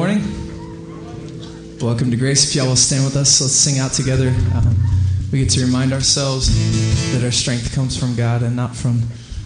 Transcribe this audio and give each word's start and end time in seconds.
morning. 0.00 1.78
Welcome 1.78 2.10
to 2.10 2.16
Grace. 2.16 2.48
If 2.48 2.54
y'all 2.54 2.68
will 2.68 2.74
stand 2.74 3.04
with 3.04 3.16
us, 3.16 3.38
let's 3.38 3.52
sing 3.52 3.80
out 3.80 3.92
together. 3.92 4.28
Um, 4.54 4.74
we 5.30 5.40
get 5.40 5.50
to 5.50 5.60
remind 5.62 5.92
ourselves 5.92 6.48
that 7.12 7.22
our 7.22 7.30
strength 7.30 7.74
comes 7.74 7.98
from 7.98 8.16
God 8.16 8.42
and 8.42 8.56
not 8.56 8.74
from 8.74 9.02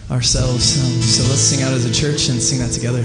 ourselves. 0.09 0.81
Um, 0.81 1.01
so 1.01 1.23
let's 1.23 1.41
sing 1.41 1.61
out 1.61 1.73
as 1.73 1.83
a 1.83 1.93
church 1.93 2.29
and 2.29 2.41
sing 2.41 2.59
that 2.59 2.71
together. 2.71 3.03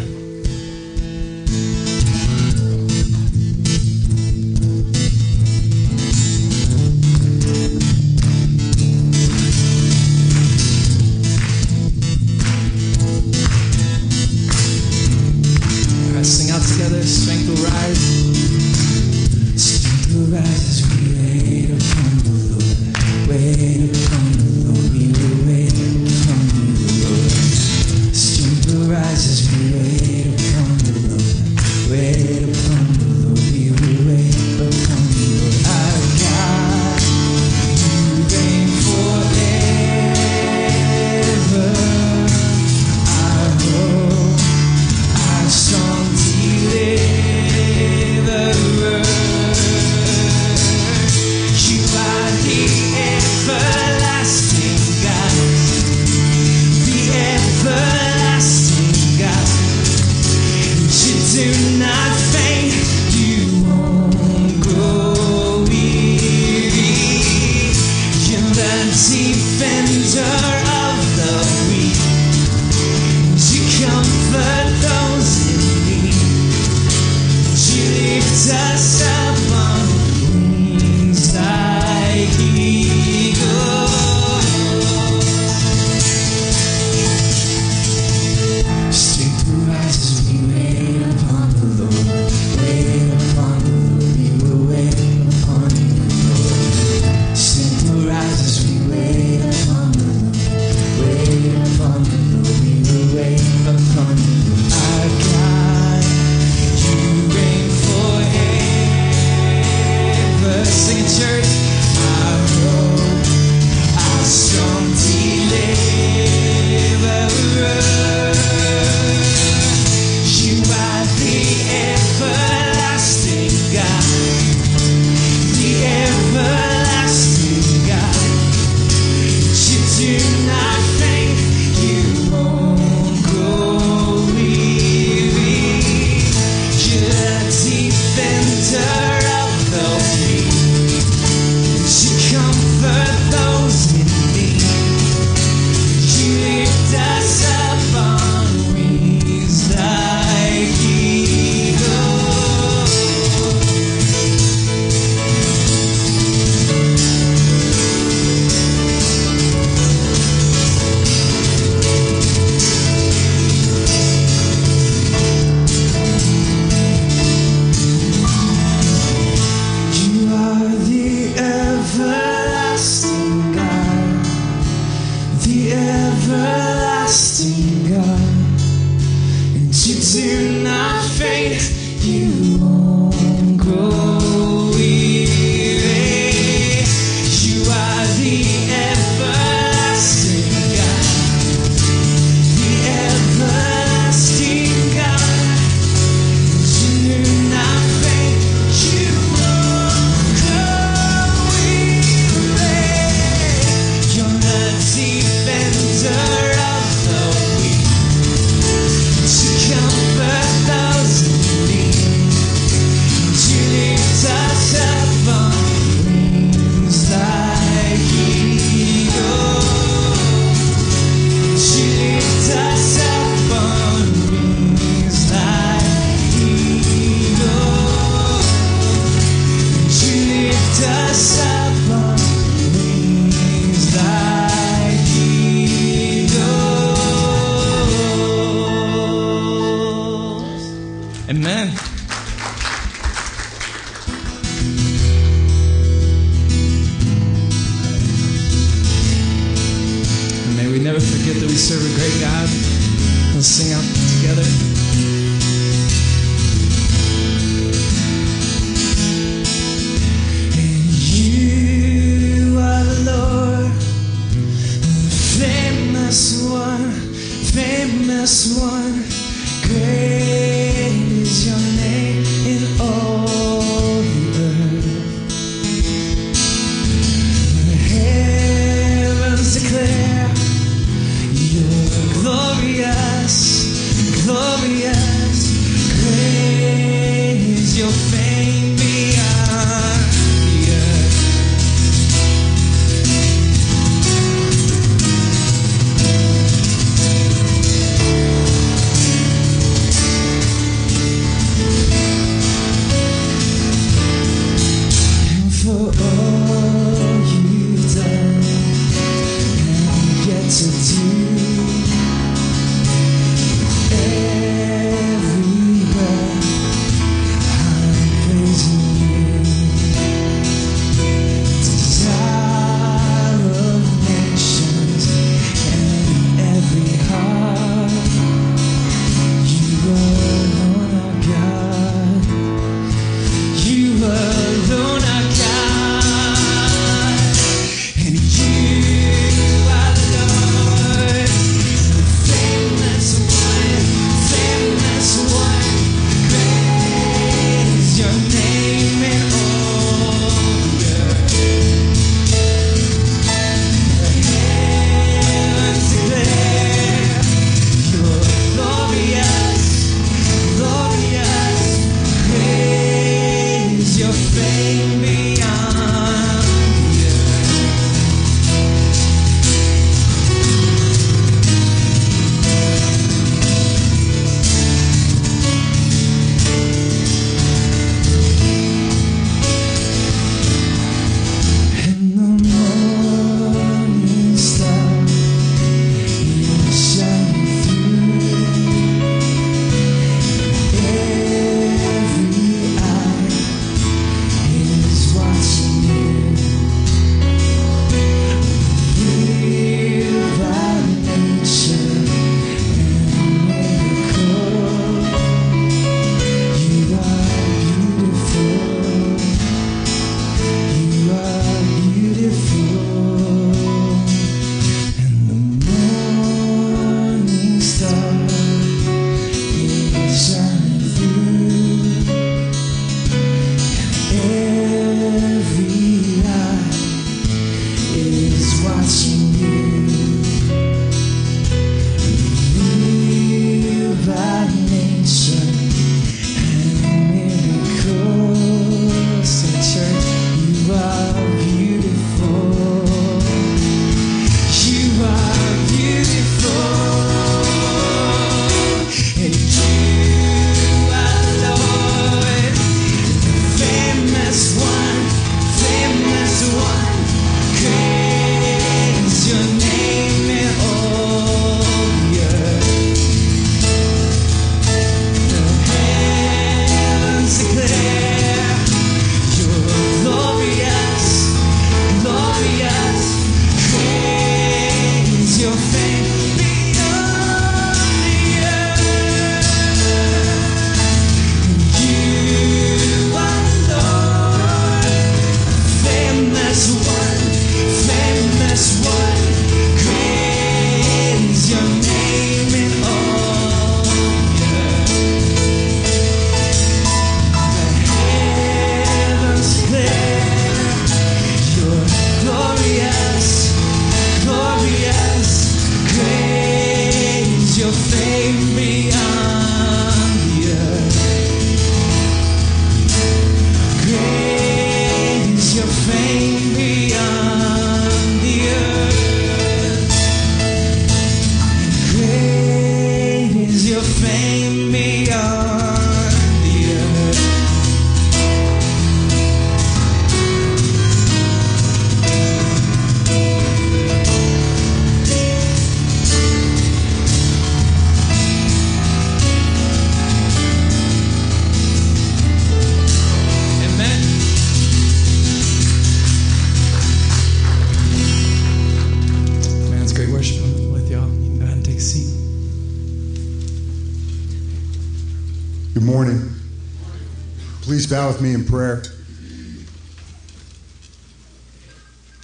Bow 557.90 558.06
with 558.06 558.20
me 558.20 558.34
in 558.34 558.44
prayer. 558.44 558.84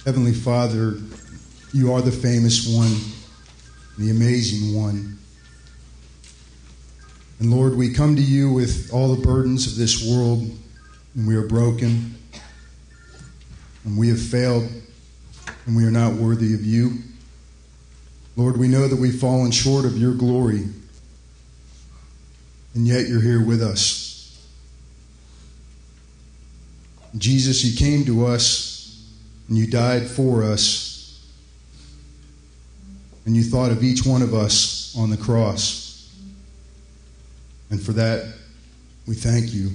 Heavenly 0.05 0.31
Father, 0.31 0.95
you 1.73 1.91
are 1.91 2.01
the 2.01 2.09
famous 2.09 2.73
one, 2.73 2.95
the 3.97 4.09
amazing 4.09 4.73
one. 4.73 5.19
And 7.41 7.51
Lord, 7.51 7.75
we 7.75 7.93
come 7.93 8.15
to 8.15 8.21
you 8.21 8.53
with 8.53 8.91
all 8.93 9.13
the 9.13 9.21
burdens 9.21 9.67
of 9.67 9.75
this 9.75 10.09
world, 10.09 10.49
and 11.15 11.27
we 11.27 11.35
are 11.35 11.45
broken, 11.45 12.15
and 13.83 13.97
we 13.97 14.07
have 14.07 14.21
failed, 14.21 14.69
and 15.65 15.75
we 15.75 15.83
are 15.83 15.91
not 15.91 16.13
worthy 16.13 16.53
of 16.53 16.63
you. 16.65 16.99
Lord, 18.37 18.55
we 18.55 18.69
know 18.69 18.87
that 18.87 18.97
we've 18.97 19.19
fallen 19.19 19.51
short 19.51 19.83
of 19.83 19.97
your 19.97 20.13
glory, 20.13 20.63
and 22.73 22.87
yet 22.87 23.09
you're 23.09 23.21
here 23.21 23.45
with 23.45 23.61
us. 23.61 24.06
Jesus, 27.19 27.63
you 27.63 27.77
came 27.77 28.05
to 28.05 28.25
us 28.25 28.77
and 29.47 29.57
you 29.57 29.67
died 29.67 30.07
for 30.07 30.43
us, 30.43 31.25
and 33.25 33.35
you 33.35 33.43
thought 33.43 33.71
of 33.71 33.83
each 33.83 34.05
one 34.05 34.21
of 34.21 34.33
us 34.33 34.95
on 34.97 35.09
the 35.09 35.17
cross. 35.17 36.13
And 37.69 37.81
for 37.81 37.93
that, 37.93 38.33
we 39.07 39.15
thank 39.15 39.53
you. 39.53 39.71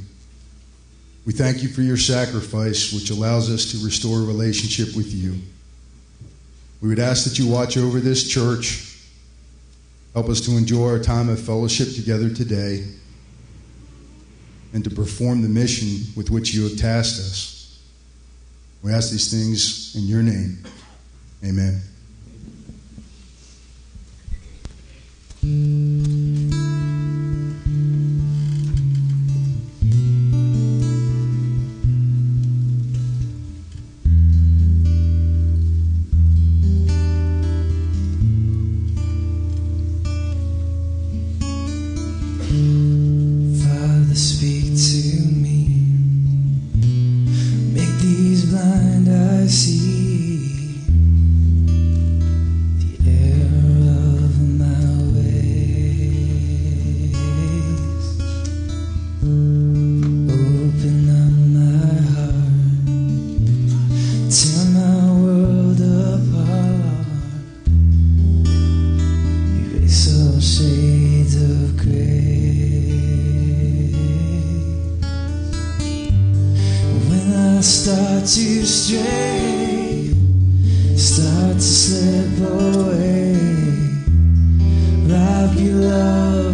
We 1.25 1.33
thank 1.33 1.63
you 1.63 1.69
for 1.69 1.83
your 1.83 1.97
sacrifice, 1.97 2.93
which 2.93 3.11
allows 3.11 3.51
us 3.51 3.71
to 3.73 3.85
restore 3.85 4.19
a 4.19 4.25
relationship 4.25 4.97
with 4.97 5.13
you. 5.13 5.39
We 6.81 6.89
would 6.89 6.99
ask 6.99 7.25
that 7.25 7.39
you 7.39 7.47
watch 7.49 7.77
over 7.77 8.01
this 8.01 8.29
church. 8.29 8.99
Help 10.15 10.29
us 10.29 10.41
to 10.43 10.57
enjoy 10.57 10.89
our 10.89 10.99
time 10.99 11.29
of 11.29 11.41
fellowship 11.41 11.95
together 11.95 12.29
today 12.29 12.85
and 14.73 14.83
to 14.85 14.91
perform 14.91 15.43
the 15.43 15.49
mission 15.49 16.13
with 16.17 16.31
which 16.31 16.55
you 16.55 16.65
have 16.65 16.77
tasked 16.77 17.21
us. 17.21 17.83
We 18.83 18.93
ask 18.93 19.11
these 19.11 19.31
things 19.31 19.95
in 19.95 20.03
your 20.03 20.23
name. 20.23 20.65
Amen. 21.45 21.83
start 77.63 78.27
to 78.27 78.67
stray, 78.67 80.11
start 80.97 81.55
to 81.55 81.61
slip 81.61 82.51
away, 82.51 83.37
wrap 85.07 85.57
your 85.57 85.75
love. 85.75 86.52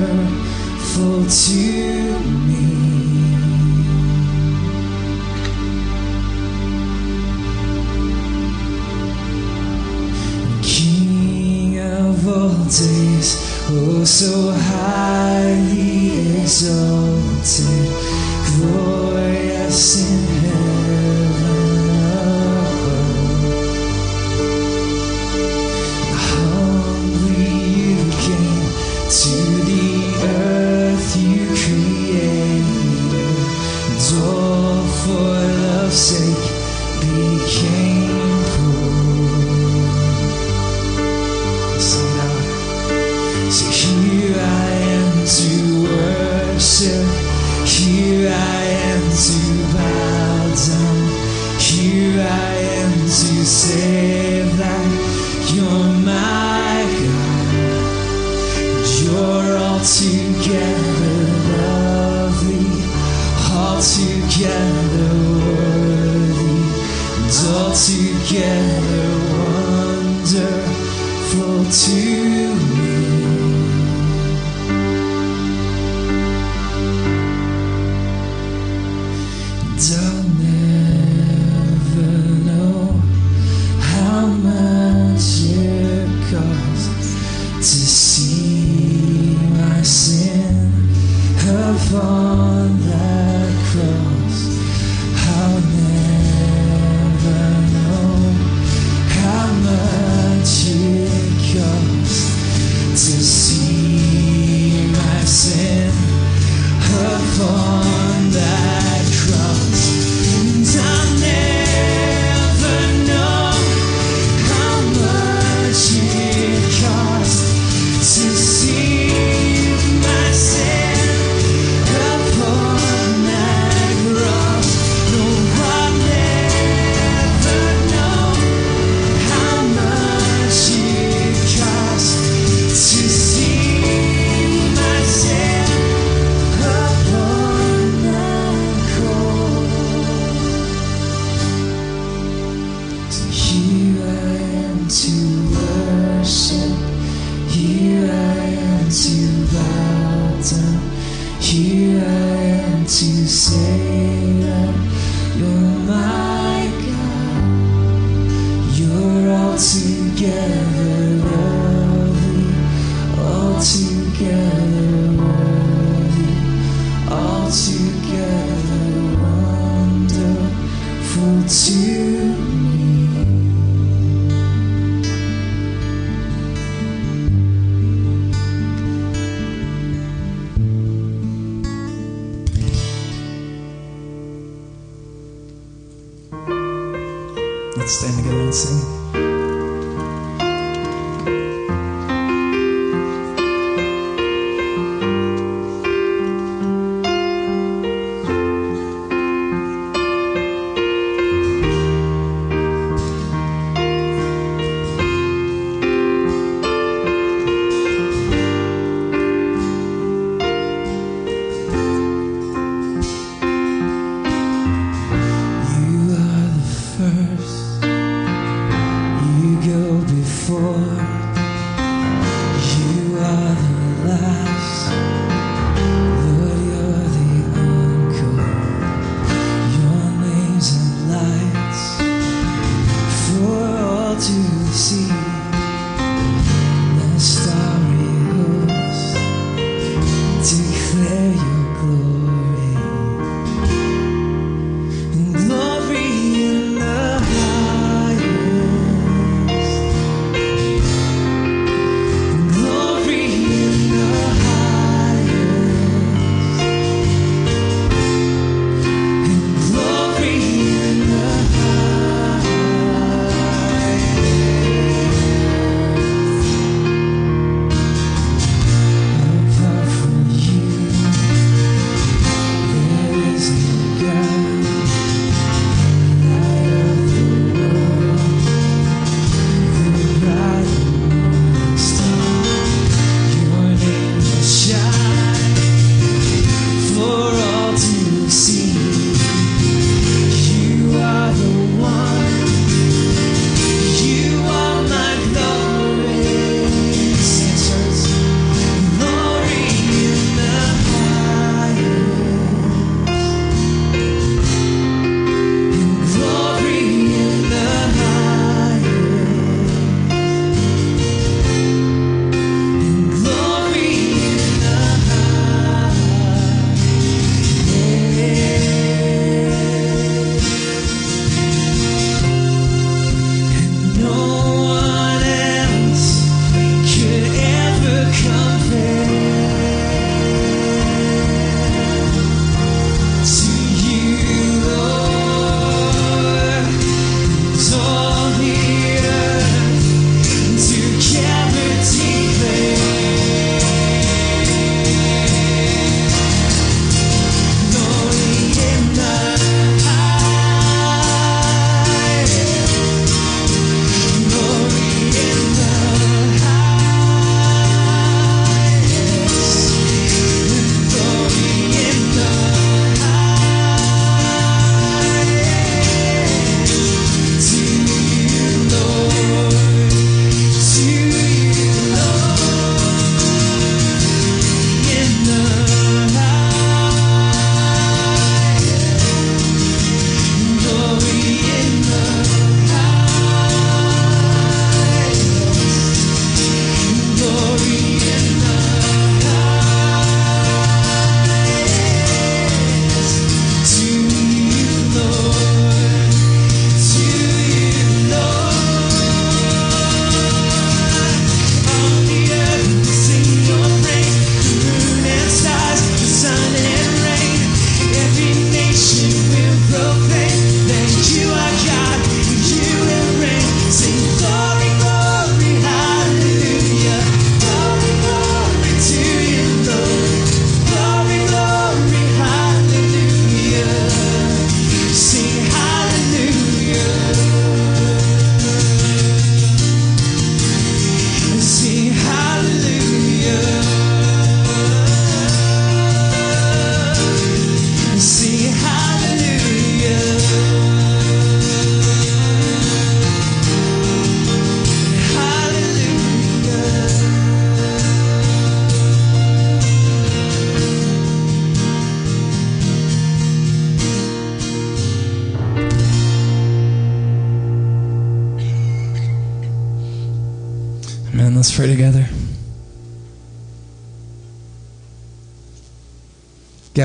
to 1.28 2.20
me. 2.48 2.64
King 10.64 11.80
of 11.80 12.28
all 12.28 12.56
days, 12.66 13.30
oh 13.70 14.04
so 14.06 14.52
high. 14.52 15.19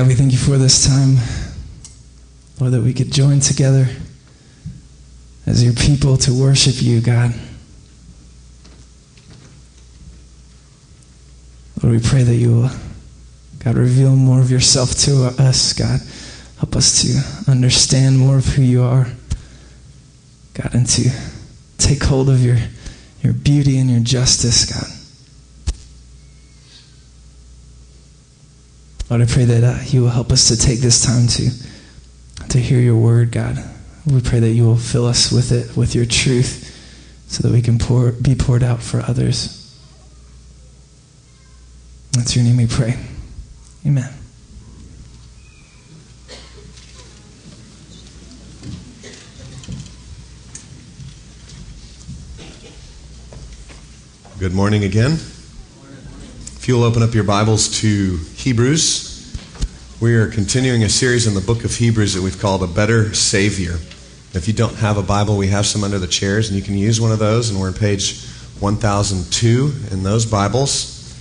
God, 0.05 0.09
we 0.09 0.15
thank 0.15 0.33
you 0.33 0.37
for 0.37 0.59
this 0.59 0.87
time, 0.87 1.17
Lord, 2.59 2.73
that 2.73 2.83
we 2.83 2.93
could 2.93 3.11
join 3.11 3.39
together 3.39 3.87
as 5.47 5.63
your 5.63 5.73
people 5.73 6.15
to 6.17 6.31
worship 6.31 6.75
you, 6.77 7.01
God. 7.01 7.33
Lord, 11.81 11.95
we 11.95 12.07
pray 12.07 12.21
that 12.21 12.35
you 12.35 12.51
will, 12.51 12.69
God, 13.63 13.77
reveal 13.77 14.15
more 14.15 14.41
of 14.41 14.51
yourself 14.51 14.91
to 15.05 15.33
us, 15.39 15.73
God. 15.73 15.99
Help 16.59 16.75
us 16.75 17.01
to 17.01 17.51
understand 17.51 18.19
more 18.19 18.37
of 18.37 18.45
who 18.45 18.61
you 18.61 18.83
are, 18.83 19.07
God, 20.53 20.75
and 20.75 20.87
to 20.87 21.09
take 21.79 22.03
hold 22.03 22.29
of 22.29 22.45
your, 22.45 22.57
your 23.23 23.33
beauty 23.33 23.79
and 23.79 23.89
your 23.89 24.01
justice, 24.01 24.71
God. 24.71 24.94
Lord, 29.09 29.21
I 29.21 29.25
pray 29.25 29.45
that 29.45 29.63
uh, 29.63 29.79
you 29.85 30.01
will 30.01 30.09
help 30.09 30.31
us 30.31 30.47
to 30.47 30.57
take 30.57 30.79
this 30.79 31.05
time 31.05 31.27
to, 31.27 32.47
to 32.49 32.57
hear 32.57 32.79
your 32.79 32.97
word, 32.97 33.31
God. 33.31 33.57
We 34.07 34.19
pray 34.19 34.39
that 34.39 34.49
you 34.49 34.65
will 34.65 34.77
fill 34.77 35.05
us 35.05 35.31
with 35.31 35.51
it, 35.51 35.77
with 35.77 35.93
your 35.93 36.07
truth, 36.07 36.71
so 37.27 37.47
that 37.47 37.53
we 37.53 37.61
can 37.61 37.77
pour, 37.77 38.13
be 38.13 38.33
poured 38.33 38.63
out 38.63 38.81
for 38.81 39.01
others. 39.01 39.61
That's 42.13 42.35
your 42.35 42.45
name 42.45 42.57
we 42.57 42.65
pray. 42.65 42.97
Amen. 43.85 44.11
Good 54.39 54.53
morning 54.53 54.83
again. 54.83 55.11
If 55.11 56.67
you'll 56.67 56.83
open 56.83 57.03
up 57.03 57.13
your 57.13 57.23
Bibles 57.23 57.81
to 57.81 58.17
Hebrews, 58.45 59.35
we 59.99 60.13
are 60.13 60.27
continuing 60.27 60.83
a 60.83 60.89
series 60.89 61.25
in 61.25 61.33
the 61.33 61.41
book 61.41 61.63
of 61.63 61.75
Hebrews 61.75 62.13
that 62.13 62.21
we've 62.21 62.39
called 62.39 62.61
A 62.61 62.67
Better 62.67 63.11
Savior. 63.15 63.79
If 64.35 64.47
you 64.47 64.53
don't 64.53 64.75
have 64.75 64.97
a 64.97 65.01
Bible, 65.01 65.35
we 65.35 65.47
have 65.47 65.65
some 65.65 65.83
under 65.83 65.97
the 65.97 66.05
chairs, 66.05 66.47
and 66.47 66.55
you 66.55 66.61
can 66.61 66.77
use 66.77 67.01
one 67.01 67.11
of 67.11 67.17
those, 67.17 67.49
and 67.49 67.59
we're 67.59 67.69
on 67.69 67.73
page 67.73 68.23
1002 68.59 69.73
in 69.89 70.03
those 70.03 70.27
Bibles. 70.27 71.11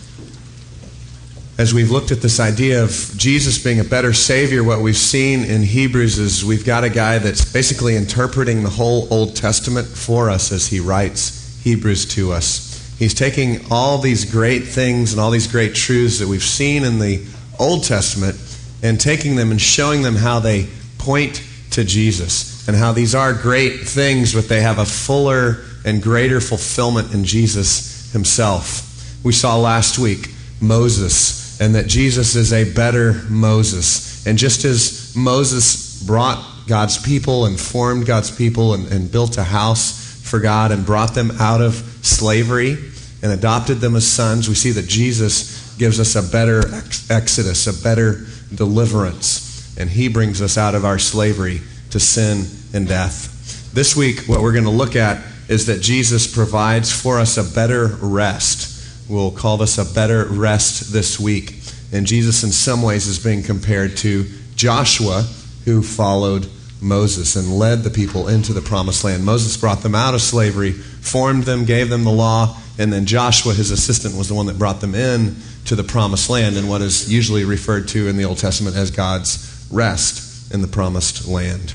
As 1.57 1.73
we've 1.73 1.91
looked 1.91 2.11
at 2.11 2.21
this 2.21 2.41
idea 2.41 2.85
of 2.85 2.91
Jesus 3.17 3.57
being 3.57 3.81
a 3.81 3.85
better 3.85 4.13
Savior, 4.13 4.63
what 4.63 4.83
we've 4.83 4.95
seen 4.95 5.45
in 5.45 5.63
Hebrews 5.63 6.19
is 6.19 6.45
we've 6.45 6.67
got 6.67 6.85
a 6.85 6.91
guy 6.91 7.17
that's 7.17 7.51
basically 7.51 7.97
interpreting 7.97 8.63
the 8.63 8.69
whole 8.69 9.09
Old 9.11 9.35
Testament 9.35 9.87
for 9.87 10.29
us 10.29 10.53
as 10.53 10.67
he 10.67 10.79
writes 10.79 11.59
Hebrews 11.65 12.05
to 12.17 12.33
us. 12.33 12.74
He's 12.99 13.15
taking 13.15 13.61
all 13.71 13.99
these 13.99 14.25
great 14.25 14.65
things 14.65 15.13
and 15.13 15.21
all 15.21 15.31
these 15.31 15.47
great 15.47 15.75
truths 15.75 16.21
that 16.21 16.29
we've 16.29 16.43
seen 16.43 16.85
in 16.85 16.99
the 16.99 17.25
Old 17.59 17.85
Testament 17.85 18.37
and 18.83 19.01
taking 19.01 19.37
them 19.37 19.51
and 19.51 19.61
showing 19.61 20.03
them 20.03 20.15
how 20.15 20.39
they 20.39 20.69
point 20.99 21.43
to 21.73 21.85
Jesus 21.85 22.69
and 22.69 22.77
how 22.77 22.93
these 22.93 23.15
are 23.15 23.33
great 23.33 23.81
things, 23.81 24.35
but 24.35 24.49
they 24.49 24.61
have 24.61 24.79
a 24.79 24.85
fuller 24.85 25.65
and 25.85 26.03
greater 26.03 26.41
fulfillment 26.41 27.13
in 27.13 27.25
Jesus 27.25 28.13
himself. 28.13 28.91
We 29.25 29.33
saw 29.33 29.57
last 29.57 29.99
week 29.99 30.29
Moses 30.61 31.61
and 31.61 31.75
that 31.75 31.87
Jesus 31.87 32.37
is 32.37 32.53
a 32.53 32.73
better 32.73 33.23
Moses. 33.29 34.27
And 34.27 34.39
just 34.39 34.65
as 34.65 35.15
Moses 35.17 36.03
brought 36.03 36.45
God's 36.67 36.99
people 36.99 37.47
and 37.47 37.59
formed 37.59 38.07
God's 38.07 38.31
people 38.31 38.75
and, 38.75 38.87
and 38.89 39.11
built 39.11 39.37
a 39.37 39.45
house 39.45 40.04
for 40.25 40.41
God 40.41 40.73
and 40.73 40.85
brought 40.85 41.15
them 41.15 41.31
out 41.39 41.61
of 41.61 41.75
slavery 42.03 42.77
and 43.23 43.31
adopted 43.31 43.79
them 43.79 43.95
as 43.95 44.07
sons, 44.07 44.49
we 44.49 44.55
see 44.55 44.71
that 44.73 44.89
Jesus 44.89 45.77
gives 45.77 46.01
us 46.01 46.17
a 46.17 46.23
better 46.23 46.61
ex- 46.75 47.11
exodus, 47.11 47.67
a 47.67 47.83
better 47.83 48.27
deliverance, 48.55 49.77
and 49.79 49.91
he 49.91 50.09
brings 50.09 50.41
us 50.41 50.57
out 50.57 50.75
of 50.75 50.85
our 50.85 50.99
slavery 50.99 51.61
to 51.91 52.01
sin 52.01 52.47
and 52.73 52.89
death. 52.89 53.73
This 53.75 53.95
week, 53.97 54.21
what 54.27 54.41
we're 54.41 54.53
going 54.53 54.65
to 54.65 54.71
look 54.71 54.97
at 54.97 55.23
is 55.49 55.67
that 55.67 55.81
Jesus 55.81 56.33
provides 56.33 56.91
for 56.91 57.19
us 57.19 57.37
a 57.37 57.55
better 57.55 57.87
rest. 58.01 58.71
We'll 59.09 59.31
call 59.31 59.59
this 59.59 59.79
a 59.79 59.85
better 59.85 60.25
rest 60.25 60.93
this 60.93 61.21
week. 61.21 61.61
And 61.93 62.07
Jesus, 62.07 62.45
in 62.45 62.51
some 62.51 62.83
ways, 62.83 63.07
is 63.07 63.23
being 63.23 63.43
compared 63.43 63.97
to 63.99 64.25
Joshua, 64.55 65.23
who 65.65 65.83
followed 65.83 66.49
Moses 66.85 67.35
and 67.35 67.59
led 67.59 67.83
the 67.83 67.91
people 67.91 68.29
into 68.29 68.53
the 68.53 68.61
promised 68.61 69.03
land. 69.03 69.25
Moses 69.25 69.57
brought 69.57 69.83
them 69.83 69.95
out 69.95 70.15
of 70.15 70.21
slavery, 70.21 70.73
formed 70.73 71.45
them, 71.45 71.65
gave 71.65 71.89
them 71.89 72.05
the 72.05 72.13
law, 72.13 72.57
and 72.79 72.93
then 72.93 73.07
Joshua, 73.07 73.55
his 73.55 73.71
assistant, 73.71 74.17
was 74.17 74.29
the 74.29 74.35
one 74.35 74.47
that 74.47 74.59
brought 74.59 74.81
them 74.81 74.95
in 74.95 75.37
to 75.65 75.75
the 75.75 75.83
promised 75.83 76.29
land 76.29 76.57
and 76.57 76.69
what 76.69 76.83
is 76.83 77.11
usually 77.11 77.45
referred 77.45 77.89
to 77.89 78.09
in 78.09 78.17
the 78.17 78.25
Old 78.25 78.39
Testament 78.39 78.77
as 78.77 78.91
God's 78.91 79.67
rest 79.73 80.53
in 80.53 80.61
the 80.61 80.69
promised 80.69 81.27
land. 81.27 81.75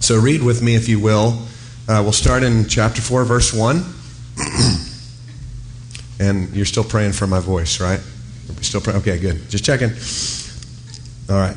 So 0.00 0.18
read 0.18 0.42
with 0.42 0.62
me, 0.62 0.76
if 0.76 0.88
you 0.88 1.00
will. 1.00 1.42
Uh, 1.88 2.00
we'll 2.02 2.12
start 2.12 2.42
in 2.42 2.66
chapter 2.68 3.02
4, 3.02 3.24
verse 3.24 3.52
1. 3.52 3.84
and 6.20 6.54
you're 6.54 6.64
still 6.64 6.84
praying 6.84 7.12
for 7.12 7.26
my 7.26 7.40
voice, 7.40 7.80
right? 7.80 8.00
Still 8.60 8.80
praying? 8.80 9.00
Okay, 9.00 9.18
good. 9.18 9.48
Just 9.48 9.64
checking. 9.64 9.90
All 11.28 11.40
right. 11.40 11.56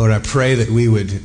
Lord, 0.00 0.12
I 0.12 0.18
pray 0.18 0.54
that 0.54 0.70
we 0.70 0.88
would 0.88 1.20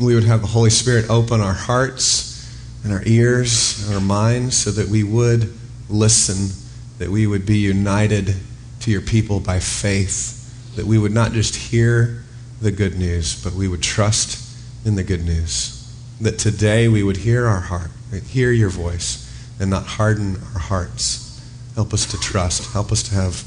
we 0.00 0.14
would 0.14 0.24
have 0.24 0.40
the 0.40 0.46
Holy 0.46 0.70
Spirit 0.70 1.10
open 1.10 1.42
our 1.42 1.52
hearts 1.52 2.50
and 2.82 2.94
our 2.94 3.02
ears 3.04 3.84
and 3.84 3.94
our 3.94 4.00
minds 4.00 4.56
so 4.56 4.70
that 4.70 4.88
we 4.88 5.04
would 5.04 5.52
listen, 5.90 6.48
that 6.96 7.10
we 7.10 7.26
would 7.26 7.44
be 7.44 7.58
united 7.58 8.34
to 8.80 8.90
your 8.90 9.02
people 9.02 9.38
by 9.38 9.58
faith 9.60 10.76
that 10.76 10.86
we 10.86 10.96
would 10.96 11.12
not 11.12 11.32
just 11.32 11.56
hear 11.56 12.24
the 12.62 12.72
good 12.72 12.98
news, 12.98 13.44
but 13.44 13.52
we 13.52 13.68
would 13.68 13.82
trust 13.82 14.42
in 14.86 14.94
the 14.94 15.04
good 15.04 15.26
news. 15.26 15.94
That 16.22 16.38
today 16.38 16.88
we 16.88 17.02
would 17.02 17.18
hear 17.18 17.46
our 17.46 17.60
heart, 17.60 17.90
hear 18.28 18.50
your 18.50 18.70
voice, 18.70 19.30
and 19.60 19.68
not 19.68 19.84
harden 19.84 20.36
our 20.54 20.60
hearts. 20.60 21.38
Help 21.74 21.92
us 21.92 22.06
to 22.12 22.16
trust. 22.18 22.72
Help 22.72 22.90
us 22.90 23.02
to 23.02 23.14
have 23.14 23.44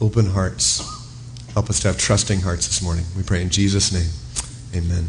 open 0.00 0.24
hearts. 0.24 0.97
Help 1.54 1.70
us 1.70 1.80
to 1.80 1.88
have 1.88 1.98
trusting 1.98 2.40
hearts 2.40 2.66
this 2.66 2.82
morning. 2.82 3.04
We 3.16 3.22
pray 3.22 3.42
in 3.42 3.50
Jesus' 3.50 3.92
name. 3.92 4.10
Amen. 4.74 5.08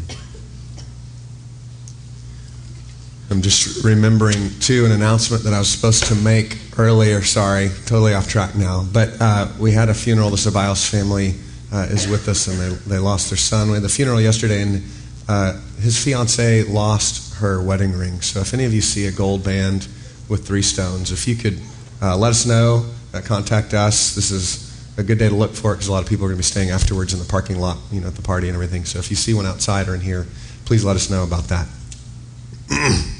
I'm 3.30 3.42
just 3.42 3.84
remembering, 3.84 4.50
too, 4.58 4.84
an 4.86 4.90
announcement 4.90 5.44
that 5.44 5.54
I 5.54 5.58
was 5.60 5.68
supposed 5.68 6.06
to 6.06 6.16
make 6.16 6.58
earlier. 6.76 7.22
Sorry, 7.22 7.68
totally 7.86 8.14
off 8.14 8.28
track 8.28 8.56
now. 8.56 8.84
But 8.92 9.10
uh, 9.20 9.48
we 9.60 9.70
had 9.70 9.88
a 9.88 9.94
funeral. 9.94 10.30
The 10.30 10.36
Ceballos 10.36 10.90
family 10.90 11.36
uh, 11.72 11.86
is 11.90 12.08
with 12.08 12.28
us, 12.28 12.48
and 12.48 12.58
they, 12.58 12.74
they 12.96 12.98
lost 12.98 13.30
their 13.30 13.36
son. 13.36 13.68
We 13.68 13.74
had 13.74 13.84
the 13.84 13.88
funeral 13.88 14.20
yesterday, 14.20 14.62
and 14.62 14.82
uh, 15.28 15.60
his 15.78 16.02
fiancee 16.02 16.64
lost 16.64 17.34
her 17.36 17.62
wedding 17.62 17.92
ring. 17.92 18.20
So 18.20 18.40
if 18.40 18.52
any 18.52 18.64
of 18.64 18.74
you 18.74 18.80
see 18.80 19.06
a 19.06 19.12
gold 19.12 19.44
band 19.44 19.86
with 20.28 20.44
three 20.44 20.62
stones, 20.62 21.12
if 21.12 21.28
you 21.28 21.36
could 21.36 21.60
uh, 22.02 22.16
let 22.16 22.30
us 22.30 22.46
know, 22.46 22.86
uh, 23.14 23.20
contact 23.20 23.74
us. 23.74 24.16
This 24.16 24.32
is 24.32 24.69
a 25.00 25.02
good 25.02 25.18
day 25.18 25.28
to 25.28 25.34
look 25.34 25.52
for 25.52 25.72
it 25.72 25.76
because 25.76 25.88
a 25.88 25.92
lot 25.92 26.02
of 26.02 26.08
people 26.08 26.24
are 26.26 26.28
going 26.28 26.36
to 26.36 26.42
be 26.42 26.44
staying 26.44 26.70
afterwards 26.70 27.12
in 27.12 27.18
the 27.18 27.24
parking 27.24 27.58
lot, 27.58 27.78
you 27.90 28.00
know, 28.00 28.06
at 28.06 28.14
the 28.14 28.22
party 28.22 28.48
and 28.48 28.54
everything. 28.54 28.84
So 28.84 28.98
if 28.98 29.10
you 29.10 29.16
see 29.16 29.34
one 29.34 29.46
outside 29.46 29.88
or 29.88 29.94
in 29.94 30.00
here, 30.00 30.26
please 30.66 30.84
let 30.84 30.94
us 30.94 31.10
know 31.10 31.24
about 31.24 31.44
that. 31.44 31.66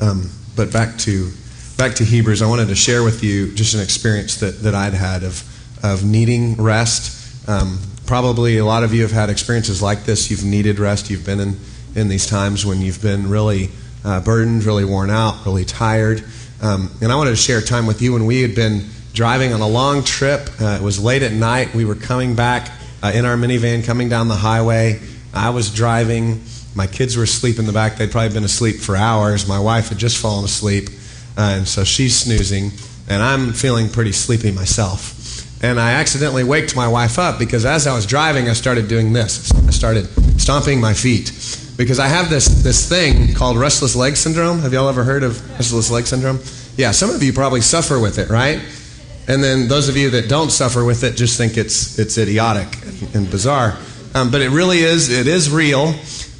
Um, 0.00 0.28
but 0.56 0.72
back 0.72 0.98
to 0.98 1.30
back 1.78 1.94
to 1.96 2.04
Hebrews, 2.04 2.42
I 2.42 2.48
wanted 2.48 2.66
to 2.68 2.74
share 2.74 3.04
with 3.04 3.22
you 3.22 3.54
just 3.54 3.74
an 3.74 3.80
experience 3.80 4.38
that, 4.38 4.60
that 4.62 4.74
I'd 4.74 4.94
had 4.94 5.22
of 5.22 5.44
of 5.80 6.04
needing 6.04 6.56
rest. 6.56 7.48
Um, 7.48 7.78
probably 8.04 8.58
a 8.58 8.64
lot 8.64 8.82
of 8.82 8.92
you 8.92 9.02
have 9.02 9.12
had 9.12 9.30
experiences 9.30 9.80
like 9.80 10.02
this. 10.02 10.28
You've 10.28 10.44
needed 10.44 10.80
rest. 10.80 11.08
You've 11.08 11.24
been 11.24 11.38
in 11.38 11.56
in 11.94 12.08
these 12.08 12.26
times 12.26 12.66
when 12.66 12.80
you've 12.80 13.00
been 13.00 13.30
really 13.30 13.70
uh, 14.04 14.20
burdened, 14.20 14.64
really 14.64 14.84
worn 14.84 15.08
out, 15.08 15.46
really 15.46 15.64
tired. 15.64 16.24
Um, 16.60 16.90
and 17.00 17.12
I 17.12 17.14
wanted 17.14 17.30
to 17.30 17.36
share 17.36 17.60
time 17.60 17.86
with 17.86 18.02
you 18.02 18.12
when 18.12 18.26
we 18.26 18.42
had 18.42 18.56
been 18.56 18.86
driving 19.12 19.52
on 19.52 19.60
a 19.60 19.68
long 19.68 20.04
trip. 20.04 20.48
Uh, 20.60 20.78
it 20.80 20.82
was 20.82 21.02
late 21.02 21.22
at 21.22 21.32
night. 21.32 21.74
We 21.74 21.84
were 21.84 21.94
coming 21.94 22.34
back 22.34 22.70
uh, 23.02 23.12
in 23.14 23.24
our 23.24 23.36
minivan, 23.36 23.84
coming 23.84 24.08
down 24.08 24.28
the 24.28 24.36
highway. 24.36 25.00
I 25.34 25.50
was 25.50 25.72
driving. 25.72 26.42
My 26.74 26.86
kids 26.86 27.16
were 27.16 27.24
asleep 27.24 27.58
in 27.58 27.66
the 27.66 27.72
back. 27.72 27.96
They'd 27.96 28.10
probably 28.10 28.32
been 28.32 28.44
asleep 28.44 28.76
for 28.76 28.96
hours. 28.96 29.46
My 29.46 29.60
wife 29.60 29.88
had 29.88 29.98
just 29.98 30.18
fallen 30.18 30.44
asleep, 30.44 30.88
uh, 31.36 31.56
and 31.56 31.68
so 31.68 31.84
she's 31.84 32.16
snoozing, 32.16 32.70
and 33.08 33.22
I'm 33.22 33.52
feeling 33.52 33.88
pretty 33.88 34.12
sleepy 34.12 34.52
myself. 34.52 35.18
And 35.62 35.78
I 35.78 35.92
accidentally 35.92 36.42
waked 36.42 36.74
my 36.74 36.88
wife 36.88 37.18
up 37.18 37.38
because 37.38 37.64
as 37.64 37.86
I 37.86 37.94
was 37.94 38.04
driving, 38.04 38.48
I 38.48 38.52
started 38.52 38.88
doing 38.88 39.12
this. 39.12 39.52
I 39.52 39.70
started 39.70 40.08
stomping 40.40 40.80
my 40.80 40.92
feet 40.92 41.30
because 41.76 42.00
I 42.00 42.08
have 42.08 42.30
this, 42.30 42.48
this 42.64 42.88
thing 42.88 43.32
called 43.32 43.56
restless 43.56 43.94
leg 43.94 44.16
syndrome. 44.16 44.58
Have 44.60 44.72
y'all 44.72 44.88
ever 44.88 45.04
heard 45.04 45.22
of 45.22 45.48
restless 45.50 45.88
leg 45.88 46.06
syndrome? 46.06 46.40
Yeah, 46.76 46.90
some 46.90 47.10
of 47.10 47.22
you 47.22 47.32
probably 47.32 47.60
suffer 47.60 48.00
with 48.00 48.18
it, 48.18 48.28
right? 48.28 48.60
And 49.28 49.42
then 49.42 49.68
those 49.68 49.88
of 49.88 49.96
you 49.96 50.10
that 50.10 50.28
don't 50.28 50.50
suffer 50.50 50.84
with 50.84 51.04
it 51.04 51.16
just 51.16 51.38
think 51.38 51.56
it's, 51.56 51.98
it's 51.98 52.18
idiotic 52.18 52.68
and, 53.14 53.30
bizarre. 53.30 53.78
Um, 54.14 54.30
but 54.30 54.42
it 54.42 54.50
really 54.50 54.80
is, 54.80 55.10
it 55.10 55.26
is 55.26 55.50
real. 55.50 55.94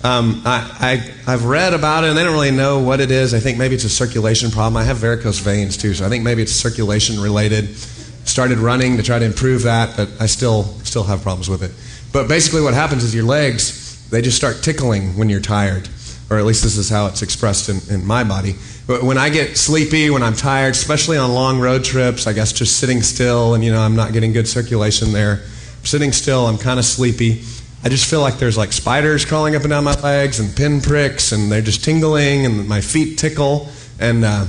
Um, 0.04 0.42
I, 0.44 1.00
I, 1.26 1.30
have 1.30 1.44
read 1.44 1.74
about 1.74 2.02
it, 2.02 2.08
and 2.08 2.18
they 2.18 2.24
don't 2.24 2.32
really 2.32 2.50
know 2.50 2.80
what 2.80 3.00
it 3.00 3.12
is. 3.12 3.34
I 3.34 3.38
think 3.38 3.56
maybe 3.56 3.76
it's 3.76 3.84
a 3.84 3.88
circulation 3.88 4.50
problem. 4.50 4.76
I 4.76 4.82
have 4.82 4.96
varicose 4.96 5.38
veins 5.38 5.76
too, 5.76 5.94
so 5.94 6.04
I 6.04 6.08
think 6.08 6.24
maybe 6.24 6.42
it's 6.42 6.52
circulation 6.52 7.20
related. 7.20 7.76
Started 7.76 8.58
running 8.58 8.96
to 8.96 9.04
try 9.04 9.20
to 9.20 9.24
improve 9.24 9.62
that, 9.62 9.96
but 9.96 10.08
I 10.20 10.26
still 10.26 10.64
still 10.82 11.04
have 11.04 11.22
problems 11.22 11.48
with 11.48 11.62
it. 11.62 11.70
But 12.12 12.26
basically, 12.26 12.62
what 12.62 12.74
happens 12.74 13.04
is 13.04 13.14
your 13.14 13.24
legs 13.24 13.82
they 14.12 14.20
just 14.20 14.36
start 14.36 14.62
tickling 14.62 15.16
when 15.16 15.30
you're 15.30 15.40
tired, 15.40 15.88
or 16.32 16.38
at 16.38 16.44
least 16.44 16.62
this 16.62 16.76
is 16.76 16.88
how 16.88 17.06
it's 17.06 17.22
expressed 17.22 17.68
in, 17.68 17.80
in 17.94 18.06
my 18.06 18.24
body. 18.24 18.54
But 18.86 19.02
when 19.02 19.18
I 19.18 19.28
get 19.28 19.56
sleepy, 19.56 20.10
when 20.10 20.22
I'm 20.22 20.34
tired, 20.34 20.72
especially 20.72 21.16
on 21.16 21.32
long 21.32 21.60
road 21.60 21.84
trips, 21.84 22.26
I 22.26 22.32
guess 22.32 22.52
just 22.52 22.78
sitting 22.78 23.02
still, 23.02 23.54
and 23.54 23.62
you 23.62 23.70
know 23.70 23.80
I'm 23.80 23.96
not 23.96 24.12
getting 24.12 24.32
good 24.32 24.48
circulation 24.48 25.12
there. 25.12 25.42
Sitting 25.84 26.12
still, 26.12 26.46
I'm 26.46 26.58
kind 26.58 26.78
of 26.78 26.84
sleepy 26.84 27.42
I 27.84 27.88
just 27.88 28.08
feel 28.08 28.20
like 28.20 28.38
there's 28.38 28.56
like 28.56 28.72
spiders 28.72 29.24
crawling 29.24 29.56
up 29.56 29.62
and 29.62 29.70
down 29.70 29.82
my 29.82 30.00
legs 30.00 30.38
and 30.38 30.54
pinpricks, 30.54 31.32
and 31.32 31.50
they're 31.50 31.60
just 31.62 31.84
tingling, 31.84 32.46
and 32.46 32.68
my 32.68 32.80
feet 32.80 33.18
tickle, 33.18 33.68
and 33.98 34.24
uh, 34.24 34.46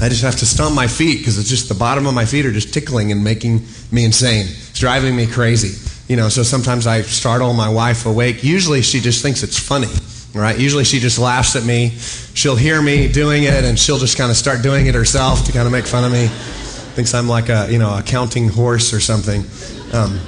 I 0.00 0.08
just 0.08 0.22
have 0.22 0.36
to 0.36 0.46
stomp 0.46 0.74
my 0.74 0.86
feet 0.86 1.18
because 1.18 1.38
it's 1.38 1.50
just 1.50 1.68
the 1.68 1.74
bottom 1.74 2.06
of 2.06 2.14
my 2.14 2.24
feet 2.24 2.46
are 2.46 2.52
just 2.52 2.72
tickling 2.72 3.12
and 3.12 3.22
making 3.22 3.66
me 3.92 4.06
insane. 4.06 4.46
It's 4.46 4.80
driving 4.80 5.14
me 5.14 5.26
crazy. 5.26 5.82
You 6.08 6.16
know, 6.16 6.30
so 6.30 6.42
sometimes 6.42 6.86
I 6.86 7.02
startle 7.02 7.52
my 7.52 7.68
wife 7.68 8.06
awake. 8.06 8.42
Usually 8.42 8.80
she 8.80 9.00
just 9.00 9.22
thinks 9.22 9.42
it's 9.42 9.58
funny, 9.58 9.88
right? 10.36 10.58
Usually 10.58 10.84
she 10.84 10.98
just 10.98 11.18
laughs 11.18 11.56
at 11.56 11.64
me. 11.64 11.90
She'll 12.34 12.56
hear 12.56 12.80
me 12.80 13.10
doing 13.10 13.44
it, 13.44 13.64
and 13.64 13.78
she'll 13.78 13.98
just 13.98 14.16
kind 14.16 14.30
of 14.30 14.36
start 14.36 14.62
doing 14.62 14.86
it 14.86 14.94
herself 14.94 15.44
to 15.46 15.52
kind 15.52 15.66
of 15.66 15.72
make 15.72 15.86
fun 15.86 16.04
of 16.04 16.12
me. 16.12 16.28
Thinks 16.28 17.14
I'm 17.14 17.28
like 17.28 17.48
a 17.48 17.66
you 17.70 17.78
know 17.78 17.96
a 17.96 18.02
counting 18.02 18.48
horse 18.48 18.92
or 18.92 19.00
something. 19.00 19.44
Um, 19.92 20.20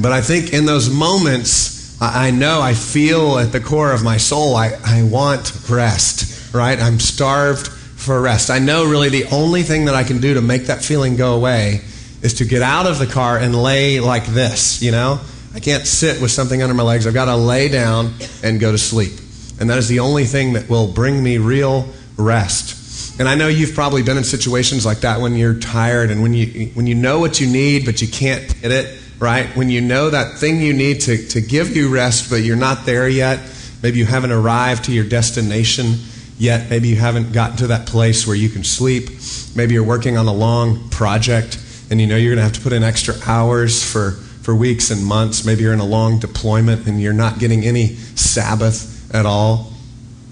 but 0.00 0.12
I 0.12 0.20
think 0.20 0.52
in 0.52 0.66
those 0.66 0.90
moments, 0.90 2.00
I 2.00 2.30
know, 2.30 2.60
I 2.60 2.74
feel 2.74 3.38
at 3.38 3.52
the 3.52 3.60
core 3.60 3.92
of 3.92 4.04
my 4.04 4.18
soul, 4.18 4.54
I, 4.54 4.72
I 4.84 5.02
want 5.04 5.52
rest, 5.70 6.54
right? 6.54 6.78
I'm 6.78 7.00
starved 7.00 7.68
for 7.68 8.20
rest. 8.20 8.50
I 8.50 8.58
know 8.58 8.84
really 8.84 9.08
the 9.08 9.24
only 9.32 9.62
thing 9.62 9.86
that 9.86 9.94
I 9.94 10.04
can 10.04 10.20
do 10.20 10.34
to 10.34 10.42
make 10.42 10.64
that 10.64 10.84
feeling 10.84 11.16
go 11.16 11.34
away 11.34 11.80
is 12.22 12.34
to 12.34 12.44
get 12.44 12.60
out 12.60 12.86
of 12.86 12.98
the 12.98 13.06
car 13.06 13.38
and 13.38 13.54
lay 13.54 14.00
like 14.00 14.26
this, 14.26 14.82
you 14.82 14.90
know? 14.90 15.20
I 15.56 15.60
can't 15.60 15.86
sit 15.86 16.20
with 16.20 16.30
something 16.30 16.62
under 16.62 16.74
my 16.74 16.82
legs. 16.82 17.06
I've 17.06 17.14
got 17.14 17.24
to 17.24 17.36
lay 17.36 17.68
down 17.68 18.12
and 18.44 18.60
go 18.60 18.70
to 18.70 18.78
sleep. 18.78 19.12
And 19.58 19.70
that 19.70 19.78
is 19.78 19.88
the 19.88 20.00
only 20.00 20.24
thing 20.24 20.52
that 20.52 20.68
will 20.68 20.86
bring 20.86 21.22
me 21.22 21.38
real 21.38 21.88
rest. 22.16 23.18
And 23.18 23.26
I 23.26 23.34
know 23.34 23.48
you've 23.48 23.74
probably 23.74 24.02
been 24.02 24.18
in 24.18 24.24
situations 24.24 24.84
like 24.84 24.98
that 24.98 25.20
when 25.20 25.34
you're 25.34 25.58
tired 25.58 26.10
and 26.10 26.22
when 26.22 26.34
you, 26.34 26.66
when 26.74 26.86
you 26.86 26.94
know 26.94 27.18
what 27.20 27.40
you 27.40 27.46
need, 27.46 27.86
but 27.86 28.02
you 28.02 28.08
can't 28.08 28.60
get 28.60 28.70
it 28.70 29.00
right? 29.18 29.46
When 29.56 29.70
you 29.70 29.80
know 29.80 30.10
that 30.10 30.38
thing 30.38 30.60
you 30.60 30.74
need 30.74 31.00
to, 31.02 31.16
to 31.28 31.40
give 31.40 31.74
you 31.74 31.88
rest, 31.88 32.28
but 32.28 32.36
you're 32.36 32.56
not 32.56 32.84
there 32.84 33.08
yet. 33.08 33.40
Maybe 33.82 33.98
you 33.98 34.04
haven't 34.04 34.32
arrived 34.32 34.84
to 34.84 34.92
your 34.92 35.04
destination 35.04 35.94
yet. 36.38 36.68
Maybe 36.68 36.88
you 36.88 36.96
haven't 36.96 37.32
gotten 37.32 37.56
to 37.58 37.66
that 37.68 37.86
place 37.86 38.26
where 38.26 38.36
you 38.36 38.48
can 38.48 38.64
sleep. 38.64 39.08
Maybe 39.54 39.74
you're 39.74 39.84
working 39.84 40.18
on 40.18 40.26
a 40.26 40.32
long 40.32 40.90
project 40.90 41.58
and 41.90 42.00
you 42.00 42.06
know 42.06 42.16
you're 42.16 42.34
going 42.34 42.38
to 42.38 42.42
have 42.42 42.52
to 42.52 42.60
put 42.60 42.72
in 42.72 42.82
extra 42.82 43.14
hours 43.26 43.82
for, 43.82 44.16
for 44.46 44.54
weeks 44.54 44.92
and 44.92 45.04
months. 45.04 45.44
Maybe 45.44 45.62
you're 45.62 45.72
in 45.72 45.80
a 45.80 45.84
long 45.84 46.20
deployment 46.20 46.86
and 46.86 47.02
you're 47.02 47.12
not 47.12 47.40
getting 47.40 47.64
any 47.64 47.96
Sabbath 48.14 49.12
at 49.12 49.26
all. 49.26 49.72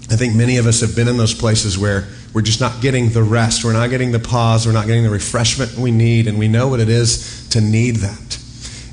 I 0.09 0.15
think 0.15 0.37
many 0.37 0.57
of 0.59 0.69
us 0.69 0.83
have 0.83 0.95
been 0.95 1.09
in 1.09 1.17
those 1.17 1.35
places 1.35 1.77
where 1.77 2.07
we're 2.33 2.43
just 2.43 2.61
not 2.61 2.81
getting 2.81 3.09
the 3.09 3.25
rest. 3.25 3.65
We're 3.65 3.73
not 3.73 3.91
getting 3.91 4.13
the 4.13 4.21
pause. 4.21 4.67
We're 4.67 4.73
not 4.73 4.87
getting 4.87 5.03
the 5.03 5.11
refreshment 5.11 5.77
we 5.77 5.91
need, 5.91 6.29
and 6.29 6.39
we 6.39 6.47
know 6.47 6.69
what 6.69 6.79
it 6.79 6.89
is 6.89 7.49
to 7.49 7.61
need 7.61 7.97
that. 7.97 8.39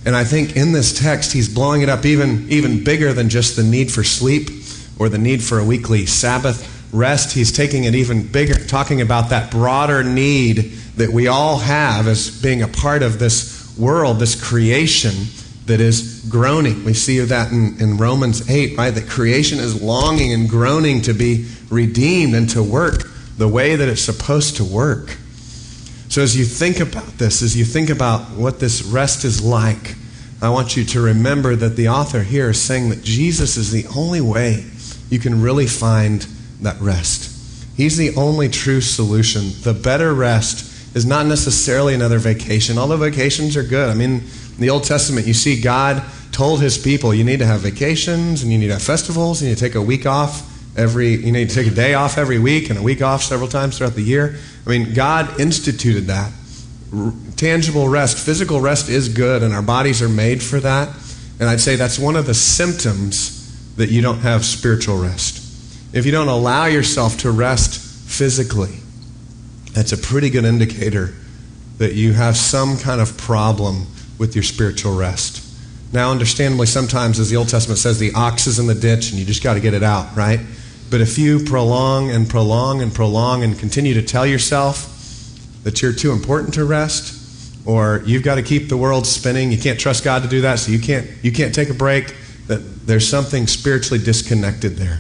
And 0.07 0.15
I 0.15 0.23
think 0.23 0.55
in 0.55 0.71
this 0.71 0.99
text, 0.99 1.34
he's 1.34 1.53
blowing 1.53 1.84
it 1.84 1.89
up 1.89 2.03
even, 2.03 2.49
even 2.49 2.84
bigger 2.84 3.13
than 3.13 3.29
just 3.29 3.55
the 3.55 3.63
need 3.63 3.91
for 3.91 4.03
sleep 4.03 4.49
or 4.97 5.07
the 5.07 5.19
need 5.19 5.43
for 5.43 5.60
a 5.60 5.63
weekly 5.63 6.07
Sabbath 6.07 6.67
rest. 6.91 7.31
He's 7.31 7.51
taking 7.51 7.84
it 7.84 7.93
even 7.93 8.25
bigger, 8.25 8.55
talking 8.55 9.01
about 9.01 9.29
that 9.29 9.51
broader 9.51 10.03
need 10.03 10.71
that 10.95 11.12
we 11.12 11.27
all 11.27 11.60
have 11.60 12.07
as 12.07 12.41
being 12.41 12.63
a 12.63 12.67
part 12.67 13.03
of 13.03 13.19
this 13.19 13.61
world, 13.77 14.19
this 14.19 14.41
creation 14.41 15.13
that 15.65 15.79
is 15.79 16.25
groaning. 16.29 16.84
We 16.84 16.93
see 16.93 17.19
that 17.19 17.51
in, 17.51 17.79
in 17.79 17.97
Romans 17.97 18.49
8, 18.49 18.77
right? 18.77 18.91
That 18.91 19.07
creation 19.07 19.60
is 19.60 19.81
longing 19.81 20.34
and 20.34 20.49
groaning 20.49 21.01
to 21.03 21.13
be 21.13 21.47
redeemed 21.69 22.36
and 22.36 22.49
to 22.49 22.63
work 22.63 23.10
the 23.38 23.47
way 23.47 23.75
that 23.75 23.88
it's 23.88 24.01
supposed 24.01 24.57
to 24.57 24.63
work. 24.63 25.17
So, 26.10 26.21
as 26.21 26.36
you 26.36 26.43
think 26.43 26.79
about 26.79 27.17
this, 27.17 27.41
as 27.41 27.55
you 27.55 27.63
think 27.63 27.89
about 27.89 28.31
what 28.31 28.60
this 28.60 28.84
rest 28.84 29.23
is 29.23 29.41
like, 29.41 29.95
I 30.41 30.49
want 30.49 30.75
you 30.75 30.84
to 30.84 31.01
remember 31.01 31.55
that 31.55 31.75
the 31.77 31.88
author 31.88 32.23
here 32.23 32.49
is 32.49 32.62
saying 32.62 32.89
that 32.89 33.03
Jesus 33.03 33.55
is 33.55 33.71
the 33.71 33.86
only 33.95 34.19
way 34.19 34.65
you 35.10 35.19
can 35.19 35.41
really 35.41 35.67
find 35.67 36.21
that 36.62 36.81
rest. 36.81 37.29
He's 37.77 37.95
the 37.95 38.15
only 38.15 38.49
true 38.49 38.81
solution. 38.81 39.51
The 39.62 39.73
better 39.73 40.13
rest 40.13 40.70
is 40.93 41.06
not 41.06 41.25
necessarily 41.25 41.93
another 41.93 42.19
vacation, 42.19 42.77
although 42.77 42.97
vacations 42.97 43.56
are 43.56 43.63
good. 43.63 43.89
I 43.89 43.93
mean, 43.93 44.21
in 44.56 44.60
the 44.60 44.69
Old 44.69 44.84
Testament, 44.84 45.25
you 45.25 45.34
see 45.34 45.62
God 45.62 46.04
told 46.32 46.62
his 46.62 46.77
people 46.77 47.13
you 47.13 47.23
need 47.23 47.39
to 47.39 47.45
have 47.45 47.62
vacations 47.62 48.43
and 48.43 48.51
you 48.51 48.58
need 48.58 48.67
to 48.67 48.73
have 48.73 48.82
festivals 48.82 49.41
and 49.41 49.49
you 49.49 49.56
take 49.56 49.75
a 49.75 49.82
week 49.82 50.06
off 50.06 50.47
every 50.77 51.15
you 51.15 51.32
need 51.34 51.49
to 51.49 51.56
take 51.56 51.67
a 51.67 51.75
day 51.75 51.93
off 51.93 52.17
every 52.17 52.39
week 52.39 52.69
and 52.69 52.80
a 52.80 52.82
week 52.82 53.01
off 53.01 53.21
several 53.21 53.49
times 53.49 53.77
throughout 53.77 53.93
the 53.93 54.01
year 54.01 54.38
I 54.65 54.69
mean, 54.69 54.93
God 54.93 55.39
instituted 55.39 56.01
that. 56.01 56.32
R- 56.93 57.13
tangible 57.36 57.88
rest, 57.88 58.17
physical 58.17 58.62
rest 58.62 58.89
is 58.89 59.10
good, 59.10 59.43
and 59.43 59.54
our 59.54 59.62
bodies 59.62 60.01
are 60.01 60.10
made 60.10 60.43
for 60.43 60.60
that. 60.60 60.89
And 61.39 61.49
I'd 61.49 61.62
say 61.62 61.75
that's 61.75 61.97
one 61.97 62.15
of 62.15 62.27
the 62.27 62.34
symptoms 62.34 63.38
that 63.77 63.89
you 63.89 64.01
don't 64.01 64.19
have 64.19 64.45
spiritual 64.45 65.01
rest. 65.01 65.38
If 65.93 66.06
you 66.06 66.12
don't 66.12 66.27
allow 66.27 66.65
yourself 66.65 67.17
to 67.19 67.32
rest 67.32 67.80
physically, 67.80 68.75
that's 69.73 69.91
a 69.91 69.97
pretty 69.97 70.29
good 70.29 70.45
indicator 70.45 71.13
that 71.77 71.93
you 71.93 72.13
have 72.13 72.38
some 72.38 72.77
kind 72.77 73.01
of 73.01 73.17
problem 73.17 73.88
with 74.19 74.36
your 74.36 74.43
spiritual 74.43 74.95
rest. 74.95 75.47
Now, 75.93 76.12
understandably, 76.12 76.67
sometimes, 76.67 77.19
as 77.19 77.29
the 77.29 77.38
Old 77.38 77.49
Testament 77.49 77.79
says, 77.79 77.99
the 77.99 78.13
ox 78.13 78.47
is 78.47 78.60
in 78.60 78.67
the 78.67 78.75
ditch 78.75 79.10
and 79.10 79.19
you 79.19 79.25
just 79.25 79.43
got 79.43 79.55
to 79.55 79.60
get 79.60 79.73
it 79.73 79.84
out, 79.84 80.15
right? 80.15 80.39
But 80.89 81.01
if 81.01 81.17
you 81.17 81.43
prolong 81.43 82.12
and 82.12 82.29
prolong 82.29 82.81
and 82.81 82.93
prolong 82.93 83.43
and 83.43 83.57
continue 83.57 83.93
to 83.95 84.01
tell 84.01 84.26
yourself 84.26 84.88
that 85.63 85.82
you're 85.82 85.93
too 85.93 86.11
important 86.11 86.53
to 86.53 86.65
rest, 86.65 87.17
or 87.65 88.03
you've 88.05 88.24
got 88.24 88.36
to 88.36 88.43
keep 88.43 88.69
the 88.69 88.78
world 88.78 89.05
spinning, 89.05 89.51
you 89.51 89.57
can't 89.57 89.80
trust 89.80 90.03
God 90.03 90.24
to 90.24 90.30
do 90.30 90.41
that, 90.41 90.59
so 90.59 90.72
you 90.72 90.80
can't, 90.80 91.07
you 91.24 91.32
can't 91.32 91.53
take 91.53 91.69
a 91.69 91.74
break, 91.74 92.15
that 92.47 92.86
there's 92.88 93.07
something 93.07 93.47
spiritually 93.47 94.03
disconnected 94.03 94.78
there. 94.78 94.99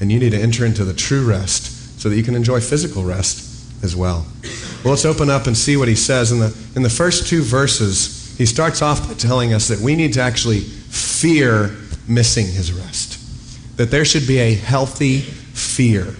And 0.00 0.12
you 0.12 0.18
need 0.18 0.30
to 0.30 0.38
enter 0.38 0.64
into 0.64 0.84
the 0.84 0.94
true 0.94 1.26
rest 1.26 2.00
so 2.00 2.08
that 2.08 2.16
you 2.16 2.22
can 2.22 2.34
enjoy 2.34 2.60
physical 2.60 3.04
rest 3.04 3.55
as 3.86 3.96
well. 3.96 4.26
Well, 4.84 4.92
let's 4.92 5.06
open 5.06 5.30
up 5.30 5.46
and 5.46 5.56
see 5.56 5.78
what 5.78 5.88
he 5.88 5.94
says. 5.94 6.30
In 6.30 6.40
the, 6.40 6.54
in 6.76 6.82
the 6.82 6.90
first 6.90 7.26
two 7.26 7.42
verses, 7.42 8.36
he 8.36 8.44
starts 8.44 8.82
off 8.82 9.08
by 9.08 9.14
telling 9.14 9.54
us 9.54 9.68
that 9.68 9.80
we 9.80 9.96
need 9.96 10.12
to 10.12 10.20
actually 10.20 10.60
fear 10.60 11.74
missing 12.06 12.46
his 12.46 12.70
rest, 12.72 13.18
that 13.78 13.90
there 13.90 14.04
should 14.04 14.26
be 14.26 14.38
a 14.38 14.54
healthy 14.54 15.20
fear. 15.20 16.14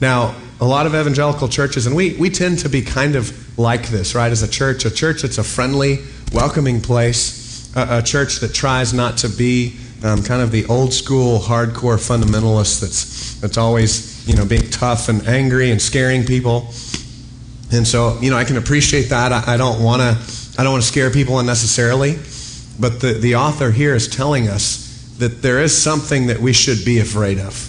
Now, 0.00 0.34
a 0.60 0.66
lot 0.66 0.84
of 0.84 0.94
evangelical 0.94 1.48
churches, 1.48 1.86
and 1.86 1.96
we, 1.96 2.14
we 2.16 2.28
tend 2.28 2.58
to 2.60 2.68
be 2.68 2.82
kind 2.82 3.16
of 3.16 3.58
like 3.58 3.88
this, 3.88 4.14
right? 4.14 4.30
As 4.30 4.42
a 4.42 4.48
church, 4.48 4.84
a 4.84 4.90
church 4.90 5.22
that's 5.22 5.38
a 5.38 5.44
friendly, 5.44 5.98
welcoming 6.32 6.80
place, 6.80 7.74
a, 7.74 7.98
a 7.98 8.02
church 8.02 8.40
that 8.40 8.52
tries 8.52 8.92
not 8.92 9.16
to 9.18 9.28
be 9.28 9.76
um, 10.04 10.22
kind 10.22 10.42
of 10.42 10.50
the 10.50 10.66
old 10.66 10.92
school, 10.92 11.38
hardcore 11.38 11.98
fundamentalist 11.98 12.80
that's, 12.80 13.40
that's 13.40 13.56
always, 13.56 14.09
you 14.26 14.34
know, 14.34 14.44
being 14.44 14.68
tough 14.70 15.08
and 15.08 15.26
angry 15.26 15.70
and 15.70 15.80
scaring 15.80 16.24
people. 16.24 16.68
And 17.72 17.86
so, 17.86 18.18
you 18.20 18.30
know, 18.30 18.36
I 18.36 18.44
can 18.44 18.56
appreciate 18.56 19.10
that. 19.10 19.32
I, 19.32 19.54
I 19.54 19.56
don't 19.56 19.82
want 19.82 20.00
to, 20.00 20.60
I 20.60 20.64
don't 20.64 20.72
want 20.72 20.82
to 20.82 20.88
scare 20.88 21.10
people 21.10 21.38
unnecessarily. 21.38 22.16
But 22.78 23.00
the, 23.00 23.12
the 23.12 23.36
author 23.36 23.70
here 23.70 23.94
is 23.94 24.08
telling 24.08 24.48
us 24.48 25.14
that 25.18 25.42
there 25.42 25.60
is 25.60 25.76
something 25.76 26.28
that 26.28 26.38
we 26.38 26.52
should 26.52 26.84
be 26.84 26.98
afraid 26.98 27.38
of. 27.38 27.68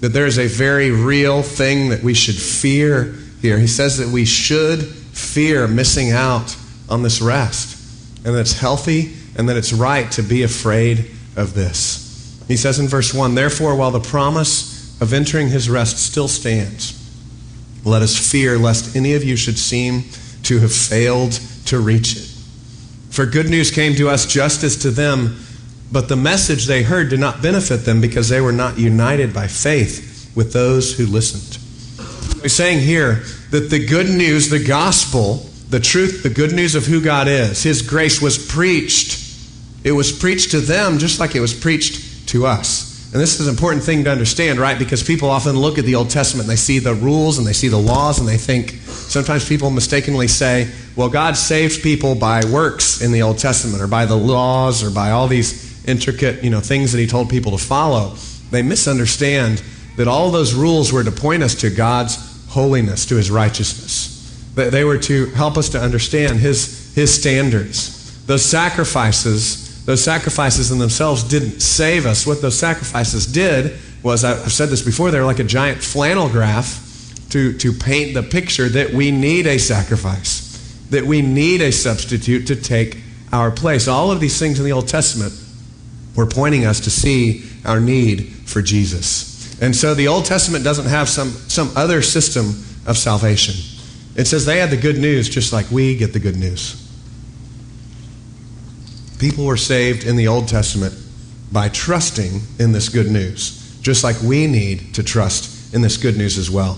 That 0.00 0.10
there 0.10 0.26
is 0.26 0.38
a 0.38 0.46
very 0.46 0.90
real 0.90 1.42
thing 1.42 1.88
that 1.88 2.02
we 2.02 2.14
should 2.14 2.34
fear 2.34 3.14
here. 3.40 3.58
He 3.58 3.66
says 3.66 3.98
that 3.98 4.08
we 4.08 4.24
should 4.24 4.82
fear 4.82 5.66
missing 5.66 6.10
out 6.10 6.56
on 6.88 7.02
this 7.02 7.22
rest. 7.22 7.78
And 8.24 8.34
that 8.34 8.40
it's 8.40 8.58
healthy 8.58 9.14
and 9.36 9.48
that 9.48 9.56
it's 9.56 9.72
right 9.72 10.10
to 10.12 10.22
be 10.22 10.42
afraid 10.42 11.10
of 11.36 11.54
this. 11.54 12.44
He 12.46 12.56
says 12.56 12.78
in 12.78 12.88
verse 12.88 13.14
1 13.14 13.34
Therefore, 13.34 13.74
while 13.74 13.90
the 13.90 14.00
promise 14.00 14.71
of 15.02 15.12
entering 15.12 15.48
his 15.48 15.68
rest 15.68 15.98
still 15.98 16.28
stands, 16.28 16.96
let 17.84 18.02
us 18.02 18.30
fear 18.30 18.56
lest 18.56 18.94
any 18.94 19.14
of 19.14 19.24
you 19.24 19.34
should 19.34 19.58
seem 19.58 20.04
to 20.44 20.60
have 20.60 20.72
failed 20.72 21.32
to 21.66 21.80
reach 21.80 22.16
it. 22.16 22.28
For 23.10 23.26
good 23.26 23.50
news 23.50 23.72
came 23.72 23.96
to 23.96 24.08
us 24.08 24.24
just 24.26 24.62
as 24.62 24.76
to 24.78 24.90
them, 24.92 25.40
but 25.90 26.08
the 26.08 26.14
message 26.14 26.66
they 26.66 26.84
heard 26.84 27.10
did 27.10 27.18
not 27.18 27.42
benefit 27.42 27.78
them 27.78 28.00
because 28.00 28.28
they 28.28 28.40
were 28.40 28.52
not 28.52 28.78
united 28.78 29.34
by 29.34 29.48
faith 29.48 30.30
with 30.36 30.52
those 30.52 30.96
who 30.96 31.06
listened. 31.06 31.58
He's 32.40 32.52
saying 32.52 32.78
here 32.78 33.24
that 33.50 33.70
the 33.70 33.84
good 33.84 34.08
news, 34.08 34.50
the 34.50 34.64
gospel, 34.64 35.44
the 35.68 35.80
truth, 35.80 36.22
the 36.22 36.30
good 36.30 36.52
news 36.52 36.76
of 36.76 36.86
who 36.86 37.02
God 37.02 37.26
is, 37.26 37.64
His 37.64 37.82
grace 37.82 38.22
was 38.22 38.38
preached. 38.38 39.18
It 39.82 39.92
was 39.92 40.12
preached 40.12 40.52
to 40.52 40.60
them 40.60 40.98
just 40.98 41.18
like 41.18 41.34
it 41.34 41.40
was 41.40 41.52
preached 41.52 42.28
to 42.28 42.46
us. 42.46 42.91
And 43.12 43.20
this 43.20 43.38
is 43.38 43.46
an 43.46 43.52
important 43.52 43.84
thing 43.84 44.04
to 44.04 44.10
understand, 44.10 44.58
right? 44.58 44.78
Because 44.78 45.02
people 45.02 45.28
often 45.28 45.54
look 45.54 45.76
at 45.76 45.84
the 45.84 45.96
Old 45.96 46.08
Testament 46.08 46.48
and 46.48 46.50
they 46.50 46.60
see 46.60 46.78
the 46.78 46.94
rules 46.94 47.36
and 47.36 47.46
they 47.46 47.52
see 47.52 47.68
the 47.68 47.76
laws 47.76 48.18
and 48.18 48.26
they 48.26 48.38
think, 48.38 48.70
sometimes 48.86 49.46
people 49.46 49.68
mistakenly 49.68 50.28
say, 50.28 50.70
well, 50.96 51.10
God 51.10 51.36
saved 51.36 51.82
people 51.82 52.14
by 52.14 52.42
works 52.46 53.02
in 53.02 53.12
the 53.12 53.20
Old 53.20 53.36
Testament 53.36 53.82
or 53.82 53.86
by 53.86 54.06
the 54.06 54.16
laws 54.16 54.82
or 54.82 54.90
by 54.90 55.10
all 55.10 55.28
these 55.28 55.86
intricate, 55.86 56.42
you 56.42 56.48
know, 56.48 56.60
things 56.60 56.90
that 56.92 56.98
he 56.98 57.06
told 57.06 57.28
people 57.28 57.52
to 57.52 57.62
follow. 57.62 58.14
They 58.50 58.62
misunderstand 58.62 59.62
that 59.96 60.08
all 60.08 60.30
those 60.30 60.54
rules 60.54 60.90
were 60.90 61.04
to 61.04 61.12
point 61.12 61.42
us 61.42 61.54
to 61.56 61.68
God's 61.68 62.16
holiness, 62.48 63.04
to 63.06 63.16
his 63.16 63.30
righteousness. 63.30 64.08
They 64.54 64.84
were 64.84 64.98
to 64.98 65.26
help 65.32 65.58
us 65.58 65.68
to 65.70 65.80
understand 65.80 66.38
his, 66.38 66.94
his 66.94 67.12
standards. 67.12 68.24
Those 68.24 68.44
sacrifices 68.44 69.71
those 69.84 70.02
sacrifices 70.02 70.70
in 70.70 70.78
themselves 70.78 71.24
didn't 71.24 71.60
save 71.60 72.06
us. 72.06 72.26
What 72.26 72.40
those 72.40 72.58
sacrifices 72.58 73.26
did 73.26 73.78
was, 74.02 74.24
I've 74.24 74.52
said 74.52 74.68
this 74.68 74.82
before, 74.82 75.10
they're 75.10 75.24
like 75.24 75.38
a 75.38 75.44
giant 75.44 75.82
flannel 75.82 76.28
graph 76.28 76.88
to, 77.30 77.56
to 77.58 77.72
paint 77.72 78.14
the 78.14 78.22
picture 78.22 78.68
that 78.68 78.90
we 78.90 79.10
need 79.10 79.46
a 79.46 79.58
sacrifice, 79.58 80.76
that 80.90 81.04
we 81.04 81.22
need 81.22 81.60
a 81.60 81.72
substitute 81.72 82.46
to 82.46 82.56
take 82.56 82.98
our 83.32 83.50
place. 83.50 83.88
All 83.88 84.12
of 84.12 84.20
these 84.20 84.38
things 84.38 84.58
in 84.58 84.64
the 84.64 84.72
Old 84.72 84.88
Testament 84.88 85.32
were 86.14 86.26
pointing 86.26 86.66
us 86.66 86.80
to 86.80 86.90
see 86.90 87.44
our 87.64 87.80
need 87.80 88.26
for 88.46 88.60
Jesus. 88.60 89.60
And 89.62 89.74
so 89.74 89.94
the 89.94 90.08
Old 90.08 90.26
Testament 90.26 90.64
doesn't 90.64 90.86
have 90.86 91.08
some, 91.08 91.30
some 91.30 91.70
other 91.76 92.02
system 92.02 92.46
of 92.86 92.98
salvation. 92.98 93.54
It 94.14 94.26
says 94.26 94.44
they 94.44 94.58
had 94.58 94.70
the 94.70 94.76
good 94.76 94.98
news 94.98 95.28
just 95.28 95.52
like 95.52 95.70
we 95.70 95.96
get 95.96 96.12
the 96.12 96.18
good 96.18 96.36
news. 96.36 96.81
People 99.22 99.44
were 99.44 99.56
saved 99.56 100.02
in 100.02 100.16
the 100.16 100.26
Old 100.26 100.48
Testament 100.48 100.92
by 101.52 101.68
trusting 101.68 102.40
in 102.58 102.72
this 102.72 102.88
good 102.88 103.08
news, 103.08 103.78
just 103.80 104.02
like 104.02 104.20
we 104.20 104.48
need 104.48 104.96
to 104.96 105.04
trust 105.04 105.72
in 105.72 105.80
this 105.80 105.96
good 105.96 106.16
news 106.16 106.38
as 106.38 106.50
well. 106.50 106.76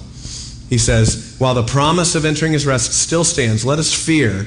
He 0.69 0.77
says, 0.77 1.37
While 1.39 1.55
the 1.55 1.63
promise 1.63 2.15
of 2.15 2.27
entering 2.27 2.53
his 2.53 2.67
rest 2.67 2.93
still 2.93 3.25
stands, 3.25 3.65
let 3.65 3.79
us 3.79 3.95
fear 3.95 4.45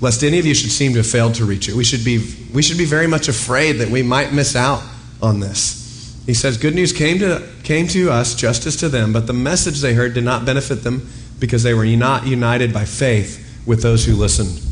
lest 0.00 0.22
any 0.22 0.38
of 0.38 0.46
you 0.46 0.54
should 0.54 0.70
seem 0.70 0.92
to 0.92 0.98
have 0.98 1.08
failed 1.08 1.34
to 1.34 1.44
reach 1.44 1.68
it. 1.68 1.74
We 1.74 1.82
should 1.82 2.04
be, 2.04 2.36
we 2.54 2.62
should 2.62 2.78
be 2.78 2.84
very 2.84 3.08
much 3.08 3.26
afraid 3.26 3.78
that 3.78 3.88
we 3.88 4.04
might 4.04 4.32
miss 4.32 4.54
out 4.54 4.80
on 5.20 5.40
this. 5.40 6.22
He 6.26 6.34
says, 6.34 6.56
Good 6.56 6.76
news 6.76 6.92
came 6.92 7.18
to, 7.18 7.44
came 7.64 7.88
to 7.88 8.12
us 8.12 8.36
just 8.36 8.64
as 8.64 8.76
to 8.76 8.88
them, 8.88 9.12
but 9.12 9.26
the 9.26 9.32
message 9.32 9.80
they 9.80 9.94
heard 9.94 10.14
did 10.14 10.22
not 10.22 10.46
benefit 10.46 10.84
them 10.84 11.10
because 11.40 11.64
they 11.64 11.74
were 11.74 11.84
not 11.84 12.28
united 12.28 12.72
by 12.72 12.84
faith 12.84 13.60
with 13.66 13.82
those 13.82 14.04
who 14.04 14.14
listened. 14.14 14.69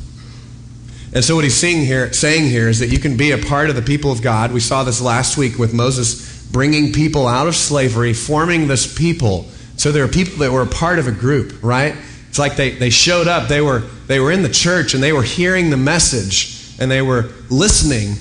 And 1.15 1.25
so, 1.25 1.35
what 1.35 1.45
he's 1.45 1.57
saying 1.57 1.87
here, 1.87 2.13
saying 2.13 2.51
here 2.51 2.69
is 2.69 2.81
that 2.81 2.89
you 2.89 2.99
can 2.99 3.17
be 3.17 3.31
a 3.31 3.39
part 3.39 3.71
of 3.71 3.77
the 3.77 3.83
people 3.83 4.13
of 4.13 4.21
God. 4.21 4.53
We 4.53 4.61
saw 4.61 4.85
this 4.85 5.01
last 5.01 5.39
week 5.39 5.59
with 5.59 5.73
Moses 5.73 6.47
bringing 6.51 6.93
people 6.93 7.27
out 7.27 7.47
of 7.47 7.57
slavery, 7.57 8.13
forming 8.13 8.69
this 8.69 8.93
people. 8.97 9.45
So, 9.77 9.91
there 9.91 10.05
are 10.05 10.09
people 10.09 10.39
that 10.39 10.53
were 10.53 10.63
a 10.63 10.67
part 10.67 10.99
of 10.99 11.07
a 11.07 11.13
group, 11.13 11.63
right? 11.63 11.95
It's 12.29 12.39
like 12.39 12.57
they, 12.57 12.71
they 12.71 12.91
showed 12.91 13.27
up, 13.27 13.49
they 13.49 13.63
were, 13.63 13.81
they 14.07 14.21
were 14.21 14.31
in 14.31 14.43
the 14.43 14.51
church, 14.51 14.93
and 14.93 15.03
they 15.03 15.15
were 15.15 15.23
hearing 15.23 15.71
the 15.71 15.79
message, 15.79 16.77
and 16.79 16.91
they 16.91 17.01
were 17.01 17.31
listening, 17.49 18.17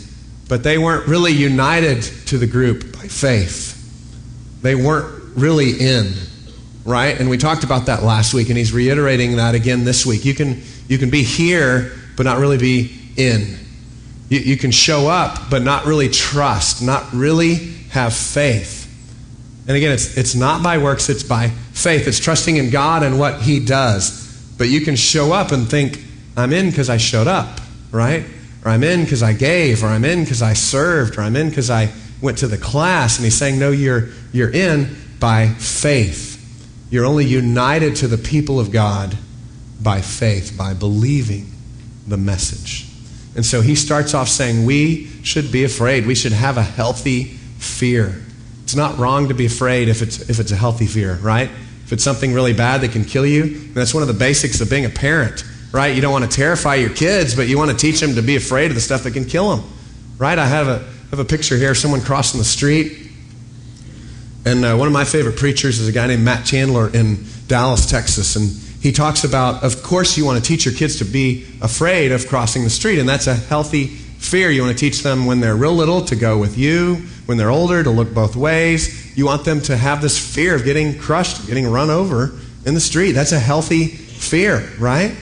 but 0.48 0.64
they 0.64 0.78
weren't 0.78 1.08
really 1.08 1.34
united 1.34 2.04
to 2.28 2.38
the 2.38 2.48
group 2.48 2.94
by 2.94 3.08
faith. 3.08 3.74
They 4.62 4.76
weren't 4.76 5.36
really 5.36 5.72
in, 5.72 6.14
right? 6.86 7.20
And 7.20 7.30
we 7.30 7.38
talked 7.38 7.66
about 7.66 7.88
that 7.88 8.02
last 8.02 8.34
week, 8.34 8.48
and 8.48 8.58
he's 8.58 8.72
reiterating 8.72 9.36
that 9.36 9.56
again 9.56 9.84
this 9.84 10.06
week. 10.06 10.24
You 10.24 10.34
can, 10.34 10.64
you 10.88 10.98
can 10.98 11.10
be 11.10 11.24
here 11.24 11.92
but 12.18 12.26
not 12.26 12.40
really 12.40 12.58
be 12.58 13.00
in. 13.16 13.58
You, 14.28 14.40
you 14.40 14.58
can 14.58 14.72
show 14.72 15.08
up, 15.08 15.50
but 15.50 15.62
not 15.62 15.86
really 15.86 16.10
trust, 16.10 16.84
not 16.84 17.14
really 17.14 17.56
have 17.92 18.14
faith. 18.14 18.84
And 19.68 19.78
again, 19.78 19.94
it's, 19.94 20.18
it's 20.18 20.36
not 20.36 20.64
by 20.64 20.80
works, 20.80 21.10
it's 21.10 21.24
by 21.24 21.50
faith. 21.74 22.08
It's 22.08 22.20
trusting 22.20 22.58
in 22.58 22.70
God 22.70 23.04
and 23.04 23.18
what 23.18 23.42
He 23.42 23.64
does. 23.64 24.26
But 24.58 24.68
you 24.68 24.82
can 24.82 24.96
show 24.96 25.32
up 25.32 25.52
and 25.52 25.70
think, 25.70 26.04
I'm 26.36 26.52
in 26.52 26.70
because 26.70 26.90
I 26.90 26.98
showed 26.98 27.28
up, 27.28 27.60
right? 27.92 28.26
Or 28.66 28.72
I'm 28.72 28.84
in 28.84 29.04
because 29.04 29.24
I 29.24 29.34
gave, 29.34 29.84
or 29.84 29.88
I'm 29.88 30.04
in 30.04 30.24
because 30.24 30.42
I 30.42 30.54
served, 30.54 31.18
or 31.18 31.22
I'm 31.22 31.36
in 31.36 31.50
because 31.50 31.70
I 31.70 31.92
went 32.22 32.40
to 32.40 32.48
the 32.48 32.58
class. 32.58 33.18
And 33.18 33.26
He's 33.26 33.38
saying, 33.38 33.60
No, 33.60 33.72
you're, 33.72 34.10
you're 34.32 34.52
in 34.52 34.96
by 35.20 35.50
faith. 35.50 36.36
You're 36.90 37.06
only 37.06 37.26
united 37.26 37.98
to 37.98 38.08
the 38.08 38.18
people 38.18 38.60
of 38.60 38.72
God 38.72 39.18
by 39.82 40.02
faith, 40.02 40.56
by 40.58 40.74
believing 40.74 41.52
the 42.08 42.18
message. 42.18 42.86
And 43.36 43.46
so 43.46 43.62
he 43.62 43.76
starts 43.76 44.14
off 44.14 44.28
saying, 44.28 44.66
We 44.66 45.08
should 45.24 45.52
be 45.52 45.64
afraid. 45.64 46.08
We 46.08 46.16
should 46.16 46.32
have 46.32 46.58
a 46.58 46.64
healthy 46.64 47.26
fear. 47.60 48.24
It's 48.64 48.76
not 48.76 48.98
wrong 48.98 49.30
to 49.30 49.34
be 49.34 49.46
afraid 49.46 49.88
if 49.90 50.02
it's, 50.02 50.30
if 50.30 50.40
it's 50.40 50.52
a 50.52 50.56
healthy 50.56 50.88
fear, 50.88 51.16
right? 51.16 51.50
If 51.86 51.94
it's 51.94 52.04
something 52.04 52.34
really 52.34 52.52
bad 52.52 52.82
that 52.82 52.92
can 52.92 53.06
kill 53.06 53.26
you, 53.26 53.60
that's 53.74 53.94
one 53.94 54.04
of 54.04 54.08
the 54.08 54.14
basics 54.14 54.60
of 54.60 54.70
being 54.70 54.84
a 54.84 54.90
parent, 54.90 55.46
right? 55.72 55.96
You 55.96 56.02
don't 56.02 56.12
want 56.12 56.30
to 56.30 56.36
terrify 56.36 56.76
your 56.76 56.90
kids, 56.90 57.34
but 57.34 57.48
you 57.48 57.58
want 57.58 57.72
to 57.72 57.78
teach 57.78 58.02
them 58.02 58.16
to 58.16 58.22
be 58.22 58.36
afraid 58.36 58.72
of 58.72 58.76
the 58.76 58.82
stuff 58.82 59.04
that 59.04 59.12
can 59.12 59.24
kill 59.24 59.56
them, 59.56 59.70
right? 60.18 60.38
I 60.38 60.46
have 60.46 60.68
a, 60.68 60.80
have 61.12 61.20
a 61.20 61.26
picture 61.26 61.56
here 61.56 61.72
of 61.72 61.78
someone 61.78 62.02
crossing 62.02 62.40
the 62.40 62.44
street. 62.44 63.10
And 64.46 64.66
uh, 64.66 64.76
one 64.76 64.88
of 64.88 64.94
my 64.94 65.06
favorite 65.06 65.38
preachers 65.38 65.80
is 65.80 65.88
a 65.88 65.94
guy 65.94 66.08
named 66.08 66.24
Matt 66.24 66.46
Chandler 66.46 66.94
in 66.94 67.24
Dallas, 67.48 67.90
Texas. 67.90 68.36
And 68.36 68.50
he 68.88 68.94
talks 68.94 69.26
about, 69.26 69.66
of 69.66 69.84
course, 69.84 70.18
you 70.18 70.24
want 70.24 70.42
to 70.42 70.48
teach 70.48 70.64
your 70.64 70.74
kids 70.74 71.00
to 71.00 71.04
be 71.04 71.46
afraid 71.62 72.14
of 72.14 72.26
crossing 72.26 72.64
the 72.64 72.70
street, 72.70 73.00
and 73.00 73.10
that's 73.10 73.28
a 73.28 73.36
healthy 73.36 73.88
fear. 73.88 74.50
You 74.50 74.62
want 74.62 74.78
to 74.78 74.80
teach 74.80 75.04
them 75.04 75.26
when 75.26 75.42
they're 75.42 75.58
real 75.58 75.74
little 75.74 76.06
to 76.06 76.16
go 76.16 76.38
with 76.38 76.58
you, 76.58 76.96
when 77.26 77.38
they're 77.38 77.50
older 77.50 77.84
to 77.84 77.90
look 77.90 78.14
both 78.14 78.38
ways. 78.38 79.18
You 79.18 79.26
want 79.26 79.44
them 79.44 79.60
to 79.64 79.76
have 79.76 80.02
this 80.02 80.18
fear 80.18 80.56
of 80.56 80.64
getting 80.64 80.98
crushed, 80.98 81.48
getting 81.48 81.70
run 81.70 81.90
over 81.90 82.32
in 82.66 82.76
the 82.76 82.80
street. 82.80 83.12
That's 83.12 83.34
a 83.34 83.40
healthy 83.40 83.88
fear, 83.88 84.66
right? 84.80 85.14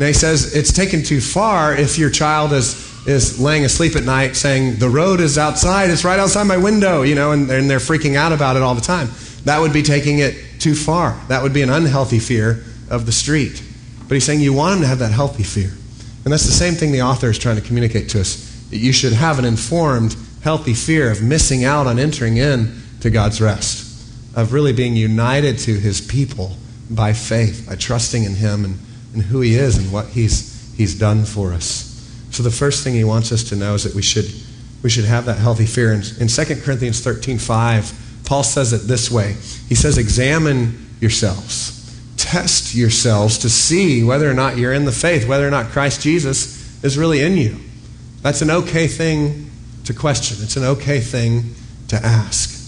Now 0.00 0.06
he 0.06 0.12
says 0.12 0.56
it's 0.56 0.72
taken 0.72 1.04
too 1.04 1.20
far 1.20 1.72
if 1.72 1.98
your 1.98 2.10
child 2.10 2.52
is 2.52 2.90
is 3.06 3.40
laying 3.40 3.64
asleep 3.64 3.94
at 3.94 4.02
night 4.02 4.34
saying, 4.34 4.80
The 4.80 4.88
road 4.88 5.20
is 5.20 5.38
outside, 5.38 5.90
it's 5.90 6.04
right 6.04 6.18
outside 6.18 6.44
my 6.44 6.56
window, 6.56 7.02
you 7.02 7.14
know, 7.14 7.30
and, 7.30 7.48
and 7.48 7.70
they're 7.70 7.78
freaking 7.78 8.16
out 8.16 8.32
about 8.32 8.56
it 8.56 8.62
all 8.62 8.74
the 8.74 8.80
time. 8.80 9.10
That 9.44 9.60
would 9.60 9.72
be 9.72 9.82
taking 9.82 10.18
it 10.18 10.34
too 10.58 10.74
far. 10.74 11.20
That 11.28 11.44
would 11.44 11.52
be 11.52 11.62
an 11.62 11.70
unhealthy 11.70 12.18
fear 12.18 12.64
of 12.92 13.06
the 13.06 13.12
street. 13.12 13.60
But 14.06 14.14
he's 14.14 14.24
saying 14.24 14.40
you 14.40 14.52
want 14.52 14.74
them 14.74 14.82
to 14.82 14.86
have 14.86 15.00
that 15.00 15.10
healthy 15.10 15.42
fear. 15.42 15.70
And 16.24 16.32
that's 16.32 16.44
the 16.44 16.52
same 16.52 16.74
thing 16.74 16.92
the 16.92 17.02
author 17.02 17.30
is 17.30 17.38
trying 17.38 17.56
to 17.56 17.62
communicate 17.62 18.10
to 18.10 18.20
us. 18.20 18.66
That 18.70 18.76
you 18.76 18.92
should 18.92 19.14
have 19.14 19.38
an 19.38 19.44
informed, 19.44 20.16
healthy 20.42 20.74
fear 20.74 21.10
of 21.10 21.22
missing 21.22 21.64
out 21.64 21.86
on 21.86 21.98
entering 21.98 22.36
in 22.36 22.80
to 23.00 23.10
God's 23.10 23.40
rest, 23.40 24.36
of 24.36 24.52
really 24.52 24.72
being 24.72 24.94
united 24.94 25.58
to 25.60 25.74
his 25.78 26.00
people 26.00 26.52
by 26.90 27.12
faith, 27.12 27.66
by 27.68 27.74
trusting 27.74 28.22
in 28.22 28.34
him 28.34 28.64
and, 28.64 28.78
and 29.14 29.22
who 29.22 29.40
he 29.40 29.54
is 29.54 29.78
and 29.78 29.90
what 29.92 30.06
he's, 30.08 30.72
he's 30.76 30.96
done 30.96 31.24
for 31.24 31.52
us. 31.52 31.88
So 32.30 32.42
the 32.42 32.50
first 32.50 32.84
thing 32.84 32.94
he 32.94 33.04
wants 33.04 33.32
us 33.32 33.44
to 33.44 33.56
know 33.56 33.74
is 33.74 33.84
that 33.84 33.94
we 33.94 34.02
should, 34.02 34.26
we 34.82 34.90
should 34.90 35.04
have 35.06 35.24
that 35.24 35.38
healthy 35.38 35.66
fear. 35.66 35.92
In, 35.92 36.02
in 36.20 36.28
2 36.28 36.44
Corinthians 36.62 37.00
13 37.00 37.38
5, 37.38 38.22
Paul 38.24 38.42
says 38.42 38.72
it 38.72 38.86
this 38.86 39.10
way 39.10 39.32
He 39.68 39.74
says, 39.74 39.98
Examine 39.98 40.88
yourselves 41.00 41.81
test 42.32 42.74
yourselves 42.74 43.36
to 43.36 43.50
see 43.50 44.02
whether 44.02 44.30
or 44.30 44.32
not 44.32 44.56
you're 44.56 44.72
in 44.72 44.86
the 44.86 44.92
faith, 44.92 45.28
whether 45.28 45.46
or 45.46 45.50
not 45.50 45.66
Christ 45.66 46.00
Jesus 46.00 46.82
is 46.82 46.96
really 46.96 47.20
in 47.20 47.36
you. 47.36 47.58
That's 48.22 48.40
an 48.40 48.50
okay 48.50 48.86
thing 48.86 49.50
to 49.84 49.92
question. 49.92 50.38
It's 50.40 50.56
an 50.56 50.64
okay 50.64 51.00
thing 51.00 51.54
to 51.88 51.96
ask. 51.96 52.58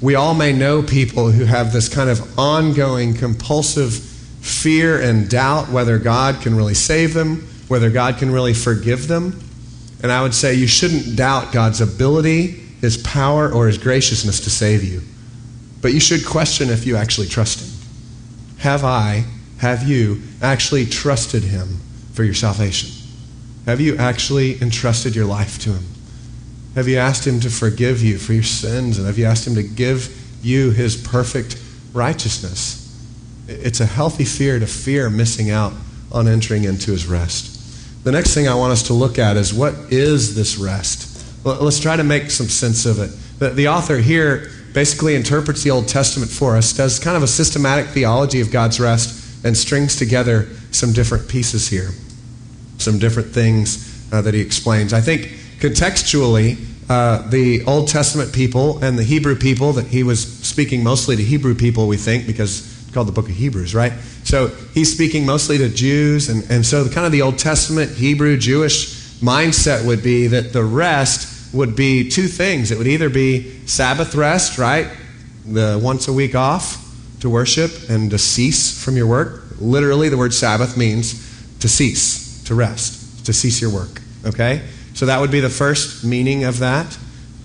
We 0.00 0.14
all 0.14 0.32
may 0.32 0.54
know 0.54 0.82
people 0.82 1.30
who 1.30 1.44
have 1.44 1.70
this 1.70 1.86
kind 1.86 2.08
of 2.08 2.38
ongoing, 2.38 3.12
compulsive 3.12 3.92
fear 3.92 4.98
and 4.98 5.28
doubt 5.28 5.68
whether 5.68 5.98
God 5.98 6.40
can 6.40 6.56
really 6.56 6.72
save 6.72 7.12
them, 7.12 7.46
whether 7.68 7.90
God 7.90 8.16
can 8.16 8.30
really 8.30 8.54
forgive 8.54 9.06
them. 9.06 9.38
And 10.02 10.10
I 10.10 10.22
would 10.22 10.34
say 10.34 10.54
you 10.54 10.66
shouldn't 10.66 11.14
doubt 11.14 11.52
God's 11.52 11.82
ability, 11.82 12.52
His 12.80 12.96
power, 12.96 13.52
or 13.52 13.66
His 13.66 13.76
graciousness 13.76 14.40
to 14.40 14.50
save 14.50 14.82
you. 14.82 15.02
But 15.82 15.92
you 15.92 16.00
should 16.00 16.24
question 16.24 16.70
if 16.70 16.86
you 16.86 16.96
actually 16.96 17.26
trust 17.26 17.60
Him. 17.60 17.69
Have 18.60 18.84
I, 18.84 19.24
have 19.58 19.88
you 19.88 20.22
actually 20.42 20.84
trusted 20.84 21.42
Him 21.42 21.78
for 22.12 22.24
your 22.24 22.34
salvation? 22.34 22.90
Have 23.64 23.80
you 23.80 23.96
actually 23.96 24.60
entrusted 24.60 25.16
your 25.16 25.24
life 25.24 25.58
to 25.60 25.72
Him? 25.72 25.84
Have 26.74 26.86
you 26.86 26.98
asked 26.98 27.26
Him 27.26 27.40
to 27.40 27.50
forgive 27.50 28.02
you 28.02 28.18
for 28.18 28.34
your 28.34 28.42
sins? 28.42 28.98
And 28.98 29.06
have 29.06 29.16
you 29.16 29.24
asked 29.24 29.46
Him 29.46 29.54
to 29.54 29.62
give 29.62 30.14
you 30.42 30.70
His 30.72 30.94
perfect 30.94 31.60
righteousness? 31.94 32.76
It's 33.48 33.80
a 33.80 33.86
healthy 33.86 34.24
fear 34.24 34.58
to 34.58 34.66
fear 34.66 35.08
missing 35.08 35.50
out 35.50 35.72
on 36.12 36.28
entering 36.28 36.64
into 36.64 36.90
His 36.90 37.06
rest. 37.06 38.04
The 38.04 38.12
next 38.12 38.34
thing 38.34 38.46
I 38.46 38.54
want 38.54 38.72
us 38.72 38.82
to 38.84 38.92
look 38.92 39.18
at 39.18 39.38
is 39.38 39.54
what 39.54 39.74
is 39.90 40.34
this 40.34 40.58
rest? 40.58 41.26
Let's 41.46 41.80
try 41.80 41.96
to 41.96 42.04
make 42.04 42.30
some 42.30 42.48
sense 42.48 42.84
of 42.84 42.98
it. 42.98 43.56
The 43.56 43.68
author 43.68 43.96
here 43.96 44.50
basically 44.72 45.14
interprets 45.14 45.62
the 45.62 45.70
Old 45.70 45.88
Testament 45.88 46.30
for 46.30 46.56
us, 46.56 46.72
does 46.72 46.98
kind 46.98 47.16
of 47.16 47.22
a 47.22 47.26
systematic 47.26 47.86
theology 47.86 48.40
of 48.40 48.50
God's 48.50 48.78
rest, 48.80 49.44
and 49.44 49.56
strings 49.56 49.96
together 49.96 50.48
some 50.70 50.92
different 50.92 51.28
pieces 51.28 51.68
here, 51.68 51.90
some 52.78 52.98
different 52.98 53.30
things 53.30 54.12
uh, 54.12 54.20
that 54.22 54.34
he 54.34 54.40
explains. 54.40 54.92
I 54.92 55.00
think 55.00 55.32
contextually, 55.60 56.66
uh, 56.88 57.28
the 57.28 57.64
Old 57.64 57.88
Testament 57.88 58.32
people 58.32 58.82
and 58.84 58.98
the 58.98 59.04
Hebrew 59.04 59.36
people 59.36 59.72
that 59.74 59.86
he 59.86 60.02
was 60.02 60.20
speaking 60.20 60.82
mostly 60.82 61.16
to 61.16 61.22
Hebrew 61.22 61.54
people, 61.54 61.86
we 61.86 61.96
think, 61.96 62.26
because 62.26 62.82
it's 62.82 62.92
called 62.92 63.08
the 63.08 63.12
book 63.12 63.28
of 63.28 63.34
Hebrews, 63.36 63.74
right? 63.74 63.92
So 64.24 64.48
he's 64.74 64.92
speaking 64.92 65.24
mostly 65.24 65.56
to 65.58 65.68
Jews, 65.68 66.28
and, 66.28 66.48
and 66.50 66.66
so 66.66 66.84
the 66.84 66.92
kind 66.92 67.06
of 67.06 67.12
the 67.12 67.22
Old 67.22 67.38
Testament 67.38 67.92
Hebrew 67.92 68.36
Jewish 68.36 68.98
mindset 69.20 69.86
would 69.86 70.02
be 70.02 70.26
that 70.26 70.52
the 70.52 70.64
rest 70.64 71.39
would 71.52 71.74
be 71.74 72.08
two 72.08 72.28
things. 72.28 72.70
It 72.70 72.78
would 72.78 72.86
either 72.86 73.08
be 73.08 73.66
Sabbath 73.66 74.14
rest, 74.14 74.58
right? 74.58 74.88
The 75.46 75.80
once 75.82 76.08
a 76.08 76.12
week 76.12 76.34
off 76.34 76.86
to 77.20 77.28
worship 77.28 77.70
and 77.88 78.10
to 78.10 78.18
cease 78.18 78.82
from 78.82 78.96
your 78.96 79.06
work. 79.06 79.44
Literally, 79.58 80.08
the 80.08 80.16
word 80.16 80.32
Sabbath 80.32 80.76
means 80.76 81.12
to 81.60 81.68
cease, 81.68 82.42
to 82.44 82.54
rest, 82.54 83.26
to 83.26 83.32
cease 83.32 83.60
your 83.60 83.70
work. 83.70 84.00
Okay? 84.24 84.62
So 84.94 85.06
that 85.06 85.20
would 85.20 85.30
be 85.30 85.40
the 85.40 85.50
first 85.50 86.04
meaning 86.04 86.44
of 86.44 86.60
that. 86.60 86.98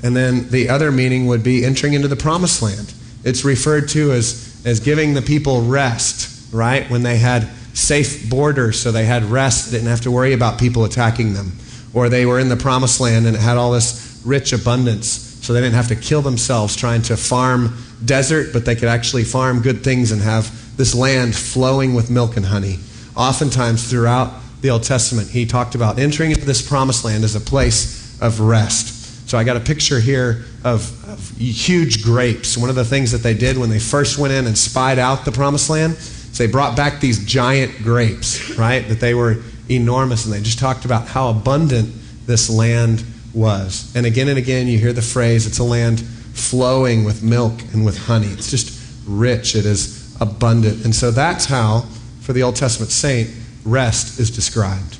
And 0.03 0.15
then 0.15 0.49
the 0.49 0.69
other 0.69 0.91
meaning 0.91 1.25
would 1.27 1.43
be 1.43 1.65
entering 1.65 1.93
into 1.93 2.07
the 2.07 2.15
promised 2.15 2.61
land. 2.61 2.93
It's 3.23 3.43
referred 3.43 3.89
to 3.89 4.11
as, 4.11 4.61
as 4.65 4.79
giving 4.79 5.13
the 5.13 5.21
people 5.21 5.63
rest, 5.63 6.53
right? 6.53 6.89
When 6.91 7.01
they 7.01 7.17
had 7.17 7.49
safe 7.73 8.29
borders, 8.29 8.79
so 8.79 8.91
they 8.91 9.05
had 9.05 9.23
rest, 9.23 9.71
didn't 9.71 9.87
have 9.87 10.01
to 10.01 10.11
worry 10.11 10.33
about 10.33 10.59
people 10.59 10.85
attacking 10.85 11.33
them 11.33 11.53
or 11.95 12.09
they 12.09 12.25
were 12.25 12.39
in 12.39 12.49
the 12.49 12.57
promised 12.57 12.99
land 12.99 13.25
and 13.25 13.35
it 13.35 13.39
had 13.39 13.57
all 13.57 13.71
this 13.71 14.21
rich 14.25 14.53
abundance. 14.53 15.07
So 15.07 15.53
they 15.53 15.61
didn't 15.61 15.75
have 15.75 15.87
to 15.87 15.95
kill 15.95 16.21
themselves 16.21 16.75
trying 16.75 17.01
to 17.03 17.15
farm 17.15 17.77
desert, 18.03 18.51
but 18.51 18.65
they 18.65 18.75
could 18.75 18.89
actually 18.89 19.23
farm 19.23 19.61
good 19.61 19.83
things 19.83 20.11
and 20.11 20.21
have 20.21 20.77
this 20.77 20.93
land 20.93 21.35
flowing 21.35 21.95
with 21.95 22.11
milk 22.11 22.35
and 22.35 22.45
honey. 22.45 22.79
Oftentimes 23.15 23.89
throughout 23.89 24.33
the 24.61 24.71
Old 24.71 24.83
Testament, 24.83 25.29
he 25.29 25.45
talked 25.45 25.73
about 25.73 25.97
entering 25.97 26.31
into 26.31 26.45
this 26.45 26.67
promised 26.67 27.05
land 27.05 27.23
as 27.23 27.35
a 27.35 27.39
place 27.39 28.19
of 28.21 28.41
rest. 28.41 29.29
So 29.29 29.37
I 29.37 29.43
got 29.43 29.55
a 29.55 29.61
picture 29.61 29.99
here 29.99 30.43
of, 30.63 31.09
of 31.09 31.29
huge 31.37 32.03
grapes. 32.03 32.57
One 32.57 32.69
of 32.69 32.75
the 32.75 32.85
things 32.85 33.11
that 33.13 33.19
they 33.19 33.33
did 33.33 33.57
when 33.57 33.69
they 33.69 33.79
first 33.79 34.17
went 34.17 34.33
in 34.33 34.47
and 34.47 34.57
spied 34.57 34.99
out 34.99 35.23
the 35.23 35.31
promised 35.31 35.69
land 35.69 35.93
is 35.93 36.37
they 36.37 36.47
brought 36.47 36.75
back 36.75 36.99
these 36.99 37.25
giant 37.25 37.83
grapes, 37.83 38.57
right? 38.57 38.87
That 38.89 38.99
they 38.99 39.13
were 39.13 39.37
enormous, 39.69 40.25
and 40.25 40.33
they 40.33 40.41
just 40.41 40.59
talked 40.59 40.85
about 40.85 41.07
how 41.07 41.29
abundant 41.29 41.93
this 42.25 42.49
land 42.49 43.03
was. 43.33 43.91
And 43.95 44.05
again 44.05 44.27
and 44.29 44.37
again, 44.37 44.67
you 44.67 44.77
hear 44.77 44.93
the 44.93 45.01
phrase 45.01 45.45
it's 45.45 45.59
a 45.59 45.63
land 45.63 46.01
flowing 46.01 47.03
with 47.03 47.23
milk 47.23 47.53
and 47.73 47.85
with 47.85 47.97
honey. 47.97 48.27
It's 48.27 48.49
just 48.49 48.81
rich, 49.07 49.55
it 49.55 49.65
is 49.65 50.15
abundant. 50.21 50.85
And 50.85 50.95
so 50.95 51.11
that's 51.11 51.45
how, 51.45 51.85
for 52.21 52.33
the 52.33 52.43
Old 52.43 52.55
Testament 52.55 52.91
saint, 52.91 53.29
rest 53.63 54.19
is 54.19 54.31
described. 54.31 54.97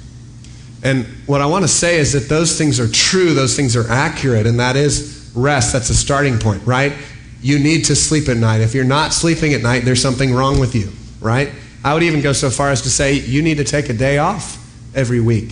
And 0.84 1.06
what 1.26 1.42
I 1.42 1.46
want 1.48 1.64
to 1.64 1.68
say 1.68 1.98
is 1.98 2.14
that 2.14 2.30
those 2.30 2.58
things 2.58 2.80
are 2.80 2.88
true, 2.88 3.34
those 3.34 3.56
things 3.56 3.76
are 3.76 3.90
accurate, 3.90 4.46
and 4.46 4.60
that 4.60 4.76
is 4.76 5.32
rest. 5.36 5.74
That's 5.74 5.90
a 5.90 5.96
starting 5.96 6.38
point, 6.38 6.66
right? 6.66 6.94
You 7.42 7.60
need 7.60 7.86
to 7.86 7.96
sleep 7.96 8.30
at 8.30 8.38
night. 8.38 8.62
If 8.62 8.76
you're 8.76 8.84
not 8.84 9.14
sleeping 9.14 9.54
at 9.54 9.62
night, 9.62 9.84
there's 9.84 10.02
something 10.02 10.34
wrong 10.34 10.60
with 10.60 10.76
you, 10.76 10.92
right? 11.20 11.50
I 11.86 11.94
would 11.94 12.02
even 12.02 12.22
go 12.22 12.34
so 12.34 12.50
far 12.50 12.72
as 12.72 12.82
to 12.82 12.90
say 12.90 13.14
you 13.14 13.44
need 13.44 13.58
to 13.58 13.64
take 13.64 13.90
a 13.90 13.94
day 13.94 14.18
off 14.18 14.58
every 14.96 15.20
week. 15.20 15.52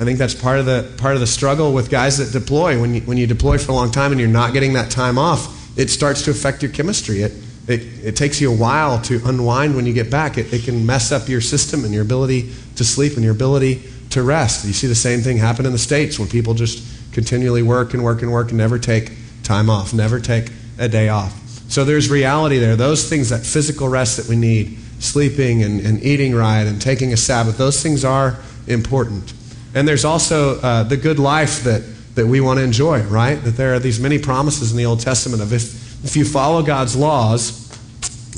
I 0.00 0.04
think 0.04 0.18
that's 0.18 0.34
part 0.34 0.60
of 0.60 0.64
the 0.64 0.90
part 0.96 1.12
of 1.12 1.20
the 1.20 1.26
struggle 1.26 1.74
with 1.74 1.90
guys 1.90 2.16
that 2.16 2.32
deploy. 2.32 2.80
When 2.80 2.94
you, 2.94 3.00
when 3.02 3.18
you 3.18 3.26
deploy 3.26 3.58
for 3.58 3.72
a 3.72 3.74
long 3.74 3.90
time 3.90 4.10
and 4.10 4.18
you're 4.18 4.30
not 4.30 4.54
getting 4.54 4.72
that 4.72 4.90
time 4.90 5.18
off, 5.18 5.76
it 5.78 5.90
starts 5.90 6.22
to 6.22 6.30
affect 6.30 6.62
your 6.62 6.72
chemistry. 6.72 7.20
It, 7.20 7.32
it, 7.66 7.82
it 8.02 8.16
takes 8.16 8.40
you 8.40 8.50
a 8.50 8.56
while 8.56 8.98
to 9.02 9.20
unwind 9.26 9.76
when 9.76 9.84
you 9.84 9.92
get 9.92 10.10
back. 10.10 10.38
It, 10.38 10.50
it 10.54 10.62
can 10.62 10.86
mess 10.86 11.12
up 11.12 11.28
your 11.28 11.42
system 11.42 11.84
and 11.84 11.92
your 11.92 12.02
ability 12.02 12.50
to 12.76 12.84
sleep 12.84 13.16
and 13.16 13.22
your 13.22 13.34
ability 13.34 13.82
to 14.10 14.22
rest. 14.22 14.64
You 14.64 14.72
see 14.72 14.86
the 14.86 14.94
same 14.94 15.20
thing 15.20 15.36
happen 15.36 15.66
in 15.66 15.72
the 15.72 15.78
States 15.78 16.18
when 16.18 16.28
people 16.28 16.54
just 16.54 17.12
continually 17.12 17.62
work 17.62 17.92
and 17.92 18.02
work 18.02 18.22
and 18.22 18.32
work 18.32 18.48
and 18.48 18.56
never 18.56 18.78
take 18.78 19.12
time 19.42 19.68
off, 19.68 19.92
never 19.92 20.18
take 20.18 20.50
a 20.78 20.88
day 20.88 21.10
off. 21.10 21.38
So 21.68 21.84
there's 21.84 22.08
reality 22.08 22.56
there. 22.56 22.74
Those 22.74 23.06
things, 23.06 23.28
that 23.28 23.44
physical 23.44 23.86
rest 23.86 24.16
that 24.16 24.28
we 24.28 24.36
need, 24.36 24.78
sleeping 24.98 25.62
and, 25.62 25.80
and 25.80 26.02
eating 26.02 26.34
right 26.34 26.66
and 26.66 26.80
taking 26.80 27.12
a 27.12 27.16
Sabbath, 27.16 27.58
those 27.58 27.82
things 27.82 28.04
are 28.04 28.38
important. 28.66 29.32
And 29.74 29.86
there's 29.86 30.04
also 30.04 30.60
uh, 30.60 30.82
the 30.82 30.96
good 30.96 31.18
life 31.18 31.64
that, 31.64 31.82
that 32.14 32.26
we 32.26 32.40
want 32.40 32.58
to 32.58 32.64
enjoy, 32.64 33.02
right? 33.02 33.36
That 33.36 33.52
there 33.52 33.74
are 33.74 33.78
these 33.78 34.00
many 34.00 34.18
promises 34.18 34.70
in 34.70 34.76
the 34.76 34.86
Old 34.86 35.00
Testament 35.00 35.42
of 35.42 35.52
if, 35.52 36.04
if 36.04 36.16
you 36.16 36.24
follow 36.24 36.62
God's 36.62 36.96
laws, 36.96 37.66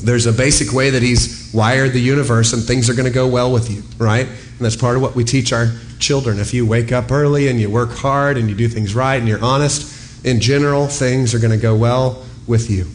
there's 0.03 0.25
a 0.25 0.33
basic 0.33 0.73
way 0.73 0.89
that 0.91 1.01
He's 1.01 1.51
wired 1.53 1.93
the 1.93 2.01
universe 2.01 2.53
and 2.53 2.63
things 2.63 2.89
are 2.89 2.93
going 2.93 3.05
to 3.05 3.13
go 3.13 3.27
well 3.27 3.51
with 3.51 3.69
you, 3.69 3.83
right? 3.97 4.27
And 4.27 4.59
that's 4.59 4.75
part 4.75 4.95
of 4.95 5.01
what 5.01 5.15
we 5.15 5.23
teach 5.23 5.53
our 5.53 5.71
children. 5.99 6.39
If 6.39 6.53
you 6.53 6.65
wake 6.65 6.91
up 6.91 7.11
early 7.11 7.47
and 7.47 7.59
you 7.59 7.69
work 7.69 7.91
hard 7.91 8.37
and 8.37 8.49
you 8.49 8.55
do 8.55 8.67
things 8.67 8.93
right 8.93 9.15
and 9.15 9.27
you're 9.27 9.43
honest, 9.43 10.25
in 10.25 10.39
general, 10.39 10.87
things 10.87 11.33
are 11.33 11.39
going 11.39 11.51
to 11.51 11.57
go 11.57 11.75
well 11.75 12.23
with 12.47 12.69
you. 12.69 12.87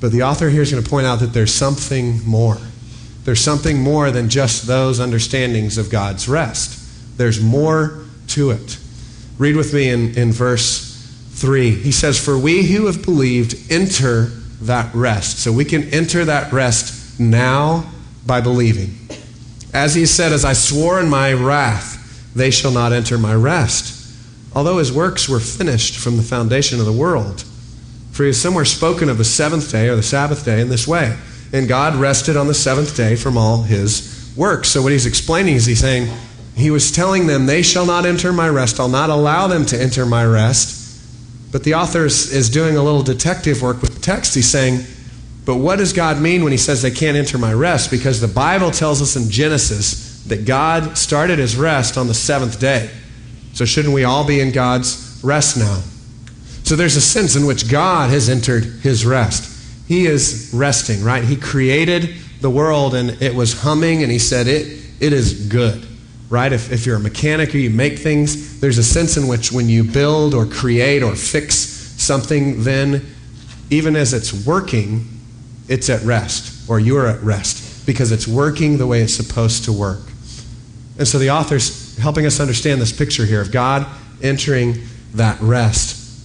But 0.00 0.12
the 0.12 0.22
author 0.22 0.48
here 0.48 0.62
is 0.62 0.70
going 0.70 0.82
to 0.82 0.88
point 0.88 1.06
out 1.06 1.20
that 1.20 1.32
there's 1.32 1.52
something 1.52 2.24
more. 2.26 2.56
There's 3.24 3.40
something 3.40 3.78
more 3.78 4.10
than 4.10 4.28
just 4.28 4.66
those 4.66 4.98
understandings 4.98 5.78
of 5.78 5.90
God's 5.90 6.28
rest. 6.28 6.78
There's 7.18 7.40
more 7.40 8.04
to 8.28 8.50
it. 8.50 8.78
Read 9.38 9.56
with 9.56 9.74
me 9.74 9.90
in, 9.90 10.16
in 10.16 10.32
verse 10.32 10.90
3. 11.32 11.70
He 11.70 11.92
says, 11.92 12.22
For 12.22 12.38
we 12.38 12.64
who 12.64 12.86
have 12.86 13.04
believed 13.04 13.70
enter 13.70 14.26
that 14.62 14.94
rest. 14.94 15.40
So 15.40 15.52
we 15.52 15.64
can 15.64 15.84
enter 15.90 16.24
that 16.24 16.52
rest 16.52 17.20
now 17.20 17.90
by 18.26 18.40
believing. 18.40 18.96
As 19.72 19.94
he 19.94 20.06
said, 20.06 20.32
As 20.32 20.44
I 20.44 20.54
swore 20.54 21.00
in 21.00 21.10
my 21.10 21.32
wrath, 21.32 21.98
they 22.34 22.50
shall 22.50 22.72
not 22.72 22.92
enter 22.92 23.18
my 23.18 23.34
rest. 23.34 23.96
Although 24.54 24.78
his 24.78 24.92
works 24.92 25.28
were 25.28 25.40
finished 25.40 25.98
from 25.98 26.16
the 26.16 26.22
foundation 26.22 26.80
of 26.80 26.86
the 26.86 26.92
world. 26.92 27.44
For 28.12 28.24
he 28.24 28.28
has 28.28 28.40
somewhere 28.40 28.64
spoken 28.64 29.08
of 29.08 29.18
the 29.18 29.24
seventh 29.24 29.70
day 29.70 29.88
or 29.88 29.96
the 29.96 30.02
Sabbath 30.02 30.44
day 30.44 30.60
in 30.60 30.68
this 30.68 30.88
way 30.88 31.16
and 31.52 31.68
God 31.68 31.96
rested 31.96 32.36
on 32.36 32.46
the 32.46 32.54
seventh 32.54 32.96
day 32.96 33.16
from 33.16 33.36
all 33.36 33.62
his 33.62 34.32
works. 34.36 34.68
So, 34.68 34.82
what 34.82 34.92
he's 34.92 35.06
explaining 35.06 35.56
is 35.56 35.66
he's 35.66 35.80
saying, 35.80 36.08
he 36.54 36.70
was 36.70 36.92
telling 36.92 37.26
them, 37.26 37.46
They 37.46 37.62
shall 37.62 37.86
not 37.86 38.06
enter 38.06 38.32
my 38.32 38.48
rest. 38.48 38.78
I'll 38.78 38.88
not 38.88 39.10
allow 39.10 39.46
them 39.46 39.64
to 39.66 39.80
enter 39.80 40.04
my 40.04 40.24
rest. 40.24 40.78
But 41.52 41.64
the 41.64 41.74
author 41.74 42.04
is, 42.04 42.32
is 42.32 42.48
doing 42.48 42.76
a 42.76 42.82
little 42.82 43.02
detective 43.02 43.62
work 43.62 43.82
with 43.82 43.94
the 43.94 44.00
text. 44.00 44.34
He's 44.34 44.48
saying, 44.48 44.84
But 45.44 45.56
what 45.56 45.76
does 45.76 45.92
God 45.92 46.20
mean 46.20 46.42
when 46.44 46.52
he 46.52 46.58
says 46.58 46.82
they 46.82 46.90
can't 46.90 47.16
enter 47.16 47.38
my 47.38 47.52
rest? 47.52 47.90
Because 47.90 48.20
the 48.20 48.28
Bible 48.28 48.70
tells 48.70 49.02
us 49.02 49.16
in 49.16 49.30
Genesis 49.30 50.22
that 50.24 50.44
God 50.44 50.96
started 50.96 51.38
his 51.38 51.56
rest 51.56 51.96
on 51.96 52.06
the 52.06 52.14
seventh 52.14 52.60
day. 52.60 52.90
So 53.54 53.64
shouldn't 53.64 53.94
we 53.94 54.04
all 54.04 54.24
be 54.26 54.40
in 54.40 54.52
God's 54.52 55.20
rest 55.24 55.56
now? 55.56 55.82
So 56.62 56.76
there's 56.76 56.96
a 56.96 57.00
sense 57.00 57.34
in 57.34 57.46
which 57.46 57.70
God 57.70 58.10
has 58.10 58.28
entered 58.28 58.64
his 58.64 59.04
rest. 59.04 59.49
He 59.90 60.06
is 60.06 60.52
resting, 60.54 61.02
right? 61.02 61.24
He 61.24 61.34
created 61.34 62.14
the 62.40 62.48
world 62.48 62.94
and 62.94 63.20
it 63.20 63.34
was 63.34 63.60
humming 63.60 64.04
and 64.04 64.12
he 64.12 64.20
said 64.20 64.46
it 64.46 64.80
it 65.00 65.12
is 65.12 65.48
good 65.48 65.84
right? 66.28 66.52
If, 66.52 66.70
if 66.70 66.86
you're 66.86 66.94
a 66.94 67.00
mechanic 67.00 67.52
or 67.56 67.58
you 67.58 67.70
make 67.70 67.98
things 67.98 68.60
there's 68.60 68.78
a 68.78 68.84
sense 68.84 69.16
in 69.16 69.26
which 69.26 69.50
when 69.50 69.68
you 69.68 69.82
build 69.82 70.32
or 70.32 70.46
create 70.46 71.02
or 71.02 71.16
fix 71.16 71.56
something 71.56 72.62
then 72.62 73.04
even 73.68 73.96
as 73.96 74.14
it's 74.14 74.46
working 74.46 75.08
it's 75.66 75.90
at 75.90 76.02
rest 76.02 76.70
or 76.70 76.78
you're 76.78 77.08
at 77.08 77.20
rest 77.24 77.84
because 77.84 78.12
it's 78.12 78.28
working 78.28 78.78
the 78.78 78.86
way 78.86 79.00
it's 79.02 79.14
supposed 79.14 79.64
to 79.64 79.72
work. 79.72 80.02
And 80.98 81.08
so 81.08 81.18
the 81.18 81.30
author's 81.30 81.98
helping 81.98 82.26
us 82.26 82.38
understand 82.38 82.80
this 82.80 82.92
picture 82.92 83.26
here 83.26 83.40
of 83.40 83.50
god 83.50 83.88
entering 84.22 84.82
that 85.14 85.40
rest. 85.40 86.24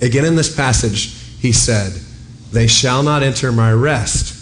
Again 0.00 0.24
in 0.24 0.36
this 0.36 0.56
passage 0.56 1.12
he 1.38 1.52
said 1.52 1.92
they 2.54 2.66
shall 2.66 3.02
not 3.02 3.22
enter 3.22 3.52
my 3.52 3.72
rest 3.72 4.34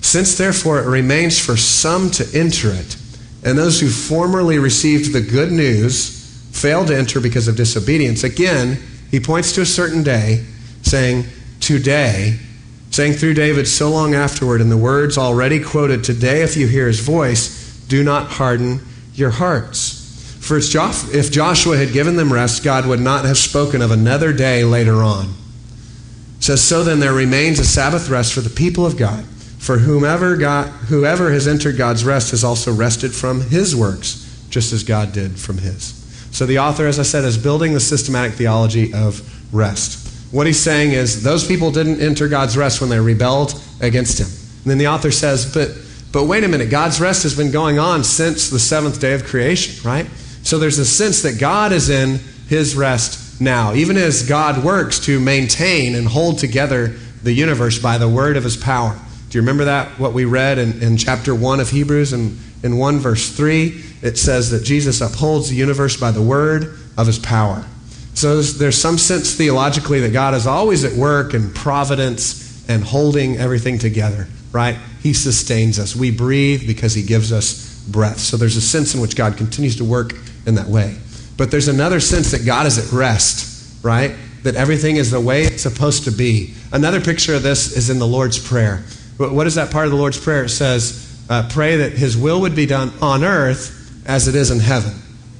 since 0.00 0.36
therefore 0.38 0.80
it 0.80 0.86
remains 0.86 1.38
for 1.38 1.56
some 1.56 2.10
to 2.10 2.26
enter 2.36 2.72
it, 2.72 2.96
and 3.44 3.56
those 3.56 3.80
who 3.80 3.88
formerly 3.88 4.58
received 4.58 5.12
the 5.12 5.20
good 5.20 5.52
news 5.52 6.18
failed 6.52 6.88
to 6.88 6.96
enter 6.96 7.20
because 7.20 7.48
of 7.48 7.56
disobedience, 7.56 8.24
again, 8.24 8.78
he 9.10 9.20
points 9.20 9.52
to 9.52 9.60
a 9.60 9.66
certain 9.66 10.02
day, 10.02 10.44
saying, 10.82 11.24
Today, 11.60 12.38
saying 12.90 13.12
through 13.14 13.34
David 13.34 13.68
so 13.68 13.90
long 13.90 14.14
afterward, 14.14 14.60
in 14.60 14.70
the 14.70 14.76
words 14.76 15.18
already 15.18 15.60
quoted, 15.62 16.02
Today, 16.02 16.42
if 16.42 16.56
you 16.56 16.66
hear 16.66 16.86
his 16.86 17.00
voice, 17.00 17.84
do 17.88 18.02
not 18.02 18.28
harden 18.28 18.80
your 19.14 19.30
hearts. 19.30 19.98
For 20.40 20.56
if 20.56 21.30
Joshua 21.30 21.76
had 21.76 21.92
given 21.92 22.16
them 22.16 22.32
rest, 22.32 22.64
God 22.64 22.86
would 22.86 23.00
not 23.00 23.26
have 23.26 23.38
spoken 23.38 23.82
of 23.82 23.90
another 23.90 24.32
day 24.32 24.64
later 24.64 25.02
on. 25.02 25.34
Says, 26.40 26.62
So 26.62 26.82
then 26.82 27.00
there 27.00 27.12
remains 27.12 27.58
a 27.58 27.64
Sabbath 27.64 28.08
rest 28.08 28.32
for 28.32 28.40
the 28.40 28.50
people 28.50 28.84
of 28.84 28.96
God. 28.96 29.24
For 29.24 29.78
whomever, 29.78 30.36
God, 30.36 30.68
whoever 30.68 31.30
has 31.30 31.46
entered 31.46 31.76
God's 31.76 32.04
rest 32.04 32.30
has 32.30 32.42
also 32.42 32.72
rested 32.72 33.12
from 33.12 33.42
his 33.42 33.76
works, 33.76 34.46
just 34.48 34.72
as 34.72 34.82
God 34.82 35.12
did 35.12 35.38
from 35.38 35.58
his. 35.58 35.94
So 36.32 36.46
the 36.46 36.58
author, 36.58 36.86
as 36.86 36.98
I 36.98 37.02
said, 37.02 37.24
is 37.24 37.36
building 37.36 37.74
the 37.74 37.80
systematic 37.80 38.32
theology 38.32 38.94
of 38.94 39.22
rest. 39.54 40.08
What 40.32 40.46
he's 40.46 40.60
saying 40.60 40.92
is 40.92 41.22
those 41.22 41.46
people 41.46 41.70
didn't 41.70 42.00
enter 42.00 42.26
God's 42.28 42.56
rest 42.56 42.80
when 42.80 42.88
they 42.88 42.98
rebelled 42.98 43.60
against 43.80 44.18
him. 44.18 44.28
And 44.62 44.70
then 44.70 44.78
the 44.78 44.86
author 44.86 45.10
says, 45.10 45.52
but, 45.52 45.70
but 46.12 46.24
wait 46.24 46.44
a 46.44 46.48
minute, 46.48 46.70
God's 46.70 47.00
rest 47.00 47.24
has 47.24 47.36
been 47.36 47.50
going 47.50 47.78
on 47.78 48.02
since 48.04 48.48
the 48.48 48.58
seventh 48.58 49.00
day 49.00 49.12
of 49.12 49.24
creation, 49.24 49.86
right? 49.86 50.06
So 50.42 50.58
there's 50.58 50.78
a 50.78 50.86
sense 50.86 51.22
that 51.22 51.38
God 51.38 51.72
is 51.72 51.90
in 51.90 52.18
his 52.48 52.74
rest 52.76 53.29
now, 53.40 53.72
even 53.72 53.96
as 53.96 54.28
God 54.28 54.62
works 54.62 55.00
to 55.00 55.18
maintain 55.18 55.94
and 55.94 56.06
hold 56.06 56.38
together 56.38 56.88
the 57.22 57.32
universe 57.32 57.78
by 57.78 57.98
the 57.98 58.08
word 58.08 58.36
of 58.36 58.44
his 58.44 58.56
power. 58.56 58.98
Do 59.30 59.38
you 59.38 59.42
remember 59.42 59.64
that? 59.64 59.98
What 59.98 60.12
we 60.12 60.24
read 60.24 60.58
in, 60.58 60.82
in 60.82 60.96
chapter 60.96 61.34
1 61.34 61.60
of 61.60 61.70
Hebrews 61.70 62.12
and 62.12 62.38
in 62.62 62.76
1 62.76 62.98
verse 62.98 63.30
3? 63.30 63.84
It 64.02 64.18
says 64.18 64.50
that 64.50 64.64
Jesus 64.64 65.00
upholds 65.00 65.48
the 65.48 65.56
universe 65.56 65.96
by 65.96 66.10
the 66.10 66.22
word 66.22 66.78
of 66.98 67.06
his 67.06 67.18
power. 67.18 67.64
So 68.14 68.34
there's, 68.34 68.58
there's 68.58 68.80
some 68.80 68.98
sense 68.98 69.34
theologically 69.34 70.00
that 70.00 70.12
God 70.12 70.34
is 70.34 70.46
always 70.46 70.84
at 70.84 70.92
work 70.92 71.32
in 71.32 71.52
providence 71.52 72.68
and 72.68 72.84
holding 72.84 73.36
everything 73.38 73.78
together, 73.78 74.26
right? 74.52 74.76
He 75.02 75.12
sustains 75.12 75.78
us. 75.78 75.96
We 75.96 76.10
breathe 76.10 76.66
because 76.66 76.94
he 76.94 77.02
gives 77.02 77.32
us 77.32 77.82
breath. 77.88 78.18
So 78.18 78.36
there's 78.36 78.56
a 78.56 78.60
sense 78.60 78.94
in 78.94 79.00
which 79.00 79.16
God 79.16 79.36
continues 79.36 79.76
to 79.76 79.84
work 79.84 80.12
in 80.44 80.56
that 80.56 80.66
way. 80.66 80.98
But 81.40 81.50
there's 81.50 81.68
another 81.68 82.00
sense 82.00 82.32
that 82.32 82.44
God 82.44 82.66
is 82.66 82.76
at 82.76 82.92
rest, 82.92 83.82
right? 83.82 84.14
That 84.42 84.56
everything 84.56 84.96
is 84.96 85.10
the 85.10 85.22
way 85.22 85.44
it's 85.44 85.62
supposed 85.62 86.04
to 86.04 86.10
be. 86.10 86.52
Another 86.70 87.00
picture 87.00 87.34
of 87.34 87.42
this 87.42 87.74
is 87.74 87.88
in 87.88 87.98
the 87.98 88.06
Lord's 88.06 88.38
Prayer. 88.38 88.84
What 89.16 89.46
is 89.46 89.54
that 89.54 89.70
part 89.70 89.86
of 89.86 89.90
the 89.90 89.96
Lord's 89.96 90.20
Prayer? 90.20 90.44
It 90.44 90.50
says, 90.50 91.18
uh, 91.30 91.48
pray 91.50 91.76
that 91.76 91.92
His 91.92 92.14
will 92.14 92.42
would 92.42 92.54
be 92.54 92.66
done 92.66 92.92
on 93.00 93.24
earth 93.24 94.04
as 94.06 94.28
it 94.28 94.34
is 94.34 94.50
in 94.50 94.60
heaven, 94.60 94.92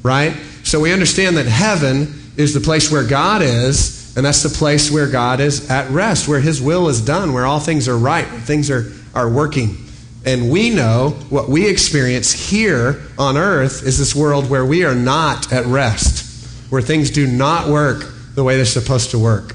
right? 0.03 0.33
So 0.65 0.81
we 0.81 0.91
understand 0.91 1.37
that 1.37 1.45
heaven 1.45 2.19
is 2.39 2.55
the 2.55 2.61
place 2.61 2.91
where 2.91 3.07
God 3.07 3.43
is, 3.43 4.17
and 4.17 4.25
that's 4.25 4.43
the 4.43 4.49
place 4.49 4.91
where 4.91 5.07
God 5.07 5.39
is 5.39 5.71
at 5.71 5.91
rest, 5.91 6.29
where 6.29 6.41
His 6.41 6.63
will 6.63 6.89
is 6.89 7.03
done, 7.03 7.35
where 7.35 7.45
all 7.45 7.61
things 7.61 7.89
are 7.89 7.99
right, 7.99 8.25
things 8.25 8.71
are, 8.71 8.91
are 9.15 9.29
working. 9.29 9.77
And 10.25 10.51
we 10.51 10.71
know 10.71 11.11
what 11.31 11.49
we 11.49 11.69
experience 11.69 12.33
here 12.33 13.03
on 13.19 13.37
earth 13.37 13.83
is 13.85 13.99
this 13.99 14.15
world 14.15 14.51
where 14.51 14.65
we 14.65 14.85
are 14.85 14.95
not 14.95 15.51
at 15.53 15.65
rest, 15.65 16.47
where 16.71 16.83
things 16.83 17.11
do 17.11 17.27
not 17.27 17.69
work 17.69 18.13
the 18.35 18.45
way 18.45 18.57
they're 18.57 18.67
supposed 18.67 19.11
to 19.13 19.19
work, 19.19 19.55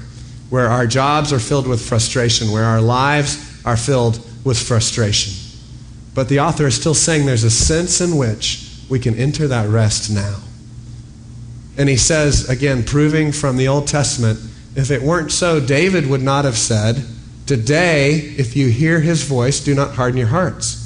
where 0.50 0.68
our 0.68 0.86
jobs 0.86 1.32
are 1.32 1.38
filled 1.38 1.68
with 1.68 1.80
frustration, 1.80 2.50
where 2.50 2.64
our 2.64 2.80
lives 2.80 3.64
are 3.64 3.76
filled 3.76 4.20
with 4.44 4.58
frustration. 4.58 5.32
But 6.14 6.28
the 6.28 6.40
author 6.40 6.66
is 6.66 6.74
still 6.74 6.94
saying 6.94 7.26
there's 7.26 7.44
a 7.44 7.50
sense 7.50 8.00
in 8.00 8.16
which 8.16 8.68
we 8.88 8.98
can 8.98 9.14
enter 9.14 9.46
that 9.48 9.68
rest 9.68 10.10
now. 10.10 10.40
And 11.78 11.88
he 11.88 11.96
says, 11.96 12.48
again, 12.48 12.84
proving 12.84 13.32
from 13.32 13.56
the 13.56 13.68
Old 13.68 13.86
Testament, 13.86 14.40
if 14.74 14.90
it 14.90 15.02
weren't 15.02 15.30
so, 15.30 15.60
David 15.60 16.06
would 16.08 16.22
not 16.22 16.44
have 16.44 16.56
said, 16.56 17.04
Today, 17.46 18.16
if 18.36 18.56
you 18.56 18.68
hear 18.68 18.98
his 19.00 19.22
voice, 19.22 19.60
do 19.60 19.74
not 19.74 19.94
harden 19.94 20.18
your 20.18 20.26
hearts. 20.26 20.82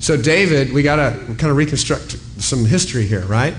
So, 0.00 0.16
David, 0.16 0.72
we 0.72 0.82
got 0.82 0.96
to 0.96 1.12
kind 1.34 1.50
of 1.50 1.56
reconstruct 1.56 2.12
some 2.42 2.64
history 2.64 3.06
here, 3.06 3.24
right? 3.26 3.54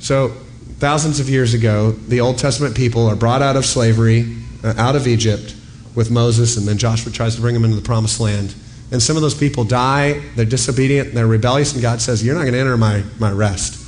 So, 0.00 0.30
thousands 0.78 1.20
of 1.20 1.28
years 1.28 1.54
ago, 1.54 1.92
the 1.92 2.20
Old 2.20 2.38
Testament 2.38 2.76
people 2.76 3.06
are 3.06 3.14
brought 3.14 3.40
out 3.42 3.56
of 3.56 3.64
slavery, 3.64 4.36
uh, 4.64 4.74
out 4.76 4.96
of 4.96 5.06
Egypt 5.06 5.54
with 5.94 6.10
Moses, 6.10 6.56
and 6.56 6.66
then 6.66 6.78
Joshua 6.78 7.12
tries 7.12 7.36
to 7.36 7.40
bring 7.40 7.54
them 7.54 7.64
into 7.64 7.76
the 7.76 7.82
promised 7.82 8.18
land. 8.18 8.54
And 8.90 9.00
some 9.00 9.16
of 9.16 9.22
those 9.22 9.34
people 9.34 9.64
die, 9.64 10.20
they're 10.34 10.44
disobedient, 10.44 11.14
they're 11.14 11.26
rebellious, 11.26 11.72
and 11.72 11.80
God 11.80 12.00
says, 12.00 12.24
You're 12.24 12.34
not 12.34 12.42
going 12.42 12.54
to 12.54 12.58
enter 12.60 12.76
my, 12.76 13.04
my 13.18 13.30
rest. 13.30 13.78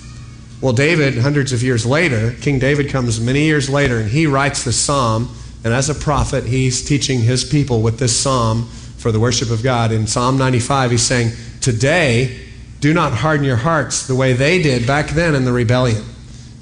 Well, 0.61 0.73
David, 0.73 1.19
hundreds 1.19 1.53
of 1.53 1.63
years 1.63 1.85
later, 1.85 2.35
King 2.41 2.59
David 2.59 2.89
comes 2.89 3.21
many 3.21 3.43
years 3.45 3.69
later, 3.69 3.99
and 3.99 4.09
he 4.09 4.27
writes 4.27 4.65
this 4.65 4.79
psalm. 4.79 5.29
And 5.65 5.73
as 5.73 5.89
a 5.89 5.95
prophet, 5.95 6.45
he's 6.45 6.87
teaching 6.87 7.21
his 7.21 7.43
people 7.43 7.81
with 7.81 7.99
this 7.99 8.15
psalm 8.15 8.67
for 8.99 9.11
the 9.11 9.19
worship 9.19 9.51
of 9.51 9.63
God. 9.63 9.93
In 9.93 10.07
Psalm 10.07 10.37
95, 10.37 10.91
he's 10.91 11.03
saying, 11.03 11.33
Today, 11.63 12.39
do 12.81 12.93
not 12.93 13.15
harden 13.15 13.47
your 13.47 13.57
hearts 13.57 14.07
the 14.07 14.15
way 14.15 14.35
they 14.35 14.63
did 14.63 14.87
back 14.87 15.09
then 15.11 15.35
in 15.35 15.47
the 15.47 15.53
rebellion. 15.53 16.05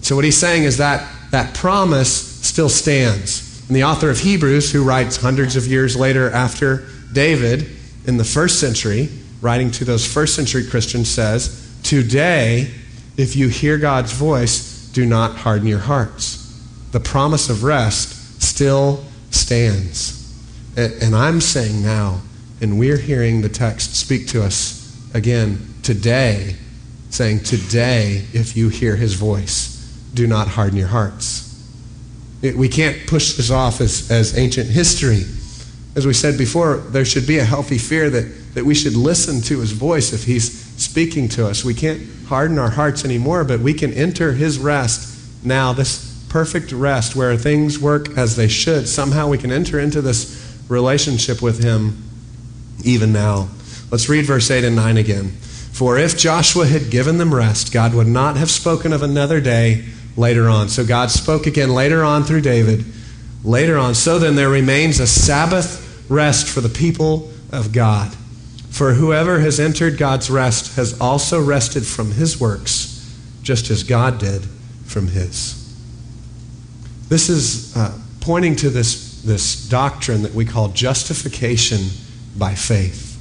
So, 0.02 0.14
what 0.14 0.24
he's 0.24 0.36
saying 0.36 0.62
is 0.62 0.76
that 0.78 1.08
that 1.32 1.52
promise 1.54 2.12
still 2.46 2.68
stands. 2.68 3.64
And 3.66 3.76
the 3.76 3.84
author 3.84 4.08
of 4.08 4.20
Hebrews, 4.20 4.70
who 4.70 4.84
writes 4.84 5.16
hundreds 5.16 5.56
of 5.56 5.66
years 5.66 5.96
later 5.96 6.30
after 6.30 6.86
David 7.12 7.68
in 8.06 8.18
the 8.18 8.24
first 8.24 8.60
century, 8.60 9.08
writing 9.40 9.72
to 9.72 9.84
those 9.84 10.06
first 10.06 10.36
century 10.36 10.64
Christians, 10.64 11.08
says, 11.08 11.76
Today, 11.82 12.70
if 13.16 13.34
you 13.34 13.48
hear 13.48 13.78
God's 13.78 14.12
voice, 14.12 14.88
do 14.92 15.04
not 15.06 15.36
harden 15.36 15.66
your 15.66 15.80
hearts. 15.80 16.38
The 16.92 17.00
promise 17.00 17.50
of 17.50 17.64
rest 17.64 18.21
still 18.42 19.04
stands. 19.30 20.18
And 20.76 21.14
I'm 21.14 21.40
saying 21.40 21.82
now, 21.82 22.22
and 22.60 22.78
we're 22.78 22.98
hearing 22.98 23.42
the 23.42 23.48
text 23.48 23.96
speak 23.96 24.28
to 24.28 24.42
us 24.42 24.96
again 25.14 25.74
today, 25.82 26.56
saying, 27.10 27.40
Today, 27.40 28.24
if 28.32 28.56
you 28.56 28.68
hear 28.68 28.96
his 28.96 29.14
voice, 29.14 29.72
do 30.14 30.26
not 30.26 30.48
harden 30.48 30.78
your 30.78 30.88
hearts. 30.88 31.48
It, 32.40 32.56
we 32.56 32.68
can't 32.68 33.06
push 33.06 33.34
this 33.34 33.50
off 33.50 33.80
as, 33.80 34.10
as 34.10 34.36
ancient 34.38 34.68
history. 34.68 35.22
As 35.94 36.06
we 36.06 36.14
said 36.14 36.38
before, 36.38 36.78
there 36.78 37.04
should 37.04 37.26
be 37.26 37.38
a 37.38 37.44
healthy 37.44 37.78
fear 37.78 38.10
that, 38.10 38.54
that 38.54 38.64
we 38.64 38.74
should 38.74 38.94
listen 38.96 39.40
to 39.42 39.60
his 39.60 39.72
voice 39.72 40.12
if 40.12 40.24
he's 40.24 40.62
speaking 40.82 41.28
to 41.30 41.46
us. 41.46 41.64
We 41.64 41.74
can't 41.74 42.02
harden 42.26 42.58
our 42.58 42.70
hearts 42.70 43.04
anymore, 43.04 43.44
but 43.44 43.60
we 43.60 43.74
can 43.74 43.92
enter 43.92 44.32
his 44.32 44.58
rest 44.58 45.12
now, 45.44 45.72
this 45.72 46.11
perfect 46.32 46.72
rest 46.72 47.14
where 47.14 47.36
things 47.36 47.78
work 47.78 48.16
as 48.16 48.36
they 48.36 48.48
should. 48.48 48.88
Somehow 48.88 49.28
we 49.28 49.36
can 49.36 49.52
enter 49.52 49.78
into 49.78 50.00
this 50.00 50.58
relationship 50.66 51.42
with 51.42 51.62
him 51.62 52.02
even 52.84 53.12
now. 53.12 53.50
Let's 53.90 54.08
read 54.08 54.24
verse 54.24 54.50
8 54.50 54.64
and 54.64 54.74
9 54.74 54.96
again. 54.96 55.28
For 55.72 55.98
if 55.98 56.16
Joshua 56.16 56.66
had 56.66 56.90
given 56.90 57.18
them 57.18 57.34
rest, 57.34 57.70
God 57.70 57.92
would 57.92 58.06
not 58.06 58.38
have 58.38 58.50
spoken 58.50 58.94
of 58.94 59.02
another 59.02 59.42
day 59.42 59.84
later 60.16 60.48
on. 60.48 60.70
So 60.70 60.86
God 60.86 61.10
spoke 61.10 61.46
again 61.46 61.68
later 61.68 62.02
on 62.02 62.24
through 62.24 62.40
David. 62.40 62.86
Later 63.44 63.76
on, 63.76 63.94
so 63.94 64.18
then 64.18 64.34
there 64.34 64.48
remains 64.48 65.00
a 65.00 65.06
Sabbath 65.06 66.08
rest 66.08 66.48
for 66.48 66.62
the 66.62 66.68
people 66.70 67.30
of 67.50 67.72
God. 67.72 68.10
For 68.70 68.94
whoever 68.94 69.40
has 69.40 69.60
entered 69.60 69.98
God's 69.98 70.30
rest 70.30 70.76
has 70.76 70.98
also 70.98 71.42
rested 71.42 71.84
from 71.84 72.12
his 72.12 72.40
works, 72.40 73.14
just 73.42 73.68
as 73.68 73.82
God 73.82 74.18
did 74.18 74.46
from 74.86 75.08
his. 75.08 75.61
This 77.12 77.28
is 77.28 77.76
uh, 77.76 77.92
pointing 78.22 78.56
to 78.56 78.70
this, 78.70 79.20
this 79.20 79.68
doctrine 79.68 80.22
that 80.22 80.32
we 80.32 80.46
call 80.46 80.68
justification 80.68 81.80
by 82.38 82.54
faith. 82.54 83.18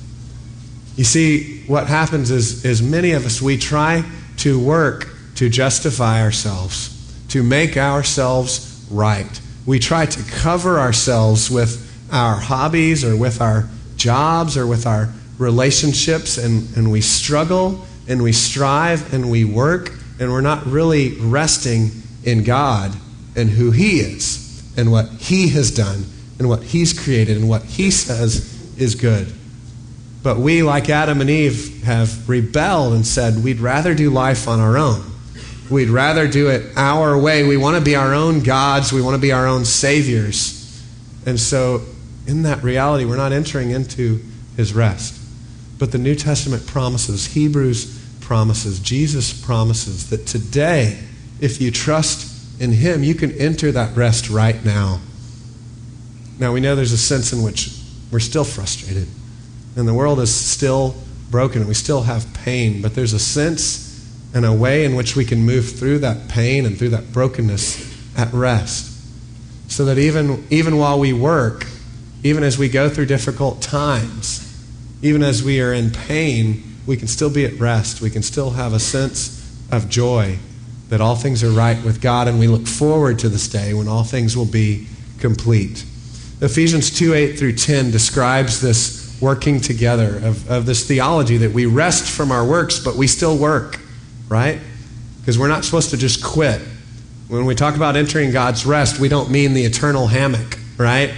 You 0.95 1.03
see, 1.03 1.63
what 1.63 1.87
happens 1.87 2.31
is, 2.31 2.63
is 2.63 2.81
many 2.81 3.11
of 3.11 3.25
us, 3.25 3.41
we 3.41 3.57
try 3.57 4.05
to 4.37 4.57
work 4.57 5.09
to 5.35 5.49
justify 5.49 6.21
ourselves, 6.21 7.21
to 7.31 7.43
make 7.43 7.75
ourselves 7.75 8.87
right. 8.89 9.41
We 9.65 9.77
try 9.77 10.05
to 10.05 10.31
cover 10.31 10.79
ourselves 10.79 11.51
with 11.51 11.93
our 12.13 12.35
hobbies 12.35 13.03
or 13.03 13.17
with 13.17 13.41
our 13.41 13.67
jobs 13.97 14.55
or 14.55 14.67
with 14.67 14.87
our 14.87 15.09
relationships, 15.37 16.37
and, 16.37 16.77
and 16.77 16.93
we 16.93 17.01
struggle 17.01 17.85
and 18.07 18.23
we 18.23 18.31
strive 18.31 19.13
and 19.13 19.29
we 19.29 19.43
work, 19.43 19.91
and 20.17 20.31
we're 20.31 20.39
not 20.39 20.65
really 20.65 21.17
resting 21.19 21.91
in 22.23 22.45
God 22.45 22.95
and 23.35 23.49
who 23.49 23.71
He 23.71 23.99
is 23.99 24.63
and 24.77 24.91
what 24.91 25.09
He 25.09 25.49
has 25.49 25.71
done 25.71 26.05
and 26.39 26.49
what 26.49 26.63
He's 26.63 26.97
created 26.97 27.37
and 27.37 27.49
what 27.49 27.63
He 27.63 27.91
says 27.91 28.77
is 28.77 28.95
good. 28.95 29.31
But 30.23 30.37
we, 30.37 30.61
like 30.63 30.89
Adam 30.89 31.21
and 31.21 31.29
Eve, 31.29 31.83
have 31.83 32.29
rebelled 32.29 32.93
and 32.93 33.05
said 33.05 33.43
we'd 33.43 33.59
rather 33.59 33.95
do 33.95 34.09
life 34.09 34.47
on 34.47 34.59
our 34.59 34.77
own. 34.77 35.03
We'd 35.69 35.89
rather 35.89 36.27
do 36.27 36.49
it 36.49 36.75
our 36.75 37.17
way. 37.17 37.43
We 37.43 37.57
want 37.57 37.77
to 37.77 37.81
be 37.81 37.95
our 37.95 38.13
own 38.13 38.43
gods. 38.43 38.91
We 38.91 39.01
want 39.01 39.15
to 39.15 39.21
be 39.21 39.31
our 39.31 39.47
own 39.47 39.65
saviors. 39.65 40.83
And 41.25 41.39
so, 41.39 41.81
in 42.27 42.43
that 42.43 42.61
reality, 42.61 43.05
we're 43.05 43.17
not 43.17 43.31
entering 43.31 43.71
into 43.71 44.21
his 44.57 44.73
rest. 44.73 45.17
But 45.79 45.91
the 45.91 45.97
New 45.97 46.13
Testament 46.15 46.67
promises, 46.67 47.27
Hebrews 47.27 47.99
promises, 48.19 48.79
Jesus 48.79 49.33
promises 49.33 50.09
that 50.09 50.27
today, 50.27 50.99
if 51.39 51.59
you 51.59 51.71
trust 51.71 52.30
in 52.61 52.71
him, 52.71 53.03
you 53.03 53.15
can 53.15 53.31
enter 53.31 53.71
that 53.71 53.97
rest 53.97 54.29
right 54.29 54.63
now. 54.63 55.01
Now, 56.37 56.53
we 56.53 56.59
know 56.59 56.75
there's 56.75 56.91
a 56.91 56.97
sense 56.97 57.33
in 57.33 57.41
which 57.41 57.75
we're 58.11 58.19
still 58.19 58.43
frustrated 58.43 59.07
and 59.75 59.87
the 59.87 59.93
world 59.93 60.19
is 60.19 60.33
still 60.33 60.95
broken. 61.31 61.61
And 61.61 61.67
we 61.67 61.73
still 61.73 62.03
have 62.03 62.31
pain, 62.33 62.81
but 62.81 62.93
there's 62.93 63.13
a 63.13 63.19
sense 63.19 63.89
and 64.33 64.45
a 64.45 64.53
way 64.53 64.85
in 64.85 64.95
which 64.95 65.15
we 65.15 65.25
can 65.25 65.39
move 65.39 65.71
through 65.71 65.99
that 65.99 66.29
pain 66.29 66.65
and 66.65 66.77
through 66.77 66.89
that 66.89 67.11
brokenness 67.11 68.17
at 68.17 68.31
rest. 68.33 68.89
So 69.69 69.85
that 69.85 69.97
even, 69.97 70.45
even 70.49 70.77
while 70.77 70.99
we 70.99 71.13
work, 71.13 71.65
even 72.23 72.43
as 72.43 72.57
we 72.57 72.69
go 72.69 72.89
through 72.89 73.07
difficult 73.07 73.61
times, 73.61 74.47
even 75.01 75.23
as 75.23 75.41
we 75.41 75.61
are 75.61 75.73
in 75.73 75.89
pain, 75.89 76.63
we 76.85 76.95
can 76.95 77.07
still 77.07 77.29
be 77.29 77.45
at 77.45 77.53
rest. 77.53 78.01
We 78.01 78.09
can 78.09 78.21
still 78.21 78.51
have 78.51 78.73
a 78.73 78.79
sense 78.79 79.39
of 79.71 79.89
joy 79.89 80.37
that 80.91 80.99
all 80.99 81.15
things 81.15 81.41
are 81.41 81.51
right 81.51 81.81
with 81.85 82.01
God, 82.01 82.27
and 82.27 82.37
we 82.37 82.47
look 82.47 82.67
forward 82.67 83.17
to 83.19 83.29
this 83.29 83.47
day 83.47 83.73
when 83.73 83.87
all 83.87 84.03
things 84.03 84.35
will 84.35 84.45
be 84.45 84.87
complete. 85.19 85.85
Ephesians 86.41 86.91
2 86.91 87.13
8 87.13 87.39
through 87.39 87.53
10 87.53 87.91
describes 87.91 88.59
this 88.59 89.17
working 89.21 89.61
together, 89.61 90.17
of, 90.17 90.51
of 90.51 90.65
this 90.65 90.85
theology 90.85 91.37
that 91.37 91.51
we 91.53 91.65
rest 91.65 92.11
from 92.11 92.29
our 92.29 92.45
works, 92.45 92.77
but 92.77 92.97
we 92.97 93.07
still 93.07 93.37
work, 93.37 93.79
right? 94.27 94.59
Because 95.21 95.39
we're 95.39 95.47
not 95.47 95.63
supposed 95.63 95.91
to 95.91 95.97
just 95.97 96.21
quit. 96.21 96.59
When 97.29 97.45
we 97.45 97.55
talk 97.55 97.77
about 97.77 97.95
entering 97.95 98.31
God's 98.31 98.65
rest, 98.65 98.99
we 98.99 99.07
don't 99.07 99.31
mean 99.31 99.53
the 99.53 99.63
eternal 99.63 100.07
hammock, 100.07 100.59
right? 100.77 101.13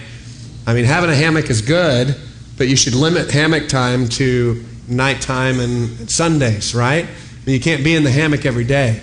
I 0.68 0.76
mean, 0.76 0.86
having 0.86 1.10
a 1.10 1.16
hammock 1.16 1.50
is 1.50 1.64
good, 1.64 2.16
but 2.60 2.68
you 2.68 2.76
should 2.76 2.94
limit 2.94 3.32
hammock 3.32 3.70
time 3.70 4.08
to 4.10 4.64
nighttime 4.88 5.60
and 5.60 6.12
Sundays, 6.12 6.76
right? 6.76 7.08
You 7.48 7.60
can't 7.60 7.84
be 7.84 7.96
in 7.96 8.04
the 8.04 8.12
hammock 8.12 8.46
every 8.46 8.66
day. 8.66 9.02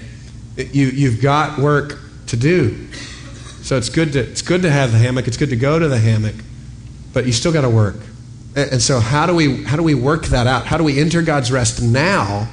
You, 0.66 0.86
you've 0.88 1.20
got 1.20 1.58
work 1.58 1.98
to 2.28 2.36
do. 2.36 2.88
So 3.62 3.76
it's 3.76 3.88
good, 3.88 4.12
to, 4.14 4.20
it's 4.20 4.42
good 4.42 4.62
to 4.62 4.70
have 4.70 4.92
the 4.92 4.98
hammock, 4.98 5.28
it's 5.28 5.36
good 5.36 5.50
to 5.50 5.56
go 5.56 5.78
to 5.78 5.88
the 5.88 5.98
hammock, 5.98 6.34
but 7.12 7.26
you 7.26 7.32
still 7.32 7.52
got 7.52 7.62
to 7.62 7.70
work. 7.70 7.96
And 8.56 8.82
so, 8.82 8.98
how 8.98 9.26
do 9.26 9.34
we 9.34 9.62
how 9.62 9.76
do 9.76 9.82
we 9.84 9.94
work 9.94 10.26
that 10.26 10.48
out? 10.48 10.66
How 10.66 10.76
do 10.76 10.82
we 10.82 10.98
enter 10.98 11.22
God's 11.22 11.52
rest 11.52 11.80
now, 11.80 12.48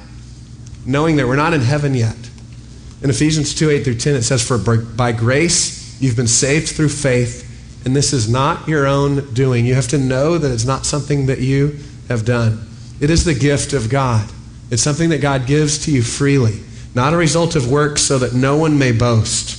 knowing 0.86 1.16
that 1.16 1.26
we're 1.26 1.34
not 1.34 1.54
in 1.54 1.60
heaven 1.60 1.92
yet? 1.94 2.16
In 3.02 3.10
Ephesians 3.10 3.52
two 3.52 3.68
eight 3.68 3.82
through 3.82 3.96
ten, 3.96 4.14
it 4.14 4.22
says, 4.22 4.46
"For 4.46 4.58
by 4.58 5.10
grace 5.10 6.00
you've 6.00 6.14
been 6.14 6.28
saved 6.28 6.68
through 6.68 6.90
faith, 6.90 7.84
and 7.84 7.96
this 7.96 8.12
is 8.12 8.28
not 8.28 8.68
your 8.68 8.86
own 8.86 9.34
doing. 9.34 9.66
You 9.66 9.74
have 9.74 9.88
to 9.88 9.98
know 9.98 10.38
that 10.38 10.52
it's 10.52 10.64
not 10.64 10.86
something 10.86 11.26
that 11.26 11.40
you 11.40 11.78
have 12.08 12.24
done. 12.24 12.64
It 13.00 13.10
is 13.10 13.24
the 13.24 13.34
gift 13.34 13.72
of 13.72 13.90
God. 13.90 14.30
It's 14.70 14.82
something 14.82 15.08
that 15.08 15.20
God 15.20 15.46
gives 15.46 15.84
to 15.86 15.90
you 15.90 16.02
freely, 16.02 16.60
not 16.98 17.14
a 17.14 17.16
result 17.16 17.54
of 17.54 17.70
works, 17.70 18.02
so 18.02 18.18
that 18.18 18.34
no 18.34 18.56
one 18.56 18.76
may 18.76 18.90
boast." 18.90 19.56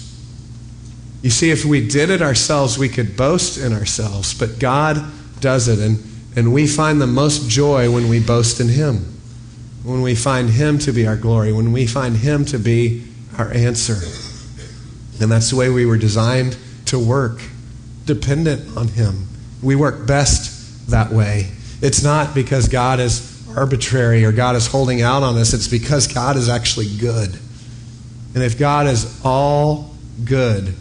You 1.21 1.29
see, 1.29 1.49
if 1.51 1.63
we 1.63 1.85
did 1.87 2.09
it 2.09 2.21
ourselves, 2.21 2.77
we 2.77 2.89
could 2.89 3.15
boast 3.15 3.57
in 3.57 3.71
ourselves, 3.73 4.33
but 4.33 4.59
God 4.59 5.03
does 5.39 5.69
it. 5.69 5.79
And 5.79 6.03
and 6.35 6.53
we 6.53 6.67
find 6.67 7.01
the 7.01 7.07
most 7.07 7.49
joy 7.49 7.91
when 7.91 8.07
we 8.07 8.19
boast 8.19 8.59
in 8.59 8.67
Him, 8.69 9.05
when 9.83 10.01
we 10.01 10.15
find 10.15 10.49
Him 10.49 10.77
to 10.79 10.91
be 10.91 11.07
our 11.07 11.17
glory, 11.17 11.51
when 11.51 11.71
we 11.71 11.87
find 11.87 12.17
Him 12.17 12.45
to 12.45 12.59
be 12.59 13.03
our 13.37 13.51
answer. 13.51 13.97
And 15.21 15.31
that's 15.31 15.49
the 15.49 15.55
way 15.55 15.69
we 15.69 15.85
were 15.85 15.97
designed 15.97 16.57
to 16.85 16.99
work, 16.99 17.41
dependent 18.05 18.77
on 18.77 18.89
Him. 18.89 19.27
We 19.61 19.75
work 19.75 20.05
best 20.05 20.89
that 20.89 21.11
way. 21.11 21.51
It's 21.81 22.03
not 22.03 22.35
because 22.35 22.67
God 22.67 22.99
is 22.99 23.28
arbitrary 23.55 24.25
or 24.25 24.31
God 24.31 24.55
is 24.55 24.67
holding 24.67 25.01
out 25.01 25.23
on 25.23 25.37
us, 25.37 25.53
it's 25.53 25.67
because 25.67 26.07
God 26.07 26.35
is 26.35 26.49
actually 26.49 26.95
good. 26.97 27.37
And 28.35 28.43
if 28.43 28.57
God 28.57 28.87
is 28.87 29.19
all 29.23 29.91
good, 30.23 30.73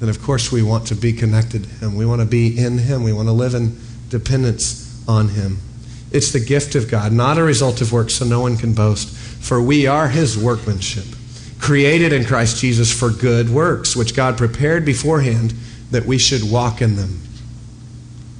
then 0.00 0.08
of 0.08 0.22
course 0.22 0.50
we 0.50 0.62
want 0.62 0.88
to 0.88 0.94
be 0.94 1.12
connected 1.12 1.64
to 1.64 1.70
Him. 1.70 1.96
We 1.96 2.06
want 2.06 2.20
to 2.20 2.26
be 2.26 2.58
in 2.58 2.78
Him. 2.78 3.02
We 3.02 3.12
want 3.12 3.28
to 3.28 3.32
live 3.32 3.54
in 3.54 3.78
dependence 4.08 5.02
on 5.08 5.28
Him. 5.28 5.58
It's 6.10 6.32
the 6.32 6.40
gift 6.40 6.74
of 6.74 6.90
God, 6.90 7.12
not 7.12 7.38
a 7.38 7.42
result 7.42 7.80
of 7.80 7.92
works, 7.92 8.14
so 8.14 8.24
no 8.24 8.40
one 8.40 8.56
can 8.56 8.72
boast. 8.72 9.08
For 9.08 9.60
we 9.60 9.86
are 9.86 10.08
His 10.08 10.38
workmanship, 10.38 11.06
created 11.58 12.12
in 12.12 12.24
Christ 12.24 12.58
Jesus 12.58 12.92
for 12.92 13.10
good 13.10 13.50
works, 13.50 13.96
which 13.96 14.14
God 14.14 14.36
prepared 14.36 14.84
beforehand 14.84 15.54
that 15.90 16.04
we 16.04 16.18
should 16.18 16.48
walk 16.50 16.82
in 16.82 16.96
them. 16.96 17.20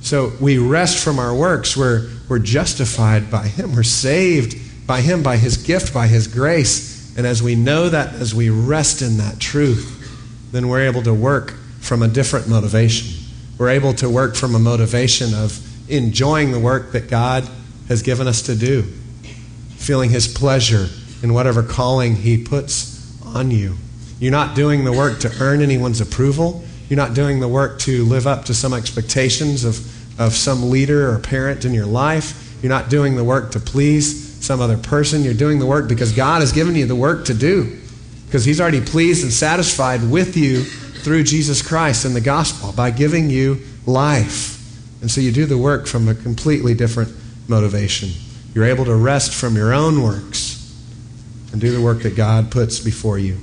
So 0.04 0.34
we 0.38 0.58
rest 0.58 1.02
from 1.02 1.18
our 1.18 1.34
works. 1.34 1.78
We're, 1.78 2.10
we're 2.28 2.38
justified 2.38 3.30
by 3.30 3.48
Him. 3.48 3.74
We're 3.74 3.82
saved 3.84 4.86
by 4.86 5.00
Him, 5.00 5.22
by 5.22 5.38
His 5.38 5.56
gift, 5.56 5.94
by 5.94 6.08
His 6.08 6.26
grace. 6.26 7.16
And 7.16 7.26
as 7.26 7.42
we 7.42 7.54
know 7.54 7.88
that, 7.88 8.12
as 8.12 8.34
we 8.34 8.50
rest 8.50 9.00
in 9.00 9.16
that 9.16 9.40
truth, 9.40 10.50
then 10.52 10.68
we're 10.68 10.82
able 10.82 11.02
to 11.04 11.14
work 11.14 11.52
from 11.80 12.02
a 12.02 12.08
different 12.08 12.48
motivation. 12.48 13.18
We're 13.56 13.70
able 13.70 13.94
to 13.94 14.10
work 14.10 14.34
from 14.34 14.54
a 14.54 14.58
motivation 14.58 15.32
of 15.32 15.58
enjoying 15.90 16.52
the 16.52 16.60
work 16.60 16.92
that 16.92 17.08
God 17.08 17.48
has 17.88 18.02
given 18.02 18.26
us 18.26 18.42
to 18.42 18.54
do, 18.54 18.82
feeling 19.76 20.10
His 20.10 20.28
pleasure 20.28 20.86
in 21.22 21.32
whatever 21.32 21.62
calling 21.62 22.16
He 22.16 22.44
puts 22.44 23.22
on 23.24 23.50
you. 23.50 23.76
You're 24.20 24.32
not 24.32 24.54
doing 24.54 24.84
the 24.84 24.92
work 24.92 25.20
to 25.20 25.34
earn 25.40 25.62
anyone's 25.62 26.02
approval. 26.02 26.62
You're 26.90 26.98
not 26.98 27.14
doing 27.14 27.40
the 27.40 27.48
work 27.48 27.78
to 27.80 28.04
live 28.04 28.26
up 28.26 28.44
to 28.46 28.54
some 28.54 28.74
expectations 28.74 29.64
of, 29.64 29.93
of 30.18 30.34
some 30.34 30.70
leader 30.70 31.10
or 31.10 31.18
parent 31.18 31.64
in 31.64 31.74
your 31.74 31.86
life. 31.86 32.58
You're 32.62 32.70
not 32.70 32.88
doing 32.88 33.16
the 33.16 33.24
work 33.24 33.50
to 33.52 33.60
please 33.60 34.44
some 34.44 34.60
other 34.60 34.78
person. 34.78 35.22
You're 35.22 35.34
doing 35.34 35.58
the 35.58 35.66
work 35.66 35.88
because 35.88 36.12
God 36.12 36.40
has 36.40 36.52
given 36.52 36.74
you 36.74 36.86
the 36.86 36.94
work 36.94 37.26
to 37.26 37.34
do. 37.34 37.78
Because 38.26 38.44
He's 38.44 38.60
already 38.60 38.80
pleased 38.80 39.22
and 39.22 39.32
satisfied 39.32 40.08
with 40.08 40.36
you 40.36 40.64
through 40.64 41.24
Jesus 41.24 41.60
Christ 41.60 42.04
and 42.04 42.16
the 42.16 42.20
gospel 42.20 42.72
by 42.72 42.90
giving 42.90 43.30
you 43.30 43.60
life. 43.86 44.60
And 45.00 45.10
so 45.10 45.20
you 45.20 45.32
do 45.32 45.44
the 45.46 45.58
work 45.58 45.86
from 45.86 46.08
a 46.08 46.14
completely 46.14 46.74
different 46.74 47.12
motivation. 47.48 48.10
You're 48.54 48.64
able 48.64 48.84
to 48.86 48.94
rest 48.94 49.34
from 49.34 49.56
your 49.56 49.74
own 49.74 50.02
works 50.02 50.60
and 51.52 51.60
do 51.60 51.70
the 51.70 51.82
work 51.82 52.02
that 52.02 52.16
God 52.16 52.50
puts 52.50 52.80
before 52.80 53.18
you. 53.18 53.38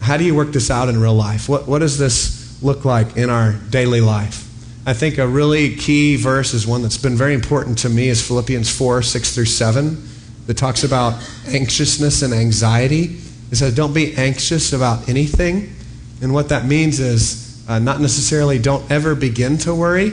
How 0.00 0.16
do 0.16 0.24
you 0.24 0.34
work 0.34 0.52
this 0.52 0.70
out 0.70 0.88
in 0.88 1.00
real 1.00 1.14
life? 1.14 1.48
What, 1.48 1.66
what 1.66 1.78
does 1.78 1.98
this 1.98 2.62
look 2.62 2.84
like 2.84 3.16
in 3.16 3.30
our 3.30 3.52
daily 3.70 4.00
life? 4.00 4.48
I 4.84 4.94
think 4.94 5.18
a 5.18 5.28
really 5.28 5.76
key 5.76 6.16
verse 6.16 6.54
is 6.54 6.66
one 6.66 6.82
that's 6.82 6.98
been 6.98 7.16
very 7.16 7.34
important 7.34 7.78
to 7.78 7.88
me 7.88 8.08
is 8.08 8.26
Philippians 8.26 8.70
4, 8.76 9.02
6 9.02 9.34
through 9.34 9.44
7, 9.44 10.08
that 10.46 10.56
talks 10.56 10.82
about 10.82 11.22
anxiousness 11.46 12.22
and 12.22 12.34
anxiety. 12.34 13.16
It 13.50 13.56
says, 13.56 13.74
Don't 13.74 13.94
be 13.94 14.14
anxious 14.16 14.72
about 14.72 15.08
anything 15.08 15.72
and 16.22 16.32
what 16.32 16.48
that 16.50 16.64
means 16.64 17.00
is 17.00 17.62
uh, 17.68 17.80
not 17.80 18.00
necessarily 18.00 18.58
don't 18.58 18.88
ever 18.90 19.16
begin 19.16 19.58
to 19.58 19.74
worry, 19.74 20.12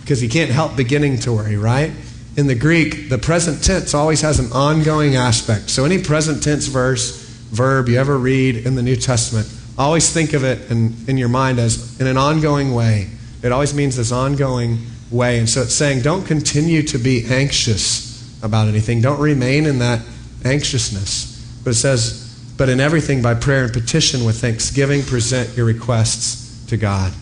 because 0.00 0.22
you 0.22 0.28
can't 0.28 0.50
help 0.50 0.76
beginning 0.76 1.18
to 1.20 1.32
worry, 1.32 1.56
right? 1.56 1.92
In 2.36 2.48
the 2.48 2.56
Greek, 2.56 3.08
the 3.08 3.18
present 3.18 3.62
tense 3.62 3.94
always 3.94 4.20
has 4.22 4.40
an 4.40 4.50
ongoing 4.52 5.14
aspect. 5.14 5.70
So 5.70 5.84
any 5.84 6.02
present 6.02 6.42
tense 6.42 6.66
verse, 6.66 7.22
verb 7.52 7.88
you 7.88 7.98
ever 7.98 8.18
read 8.18 8.66
in 8.66 8.74
the 8.74 8.82
New 8.82 8.96
Testament, 8.96 9.48
always 9.78 10.12
think 10.12 10.32
of 10.32 10.42
it 10.42 10.70
in, 10.72 10.94
in 11.06 11.16
your 11.16 11.28
mind 11.28 11.60
as 11.60 12.00
in 12.00 12.08
an 12.08 12.16
ongoing 12.16 12.74
way. 12.74 13.08
It 13.44 13.52
always 13.52 13.74
means 13.74 13.96
this 13.96 14.10
ongoing 14.10 14.78
way. 15.10 15.38
And 15.38 15.48
so 15.48 15.62
it's 15.62 15.74
saying 15.74 16.02
don't 16.02 16.26
continue 16.26 16.82
to 16.82 16.98
be 16.98 17.24
anxious 17.26 18.42
about 18.42 18.66
anything. 18.66 19.00
Don't 19.00 19.20
remain 19.20 19.66
in 19.66 19.78
that 19.78 20.00
anxiousness. 20.44 21.60
But 21.62 21.70
it 21.70 21.74
says 21.74 22.24
but 22.56 22.68
in 22.68 22.80
everything 22.80 23.20
by 23.20 23.34
prayer 23.34 23.64
and 23.64 23.72
petition 23.72 24.24
with 24.24 24.40
thanksgiving 24.40 25.02
present 25.02 25.56
your 25.56 25.66
requests 25.66 26.64
to 26.66 26.76
God. 26.76 27.12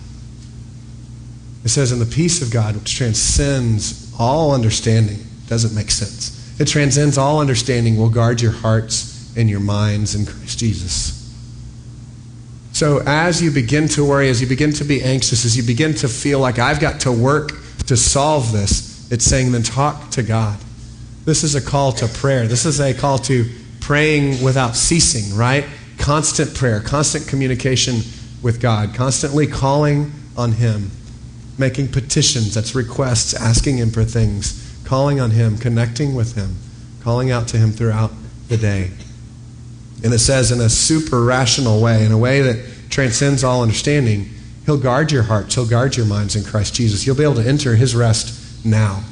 It 1.64 1.68
says, 1.68 1.92
in 1.92 2.00
the 2.00 2.06
peace 2.06 2.42
of 2.42 2.50
God, 2.50 2.74
which 2.74 2.94
transcends 2.96 4.12
all 4.18 4.52
understanding, 4.52 5.18
doesn't 5.46 5.74
make 5.74 5.90
sense. 5.90 6.60
It 6.60 6.66
transcends 6.66 7.16
all 7.16 7.40
understanding, 7.40 7.96
will 7.96 8.10
guard 8.10 8.42
your 8.42 8.52
hearts 8.52 9.34
and 9.36 9.48
your 9.48 9.60
minds 9.60 10.14
in 10.14 10.26
Christ 10.26 10.58
Jesus. 10.58 11.21
So, 12.82 13.00
as 13.06 13.40
you 13.40 13.52
begin 13.52 13.86
to 13.90 14.04
worry, 14.04 14.28
as 14.28 14.40
you 14.40 14.48
begin 14.48 14.72
to 14.72 14.84
be 14.84 15.04
anxious, 15.04 15.44
as 15.44 15.56
you 15.56 15.62
begin 15.62 15.94
to 15.94 16.08
feel 16.08 16.40
like 16.40 16.58
I've 16.58 16.80
got 16.80 17.02
to 17.02 17.12
work 17.12 17.52
to 17.86 17.96
solve 17.96 18.50
this, 18.50 19.08
it's 19.12 19.24
saying 19.24 19.52
then 19.52 19.62
talk 19.62 20.10
to 20.10 20.24
God. 20.24 20.58
This 21.24 21.44
is 21.44 21.54
a 21.54 21.60
call 21.60 21.92
to 21.92 22.08
prayer. 22.08 22.48
This 22.48 22.64
is 22.64 22.80
a 22.80 22.92
call 22.92 23.18
to 23.18 23.48
praying 23.78 24.42
without 24.42 24.74
ceasing, 24.74 25.38
right? 25.38 25.64
Constant 25.98 26.56
prayer, 26.56 26.80
constant 26.80 27.28
communication 27.28 28.00
with 28.42 28.60
God, 28.60 28.96
constantly 28.96 29.46
calling 29.46 30.10
on 30.36 30.50
Him, 30.50 30.90
making 31.58 31.86
petitions, 31.86 32.52
that's 32.52 32.74
requests, 32.74 33.32
asking 33.32 33.76
Him 33.76 33.92
for 33.92 34.02
things, 34.02 34.76
calling 34.82 35.20
on 35.20 35.30
Him, 35.30 35.56
connecting 35.56 36.16
with 36.16 36.34
Him, 36.34 36.56
calling 37.00 37.30
out 37.30 37.46
to 37.46 37.58
Him 37.58 37.70
throughout 37.70 38.10
the 38.48 38.56
day. 38.56 38.90
And 40.04 40.12
it 40.12 40.18
says 40.18 40.50
in 40.50 40.60
a 40.60 40.68
super 40.68 41.22
rational 41.22 41.80
way, 41.80 42.04
in 42.04 42.12
a 42.12 42.18
way 42.18 42.40
that 42.42 42.90
transcends 42.90 43.44
all 43.44 43.62
understanding, 43.62 44.28
He'll 44.66 44.78
guard 44.78 45.10
your 45.10 45.24
hearts, 45.24 45.54
He'll 45.54 45.66
guard 45.66 45.96
your 45.96 46.06
minds 46.06 46.36
in 46.36 46.44
Christ 46.44 46.74
Jesus. 46.74 47.06
You'll 47.06 47.16
be 47.16 47.24
able 47.24 47.34
to 47.36 47.48
enter 47.48 47.74
His 47.74 47.94
rest 47.94 48.64
now. 48.64 49.02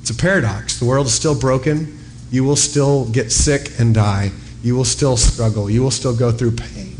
It's 0.00 0.10
a 0.10 0.14
paradox. 0.14 0.78
The 0.78 0.86
world 0.86 1.06
is 1.06 1.14
still 1.14 1.38
broken. 1.38 1.98
You 2.30 2.44
will 2.44 2.56
still 2.56 3.08
get 3.10 3.32
sick 3.32 3.78
and 3.78 3.94
die. 3.94 4.32
You 4.62 4.74
will 4.74 4.84
still 4.84 5.16
struggle. 5.16 5.70
You 5.70 5.82
will 5.82 5.90
still 5.90 6.16
go 6.16 6.32
through 6.32 6.52
pain. 6.52 6.96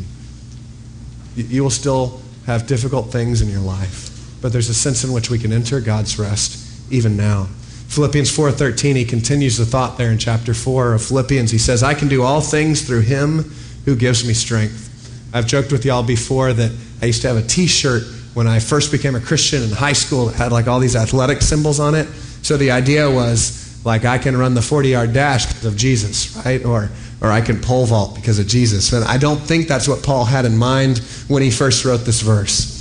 You 1.36 1.62
will 1.62 1.70
still 1.70 2.20
have 2.46 2.66
difficult 2.66 3.10
things 3.12 3.42
in 3.42 3.48
your 3.48 3.60
life. 3.60 4.10
But 4.40 4.52
there's 4.52 4.68
a 4.68 4.74
sense 4.74 5.04
in 5.04 5.12
which 5.12 5.30
we 5.30 5.38
can 5.38 5.52
enter 5.52 5.80
God's 5.80 6.18
rest 6.18 6.92
even 6.92 7.16
now. 7.16 7.48
Philippians 7.88 8.30
4:13 8.30 8.96
he 8.96 9.04
continues 9.04 9.56
the 9.56 9.66
thought 9.66 9.98
there 9.98 10.10
in 10.10 10.18
chapter 10.18 10.54
4 10.54 10.94
of 10.94 11.02
Philippians. 11.02 11.50
He 11.50 11.58
says, 11.58 11.82
"I 11.82 11.94
can 11.94 12.08
do 12.08 12.22
all 12.22 12.40
things 12.40 12.82
through 12.82 13.00
him 13.00 13.52
who 13.84 13.96
gives 13.96 14.24
me 14.24 14.34
strength." 14.34 14.88
I've 15.32 15.46
joked 15.46 15.72
with 15.72 15.84
y'all 15.84 16.02
before 16.02 16.52
that 16.52 16.70
I 17.02 17.06
used 17.06 17.22
to 17.22 17.28
have 17.28 17.36
a 17.36 17.42
t-shirt 17.42 18.04
when 18.34 18.46
I 18.46 18.60
first 18.60 18.92
became 18.92 19.14
a 19.14 19.20
Christian 19.20 19.62
in 19.62 19.70
high 19.70 19.94
school 19.94 20.26
that 20.26 20.36
had 20.36 20.52
like 20.52 20.68
all 20.68 20.80
these 20.80 20.96
athletic 20.96 21.42
symbols 21.42 21.80
on 21.80 21.94
it. 21.94 22.06
So 22.42 22.56
the 22.56 22.70
idea 22.70 23.10
was 23.10 23.52
like 23.84 24.04
I 24.04 24.18
can 24.18 24.36
run 24.36 24.54
the 24.54 24.60
40-yard 24.60 25.12
dash 25.12 25.46
because 25.46 25.64
of 25.64 25.76
Jesus, 25.76 26.36
right? 26.44 26.64
Or 26.64 26.90
or 27.20 27.32
I 27.32 27.40
can 27.40 27.60
pole 27.60 27.86
vault 27.86 28.14
because 28.14 28.38
of 28.38 28.46
Jesus. 28.46 28.92
And 28.92 29.04
I 29.04 29.18
don't 29.18 29.40
think 29.40 29.66
that's 29.66 29.88
what 29.88 30.02
Paul 30.02 30.24
had 30.24 30.44
in 30.44 30.56
mind 30.56 30.98
when 31.26 31.42
he 31.42 31.50
first 31.50 31.84
wrote 31.84 32.04
this 32.04 32.20
verse. 32.20 32.74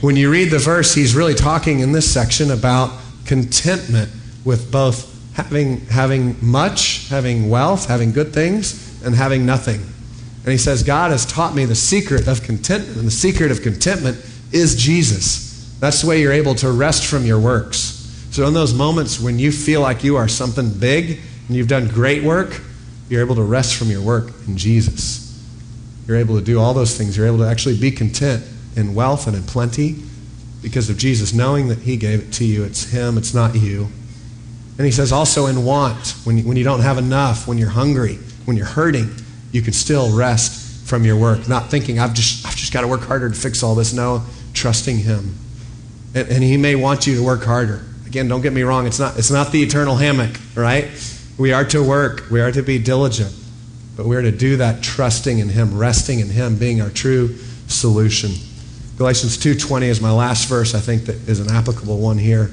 When 0.00 0.16
you 0.16 0.30
read 0.30 0.50
the 0.50 0.58
verse, 0.58 0.94
he's 0.94 1.14
really 1.14 1.34
talking 1.34 1.80
in 1.80 1.92
this 1.92 2.10
section 2.10 2.50
about 2.50 2.92
contentment 3.24 4.10
with 4.48 4.72
both 4.72 5.14
having, 5.34 5.76
having 5.88 6.34
much, 6.40 7.06
having 7.10 7.50
wealth, 7.50 7.86
having 7.86 8.12
good 8.12 8.32
things, 8.32 9.04
and 9.04 9.14
having 9.14 9.44
nothing. 9.44 9.78
And 9.78 10.50
he 10.50 10.56
says, 10.56 10.82
God 10.82 11.10
has 11.10 11.26
taught 11.26 11.54
me 11.54 11.66
the 11.66 11.74
secret 11.74 12.26
of 12.26 12.42
contentment, 12.42 12.96
and 12.96 13.06
the 13.06 13.10
secret 13.10 13.50
of 13.50 13.60
contentment 13.60 14.16
is 14.50 14.74
Jesus. 14.74 15.76
That's 15.80 16.00
the 16.00 16.08
way 16.08 16.22
you're 16.22 16.32
able 16.32 16.54
to 16.56 16.72
rest 16.72 17.04
from 17.04 17.26
your 17.26 17.38
works. 17.38 17.94
So, 18.30 18.46
in 18.46 18.54
those 18.54 18.72
moments 18.72 19.20
when 19.20 19.38
you 19.38 19.52
feel 19.52 19.82
like 19.82 20.02
you 20.02 20.16
are 20.16 20.28
something 20.28 20.70
big 20.70 21.20
and 21.46 21.56
you've 21.56 21.68
done 21.68 21.86
great 21.88 22.22
work, 22.22 22.62
you're 23.10 23.20
able 23.20 23.34
to 23.34 23.42
rest 23.42 23.76
from 23.76 23.90
your 23.90 24.00
work 24.00 24.32
in 24.46 24.56
Jesus. 24.56 25.26
You're 26.06 26.16
able 26.16 26.38
to 26.38 26.44
do 26.44 26.58
all 26.58 26.72
those 26.72 26.96
things. 26.96 27.18
You're 27.18 27.26
able 27.26 27.38
to 27.38 27.46
actually 27.48 27.78
be 27.78 27.90
content 27.90 28.42
in 28.76 28.94
wealth 28.94 29.26
and 29.26 29.36
in 29.36 29.42
plenty 29.42 29.96
because 30.62 30.88
of 30.88 30.96
Jesus, 30.96 31.34
knowing 31.34 31.68
that 31.68 31.80
He 31.80 31.98
gave 31.98 32.22
it 32.22 32.32
to 32.34 32.46
you. 32.46 32.64
It's 32.64 32.90
Him, 32.90 33.18
it's 33.18 33.34
not 33.34 33.54
you. 33.54 33.88
And 34.78 34.86
He 34.86 34.92
says 34.92 35.12
also 35.12 35.46
in 35.46 35.64
want, 35.64 36.14
when 36.24 36.38
you, 36.38 36.44
when 36.44 36.56
you 36.56 36.64
don't 36.64 36.80
have 36.80 36.98
enough, 36.98 37.46
when 37.46 37.58
you're 37.58 37.68
hungry, 37.68 38.14
when 38.44 38.56
you're 38.56 38.66
hurting, 38.66 39.10
you 39.52 39.60
can 39.60 39.72
still 39.72 40.16
rest 40.16 40.86
from 40.88 41.04
your 41.04 41.16
work, 41.16 41.48
not 41.48 41.70
thinking, 41.70 41.98
I've 41.98 42.14
just, 42.14 42.46
I've 42.46 42.56
just 42.56 42.72
got 42.72 42.80
to 42.80 42.88
work 42.88 43.02
harder 43.02 43.28
to 43.28 43.34
fix 43.34 43.62
all 43.62 43.74
this. 43.74 43.92
No, 43.92 44.22
trusting 44.54 44.98
Him. 44.98 45.34
And, 46.14 46.28
and 46.28 46.42
He 46.42 46.56
may 46.56 46.76
want 46.76 47.06
you 47.06 47.16
to 47.16 47.24
work 47.24 47.44
harder. 47.44 47.84
Again, 48.06 48.28
don't 48.28 48.40
get 48.40 48.54
me 48.54 48.62
wrong, 48.62 48.86
it's 48.86 48.98
not, 48.98 49.18
it's 49.18 49.30
not 49.30 49.52
the 49.52 49.62
eternal 49.62 49.96
hammock, 49.96 50.34
right? 50.54 50.88
We 51.36 51.52
are 51.52 51.64
to 51.66 51.82
work, 51.82 52.30
we 52.30 52.40
are 52.40 52.50
to 52.50 52.62
be 52.62 52.78
diligent, 52.78 53.34
but 53.96 54.06
we're 54.06 54.22
to 54.22 54.32
do 54.32 54.56
that 54.56 54.82
trusting 54.82 55.40
in 55.40 55.48
Him, 55.48 55.76
resting 55.76 56.20
in 56.20 56.28
Him, 56.28 56.56
being 56.56 56.80
our 56.80 56.88
true 56.88 57.36
solution. 57.66 58.30
Galatians 58.96 59.36
2:20 59.36 59.82
is 59.82 60.00
my 60.00 60.10
last 60.10 60.48
verse, 60.48 60.74
I 60.74 60.80
think 60.80 61.04
that 61.04 61.16
is 61.28 61.40
an 61.40 61.50
applicable 61.50 61.98
one 61.98 62.16
here. 62.16 62.50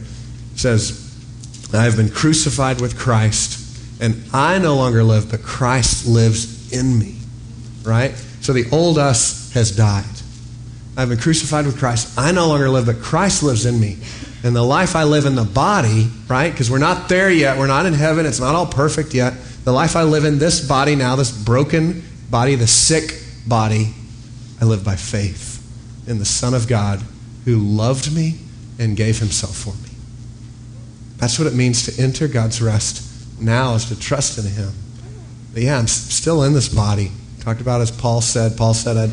It 0.53 0.59
says, 0.59 1.04
I 1.73 1.83
have 1.83 1.97
been 1.97 2.09
crucified 2.09 2.79
with 2.79 2.97
Christ, 2.97 3.61
and 4.01 4.23
I 4.33 4.59
no 4.59 4.75
longer 4.75 5.03
live, 5.03 5.31
but 5.31 5.43
Christ 5.43 6.07
lives 6.07 6.71
in 6.71 6.97
me. 6.97 7.17
Right? 7.83 8.11
So 8.41 8.53
the 8.53 8.69
old 8.71 8.97
us 8.97 9.51
has 9.53 9.75
died. 9.75 10.05
I've 10.97 11.09
been 11.09 11.17
crucified 11.17 11.65
with 11.65 11.77
Christ. 11.77 12.17
I 12.17 12.31
no 12.31 12.47
longer 12.47 12.69
live, 12.69 12.85
but 12.85 13.01
Christ 13.01 13.43
lives 13.43 13.65
in 13.65 13.79
me. 13.79 13.97
And 14.43 14.55
the 14.55 14.63
life 14.63 14.95
I 14.95 15.03
live 15.03 15.25
in 15.25 15.35
the 15.35 15.43
body, 15.43 16.07
right? 16.29 16.51
Because 16.51 16.69
we're 16.69 16.77
not 16.77 17.09
there 17.09 17.31
yet. 17.31 17.57
We're 17.57 17.67
not 17.67 17.85
in 17.85 17.93
heaven. 17.93 18.25
It's 18.25 18.39
not 18.39 18.55
all 18.55 18.67
perfect 18.67 19.13
yet. 19.13 19.33
The 19.63 19.71
life 19.73 19.95
I 19.95 20.03
live 20.03 20.23
in 20.23 20.37
this 20.37 20.65
body 20.65 20.95
now, 20.95 21.15
this 21.15 21.31
broken 21.31 22.03
body, 22.29 22.55
the 22.55 22.67
sick 22.67 23.19
body, 23.47 23.93
I 24.61 24.65
live 24.65 24.85
by 24.85 24.95
faith 24.95 25.61
in 26.07 26.19
the 26.19 26.25
Son 26.25 26.53
of 26.53 26.67
God 26.67 27.01
who 27.45 27.57
loved 27.57 28.15
me 28.15 28.37
and 28.79 28.95
gave 28.95 29.19
himself 29.19 29.55
for 29.55 29.73
me. 29.83 29.94
That's 31.17 31.39
what 31.39 31.47
it 31.47 31.53
means 31.53 31.85
to 31.85 32.01
enter 32.01 32.27
God's 32.27 32.61
rest 32.61 33.01
now, 33.39 33.75
is 33.75 33.85
to 33.85 33.99
trust 33.99 34.37
in 34.37 34.45
Him. 34.45 34.71
But 35.53 35.63
yeah, 35.63 35.77
I'm 35.77 35.87
still 35.87 36.43
in 36.43 36.53
this 36.53 36.69
body. 36.69 37.11
Talked 37.39 37.61
about 37.61 37.81
as 37.81 37.91
Paul 37.91 38.21
said. 38.21 38.57
Paul 38.57 38.73
said, 38.73 38.97
I'd, 38.97 39.11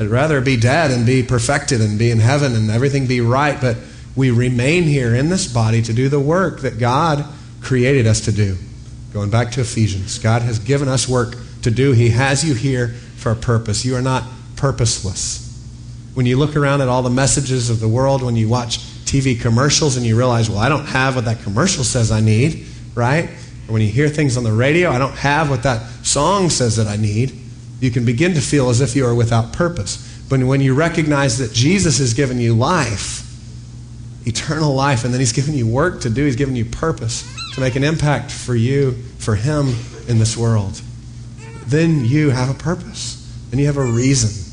I'd 0.00 0.08
rather 0.08 0.40
be 0.40 0.56
dead 0.56 0.90
and 0.90 1.04
be 1.04 1.22
perfected 1.22 1.80
and 1.80 1.98
be 1.98 2.10
in 2.10 2.18
heaven 2.18 2.54
and 2.54 2.70
everything 2.70 3.06
be 3.06 3.20
right, 3.20 3.60
but 3.60 3.76
we 4.14 4.30
remain 4.30 4.84
here 4.84 5.14
in 5.14 5.28
this 5.28 5.52
body 5.52 5.82
to 5.82 5.92
do 5.92 6.08
the 6.08 6.20
work 6.20 6.60
that 6.60 6.78
God 6.78 7.24
created 7.60 8.06
us 8.06 8.20
to 8.22 8.32
do. 8.32 8.56
Going 9.12 9.30
back 9.30 9.50
to 9.52 9.60
Ephesians, 9.60 10.18
God 10.18 10.42
has 10.42 10.58
given 10.58 10.88
us 10.88 11.08
work 11.08 11.36
to 11.62 11.70
do. 11.70 11.92
He 11.92 12.10
has 12.10 12.44
you 12.44 12.54
here 12.54 12.88
for 12.88 13.32
a 13.32 13.36
purpose. 13.36 13.84
You 13.84 13.96
are 13.96 14.02
not 14.02 14.24
purposeless. 14.56 15.49
When 16.20 16.26
you 16.26 16.36
look 16.36 16.54
around 16.54 16.82
at 16.82 16.88
all 16.88 17.00
the 17.00 17.08
messages 17.08 17.70
of 17.70 17.80
the 17.80 17.88
world, 17.88 18.22
when 18.22 18.36
you 18.36 18.46
watch 18.46 18.80
TV 19.06 19.40
commercials 19.40 19.96
and 19.96 20.04
you 20.04 20.18
realize, 20.18 20.50
well, 20.50 20.58
I 20.58 20.68
don't 20.68 20.84
have 20.84 21.16
what 21.16 21.24
that 21.24 21.40
commercial 21.40 21.82
says 21.82 22.10
I 22.10 22.20
need, 22.20 22.66
right? 22.94 23.30
Or 23.66 23.72
when 23.72 23.80
you 23.80 23.88
hear 23.88 24.06
things 24.06 24.36
on 24.36 24.44
the 24.44 24.52
radio, 24.52 24.90
I 24.90 24.98
don't 24.98 25.14
have 25.14 25.48
what 25.48 25.62
that 25.62 25.80
song 26.04 26.50
says 26.50 26.76
that 26.76 26.86
I 26.86 26.96
need, 26.96 27.32
you 27.80 27.90
can 27.90 28.04
begin 28.04 28.34
to 28.34 28.42
feel 28.42 28.68
as 28.68 28.82
if 28.82 28.94
you 28.94 29.06
are 29.06 29.14
without 29.14 29.54
purpose. 29.54 30.22
But 30.28 30.40
when 30.40 30.60
you 30.60 30.74
recognize 30.74 31.38
that 31.38 31.54
Jesus 31.54 31.96
has 32.00 32.12
given 32.12 32.38
you 32.38 32.54
life, 32.54 33.26
eternal 34.26 34.74
life, 34.74 35.06
and 35.06 35.14
then 35.14 35.20
He's 35.20 35.32
given 35.32 35.54
you 35.54 35.66
work 35.66 36.02
to 36.02 36.10
do, 36.10 36.26
He's 36.26 36.36
given 36.36 36.54
you 36.54 36.66
purpose 36.66 37.24
to 37.54 37.62
make 37.62 37.76
an 37.76 37.82
impact 37.82 38.30
for 38.30 38.54
you, 38.54 38.92
for 39.16 39.36
Him 39.36 39.74
in 40.06 40.18
this 40.18 40.36
world, 40.36 40.82
then 41.64 42.04
you 42.04 42.28
have 42.28 42.50
a 42.50 42.58
purpose. 42.62 43.16
Then 43.48 43.58
you 43.58 43.64
have 43.68 43.78
a 43.78 43.82
reason 43.82 44.49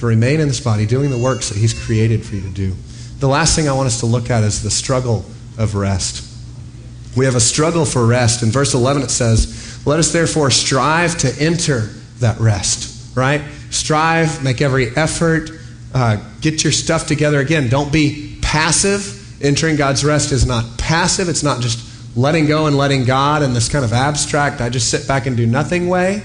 to 0.00 0.06
remain 0.06 0.40
in 0.40 0.48
this 0.48 0.60
body, 0.60 0.86
doing 0.86 1.10
the 1.10 1.18
works 1.18 1.48
that 1.50 1.58
He's 1.58 1.72
created 1.72 2.24
for 2.24 2.34
you 2.34 2.42
to 2.42 2.48
do. 2.48 2.74
The 3.18 3.28
last 3.28 3.54
thing 3.54 3.68
I 3.68 3.72
want 3.72 3.86
us 3.86 4.00
to 4.00 4.06
look 4.06 4.30
at 4.30 4.42
is 4.42 4.62
the 4.62 4.70
struggle 4.70 5.24
of 5.58 5.74
rest. 5.74 6.26
We 7.16 7.26
have 7.26 7.34
a 7.34 7.40
struggle 7.40 7.84
for 7.84 8.06
rest. 8.06 8.42
In 8.42 8.50
verse 8.50 8.74
11, 8.74 9.02
it 9.02 9.10
says, 9.10 9.86
Let 9.86 9.98
us 9.98 10.12
therefore 10.12 10.50
strive 10.50 11.18
to 11.18 11.34
enter 11.38 11.90
that 12.20 12.38
rest, 12.40 13.14
right? 13.16 13.42
Strive, 13.70 14.42
make 14.42 14.62
every 14.62 14.96
effort, 14.96 15.50
uh, 15.92 16.16
get 16.40 16.64
your 16.64 16.72
stuff 16.72 17.06
together. 17.06 17.40
Again, 17.40 17.68
don't 17.68 17.92
be 17.92 18.38
passive. 18.40 19.16
Entering 19.42 19.76
God's 19.76 20.04
rest 20.04 20.32
is 20.32 20.46
not 20.46 20.78
passive, 20.78 21.28
it's 21.28 21.42
not 21.42 21.60
just 21.60 22.16
letting 22.16 22.46
go 22.46 22.66
and 22.66 22.76
letting 22.76 23.04
God 23.04 23.42
in 23.42 23.54
this 23.54 23.68
kind 23.68 23.84
of 23.84 23.92
abstract, 23.92 24.60
I 24.60 24.68
just 24.68 24.90
sit 24.90 25.06
back 25.06 25.26
and 25.26 25.36
do 25.36 25.46
nothing 25.46 25.88
way. 25.88 26.22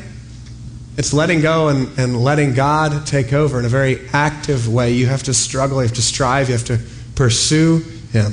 It's 0.97 1.13
letting 1.13 1.41
go 1.41 1.67
and, 1.67 1.99
and 1.99 2.23
letting 2.23 2.53
God 2.53 3.05
take 3.05 3.33
over 3.33 3.59
in 3.59 3.65
a 3.65 3.69
very 3.69 4.07
active 4.13 4.71
way. 4.71 4.93
You 4.93 5.07
have 5.07 5.23
to 5.23 5.33
struggle, 5.33 5.77
you 5.77 5.87
have 5.87 5.95
to 5.95 6.01
strive, 6.01 6.47
you 6.47 6.53
have 6.53 6.65
to 6.65 6.79
pursue 7.15 7.79
Him. 8.11 8.31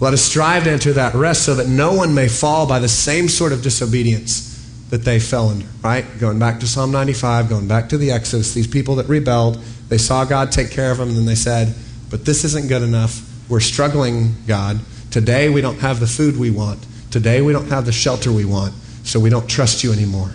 Let 0.00 0.12
us 0.12 0.22
strive 0.22 0.64
to 0.64 0.70
enter 0.70 0.92
that 0.92 1.14
rest 1.14 1.44
so 1.44 1.54
that 1.54 1.68
no 1.68 1.92
one 1.92 2.14
may 2.14 2.28
fall 2.28 2.66
by 2.66 2.78
the 2.78 2.88
same 2.88 3.28
sort 3.28 3.52
of 3.52 3.62
disobedience 3.62 4.52
that 4.90 5.04
they 5.04 5.18
fell 5.18 5.48
under, 5.48 5.66
right? 5.82 6.04
Going 6.20 6.38
back 6.38 6.60
to 6.60 6.68
Psalm 6.68 6.92
95, 6.92 7.48
going 7.48 7.66
back 7.66 7.88
to 7.88 7.98
the 7.98 8.12
Exodus, 8.12 8.54
these 8.54 8.66
people 8.66 8.96
that 8.96 9.08
rebelled, 9.08 9.56
they 9.88 9.98
saw 9.98 10.24
God 10.24 10.52
take 10.52 10.70
care 10.70 10.92
of 10.92 10.98
them, 10.98 11.08
and 11.08 11.16
then 11.16 11.26
they 11.26 11.34
said, 11.34 11.74
But 12.10 12.24
this 12.24 12.44
isn't 12.44 12.68
good 12.68 12.82
enough. 12.82 13.28
We're 13.48 13.60
struggling, 13.60 14.34
God. 14.46 14.80
Today 15.10 15.48
we 15.48 15.60
don't 15.60 15.80
have 15.80 16.00
the 16.00 16.06
food 16.06 16.36
we 16.36 16.50
want. 16.50 16.84
Today 17.10 17.40
we 17.40 17.52
don't 17.52 17.68
have 17.68 17.86
the 17.86 17.92
shelter 17.92 18.32
we 18.32 18.44
want, 18.44 18.74
so 19.04 19.18
we 19.18 19.30
don't 19.30 19.48
trust 19.48 19.82
you 19.82 19.92
anymore. 19.92 20.30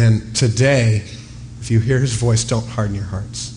And 0.00 0.34
today, 0.34 1.02
If 1.60 1.70
you 1.70 1.78
hear 1.78 1.98
his 1.98 2.14
voice, 2.14 2.42
don't 2.42 2.66
harden 2.66 2.94
your 2.94 3.04
hearts. 3.04 3.50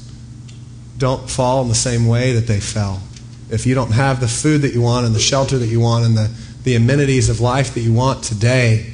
Don't 0.97 1.29
fall 1.29 1.61
in 1.61 1.69
the 1.69 1.73
same 1.75 2.05
way 2.05 2.33
that 2.33 2.47
they 2.47 2.59
fell. 2.59 3.01
If 3.49 3.65
you 3.65 3.75
don't 3.75 3.91
have 3.93 4.19
the 4.19 4.27
food 4.27 4.61
that 4.63 4.73
you 4.73 4.81
want 4.81 5.05
and 5.05 5.15
the 5.15 5.21
shelter 5.21 5.57
that 5.57 5.67
you 5.67 5.79
want 5.79 6.05
and 6.05 6.17
the, 6.17 6.29
the 6.63 6.75
amenities 6.75 7.29
of 7.29 7.39
life 7.39 7.73
that 7.75 7.79
you 7.79 7.93
want 7.93 8.21
today, 8.21 8.93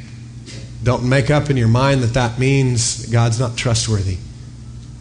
don't 0.83 1.09
make 1.09 1.31
up 1.31 1.49
in 1.49 1.57
your 1.57 1.67
mind 1.67 2.03
that 2.03 2.13
that 2.13 2.37
means 2.37 3.07
God's 3.07 3.39
not 3.39 3.57
trustworthy. 3.57 4.17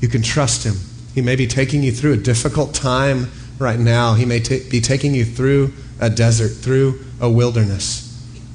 You 0.00 0.08
can 0.08 0.22
trust 0.22 0.64
him. 0.64 0.76
He 1.14 1.20
may 1.20 1.36
be 1.36 1.46
taking 1.46 1.82
you 1.82 1.92
through 1.92 2.14
a 2.14 2.16
difficult 2.16 2.72
time 2.72 3.30
right 3.58 3.78
now. 3.78 4.14
He 4.14 4.24
may 4.24 4.40
ta- 4.40 4.64
be 4.70 4.80
taking 4.80 5.14
you 5.14 5.26
through 5.26 5.74
a 6.00 6.08
desert, 6.08 6.48
through 6.48 7.04
a 7.20 7.28
wilderness. 7.28 8.06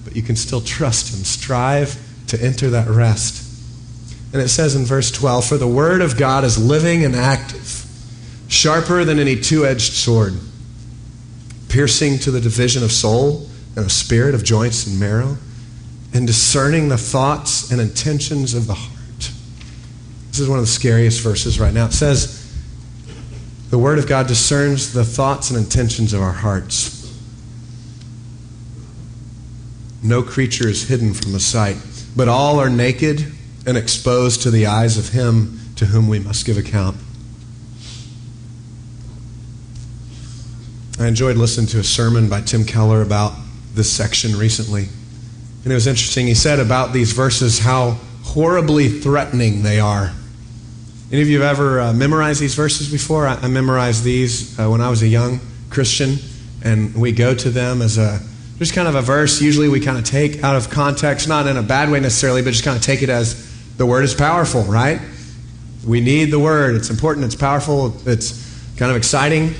But 0.04 0.16
you 0.16 0.24
can 0.24 0.36
still 0.36 0.62
trust 0.62 1.14
him. 1.14 1.24
Strive 1.24 1.96
to 2.28 2.42
enter 2.42 2.72
that 2.72 2.88
rest. 2.88 3.52
And 4.34 4.42
it 4.42 4.50
says 4.50 4.76
in 4.76 4.84
verse 4.84 5.12
12 5.12 5.46
For 5.46 5.58
the 5.58 5.68
word 5.68 6.02
of 6.02 6.18
God 6.18 6.44
is 6.44 6.58
living 6.58 7.06
and 7.06 7.16
active, 7.16 7.86
sharper 8.48 9.06
than 9.06 9.20
any 9.20 9.40
two 9.40 9.66
edged 9.66 9.94
sword, 9.94 10.34
piercing 11.70 12.18
to 12.20 12.32
the 12.32 12.42
division 12.42 12.84
of 12.84 12.92
soul 12.92 13.48
and 13.76 13.86
of 13.86 13.92
spirit, 13.92 14.34
of 14.34 14.44
joints 14.44 14.88
and 14.88 15.00
marrow, 15.00 15.38
and 16.16 16.26
discerning 16.26 16.90
the 16.90 16.98
thoughts 16.98 17.72
and 17.72 17.80
intentions 17.80 18.56
of 18.56 18.66
the 18.66 18.74
heart. 18.74 19.32
This 20.30 20.40
is 20.40 20.50
one 20.50 20.58
of 20.58 20.66
the 20.66 20.72
scariest 20.72 21.22
verses 21.22 21.60
right 21.60 21.74
now. 21.74 21.86
It 21.86 21.94
says, 21.94 22.52
The 23.70 23.78
word 23.78 24.00
of 24.00 24.08
God 24.08 24.26
discerns 24.26 24.94
the 24.94 25.06
thoughts 25.06 25.52
and 25.52 25.60
intentions 25.60 26.12
of 26.12 26.24
our 26.24 26.34
hearts. 26.34 27.02
No 30.02 30.24
creature 30.24 30.68
is 30.68 30.88
hidden 30.88 31.14
from 31.14 31.34
the 31.34 31.40
sight, 31.40 31.78
but 32.16 32.28
all 32.28 32.60
are 32.60 32.70
naked 32.70 33.32
and 33.66 33.78
exposed 33.78 34.42
to 34.44 34.52
the 34.52 34.68
eyes 34.68 34.98
of 34.98 35.10
him 35.10 35.60
to 35.76 35.86
whom 35.86 36.08
we 36.08 36.20
must 36.20 36.46
give 36.46 36.58
account. 36.58 36.98
I 41.00 41.08
enjoyed 41.08 41.38
listening 41.38 41.68
to 41.68 41.80
a 41.80 41.84
sermon 41.84 42.30
by 42.30 42.42
Tim 42.42 42.66
Keller 42.66 43.02
about 43.02 43.34
this 43.74 43.92
section 43.92 44.38
recently. 44.38 44.88
And 45.64 45.72
it 45.72 45.76
was 45.76 45.88
interesting. 45.88 46.28
He 46.28 46.34
said 46.34 46.60
about 46.60 46.94
these 46.94 47.14
verses 47.14 47.60
how 47.60 47.98
horribly 48.24 48.90
threatening 48.90 49.64
they 49.64 49.80
are. 49.80 50.14
Any 51.12 51.22
of 51.22 51.30
you 51.30 51.42
have 51.42 51.60
ever 51.60 51.80
uh, 51.80 51.94
memorized 51.94 52.42
these 52.42 52.56
verses 52.56 52.92
before? 52.92 53.28
I, 53.28 53.36
I 53.36 53.48
memorized 53.48 54.04
these 54.04 54.60
uh, 54.60 54.70
when 54.70 54.82
I 54.82 54.90
was 54.90 55.02
a 55.02 55.08
young 55.08 55.40
Christian, 55.70 56.18
and 56.64 56.96
we 56.96 57.12
go 57.12 57.34
to 57.36 57.50
them 57.50 57.82
as 57.82 57.98
a 57.98 58.20
just 58.60 58.74
kind 58.74 58.88
of 58.88 58.96
a 58.96 59.02
verse. 59.02 59.42
Usually 59.42 59.68
we 59.68 59.80
kind 59.80 59.98
of 59.98 60.04
take 60.04 60.44
out 60.44 60.56
of 60.56 60.70
context, 60.70 61.28
not 61.28 61.48
in 61.48 61.58
a 61.58 61.64
bad 61.64 61.90
way 61.90 62.00
necessarily, 62.00 62.42
but 62.42 62.52
just 62.52 62.64
kind 62.64 62.78
of 62.78 62.84
take 62.84 63.02
it 63.02 63.10
as 63.10 63.53
the 63.78 63.86
word 63.86 64.04
is 64.04 64.14
powerful, 64.14 64.64
right? 64.64 65.00
We 65.86 66.00
need 66.00 66.26
the 66.26 66.40
word. 66.40 66.76
It's 66.76 66.90
important. 66.90 67.26
It's 67.26 67.36
powerful. 67.36 67.94
It's 68.06 68.42
kind 68.78 68.90
of 68.92 68.98
exciting, 68.98 69.54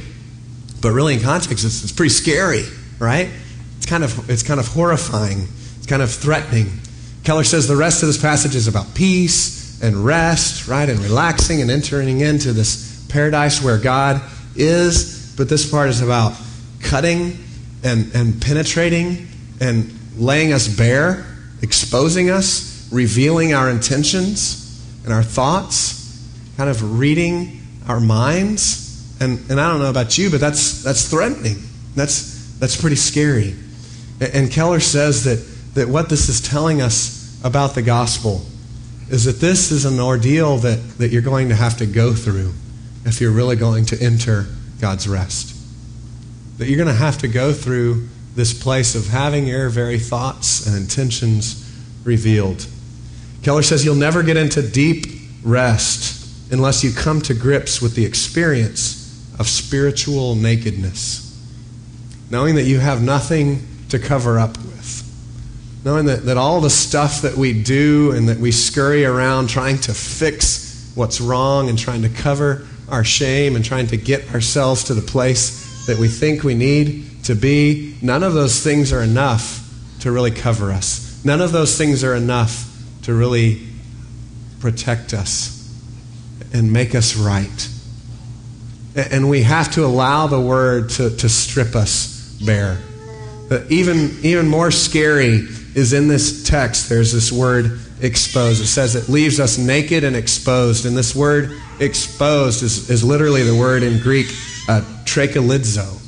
but 0.82 0.92
really 0.92 1.16
in 1.16 1.22
context, 1.22 1.66
it's, 1.66 1.84
it's 1.84 1.92
pretty 1.92 2.10
scary, 2.10 2.64
right? 3.00 3.30
It's 3.78 3.86
kind 3.86 4.04
of 4.04 4.30
it's 4.30 4.44
kind 4.44 4.60
of 4.60 4.68
horrifying. 4.68 5.48
It's 5.78 5.88
kind 5.88 6.02
of 6.02 6.12
threatening. 6.12 6.80
Keller 7.24 7.44
says 7.44 7.68
the 7.68 7.76
rest 7.76 8.04
of 8.04 8.08
this 8.08 8.22
passage 8.22 8.56
is 8.56 8.68
about 8.68 8.94
peace 8.96 9.82
and 9.82 10.06
rest, 10.06 10.68
right, 10.68 10.90
and 10.90 11.00
relaxing 11.00 11.62
and 11.62 11.70
entering 11.70 12.22
into 12.22 12.54
this 12.54 13.06
paradise 13.10 13.62
where 13.62 13.78
God 13.78 14.22
is. 14.56 15.34
But 15.36 15.50
this 15.50 15.70
part 15.70 15.90
is 15.90 16.02
about 16.02 16.34
cutting 16.82 17.38
and, 17.84 18.14
and 18.16 18.42
penetrating 18.42 19.28
and 19.60 19.94
laying 20.18 20.54
us 20.54 20.68
bare, 20.68 21.26
exposing 21.62 22.30
us, 22.30 22.73
revealing 22.94 23.54
our 23.54 23.70
intentions 23.70 24.82
and 25.04 25.14
our 25.14 25.24
thoughts, 25.24 26.26
kind 26.58 26.70
of 26.70 27.00
reading 27.00 27.62
our 27.88 28.00
minds. 28.00 29.20
And, 29.20 29.40
and 29.50 29.60
I 29.60 29.70
don't 29.70 29.80
know 29.80 29.90
about 29.90 30.18
you, 30.18 30.30
but 30.30 30.40
that's, 30.40 30.84
that's 30.84 31.10
threatening. 31.10 31.58
That's, 31.96 32.58
that's 32.60 32.80
pretty 32.80 32.96
scary. 32.96 33.56
And, 34.22 34.34
and 34.34 34.52
Keller 34.52 34.80
says 34.80 35.24
that, 35.26 35.46
that 35.76 35.90
what 35.90 36.10
this 36.10 36.30
is 36.30 36.40
telling 36.40 36.82
us 36.82 37.42
about 37.44 37.76
the 37.76 37.82
gospel 37.82 38.42
is 39.10 39.26
that 39.26 39.42
this 39.42 39.72
is 39.72 39.86
an 39.86 40.00
ordeal 40.00 40.58
that, 40.60 40.98
that 40.98 41.10
you're 41.10 41.22
going 41.22 41.50
to 41.50 41.56
have 41.56 41.78
to 41.78 41.86
go 41.86 42.14
through 42.14 42.54
if 43.06 43.20
you're 43.20 43.32
really 43.32 43.58
going 43.58 43.86
to 43.86 44.02
enter 44.02 44.46
God's 44.80 45.08
rest 45.08 45.54
that 46.58 46.68
you're 46.68 46.78
going 46.78 46.88
to 46.88 46.94
have 46.94 47.18
to 47.20 47.28
go 47.28 47.52
through 47.52 48.08
this 48.36 48.54
place 48.54 48.96
of 48.96 49.08
having 49.08 49.46
your 49.46 49.70
very 49.70 50.00
thoughts 50.00 50.66
and 50.66 50.76
intentions 50.76 51.60
revealed. 52.04 52.68
Keller 53.44 53.62
says 53.62 53.84
you'll 53.84 53.96
never 53.96 54.24
get 54.24 54.38
into 54.38 54.62
deep 54.62 55.06
rest 55.44 56.52
unless 56.52 56.84
you 56.84 56.94
come 56.94 57.22
to 57.22 57.34
grips 57.34 57.82
with 57.82 57.96
the 57.96 58.06
experience 58.06 59.04
of 59.38 59.48
spiritual 59.48 60.36
nakedness. 60.36 61.20
Knowing 62.30 62.56
that 62.56 62.64
you 62.64 62.80
have 62.80 63.02
nothing 63.02 63.68
to 63.90 64.00
cover 64.00 64.40
up 64.40 64.58
with. 64.58 65.82
Knowing 65.84 66.06
that, 66.06 66.26
that 66.26 66.38
all 66.38 66.62
the 66.62 66.70
stuff 66.70 67.22
that 67.22 67.36
we 67.36 67.62
do 67.62 68.12
and 68.12 68.30
that 68.30 68.38
we 68.38 68.52
scurry 68.52 69.04
around 69.04 69.50
trying 69.50 69.78
to 69.78 69.94
fix 69.94 70.92
what's 70.96 71.20
wrong 71.20 71.70
and 71.70 71.78
trying 71.78 72.04
to 72.04 72.10
cover 72.10 72.66
our 72.90 73.04
shame 73.04 73.56
and 73.56 73.66
trying 73.66 73.88
to 73.88 73.98
get 73.98 74.34
ourselves 74.34 74.86
to 74.86 74.94
the 74.94 75.02
place 75.02 75.86
that 75.88 75.98
we 75.98 76.08
think 76.08 76.44
we 76.44 76.54
need 76.54 77.24
to 77.26 77.36
be, 77.36 77.98
none 78.02 78.24
of 78.24 78.34
those 78.34 78.64
things 78.64 78.94
are 78.94 79.02
enough 79.02 79.60
to 80.00 80.12
really 80.12 80.32
cover 80.32 80.72
us. 80.72 81.24
None 81.26 81.42
of 81.42 81.52
those 81.52 81.78
things 81.78 82.04
are 82.04 82.16
enough 82.16 82.73
to 83.04 83.14
really 83.14 83.68
protect 84.60 85.14
us 85.14 85.60
and 86.54 86.72
make 86.72 86.96
us 86.96 87.16
right. 87.16 87.70
And 88.96 89.30
we 89.30 89.44
have 89.44 89.72
to 89.74 89.86
allow 89.86 90.28
the 90.28 90.40
word 90.40 90.90
to, 90.92 91.16
to 91.18 91.30
strip 91.30 91.76
us 91.76 92.38
bare. 92.46 92.80
But 93.50 93.72
even, 93.72 94.12
even 94.22 94.48
more 94.48 94.72
scary 94.72 95.48
is 95.76 95.94
in 95.94 96.08
this 96.08 96.44
text, 96.44 96.90
there's 96.90 97.12
this 97.12 97.32
word 97.32 97.80
exposed. 98.02 98.62
It 98.62 98.68
says 98.68 98.96
it 98.96 99.10
leaves 99.10 99.40
us 99.40 99.58
naked 99.58 100.04
and 100.04 100.16
exposed. 100.16 100.86
And 100.86 100.96
this 100.96 101.16
word 101.16 101.58
exposed 101.80 102.64
is, 102.64 102.90
is 102.90 103.04
literally 103.04 103.44
the 103.44 103.56
word 103.56 103.84
in 103.84 104.00
Greek 104.00 104.28
uh, 104.70 104.82
trachelidzo, 105.06 106.00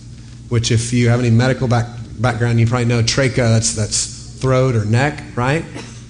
which, 0.50 0.72
if 0.72 0.94
you 0.94 1.10
have 1.10 1.20
any 1.20 1.32
medical 1.32 1.68
back, 1.68 1.88
background, 2.20 2.60
you 2.60 2.68
probably 2.68 2.86
know 2.86 3.02
trachea, 3.02 3.50
that's, 3.50 3.76
that's 3.76 4.40
throat 4.40 4.76
or 4.76 4.86
neck, 4.86 5.24
right? 5.36 5.66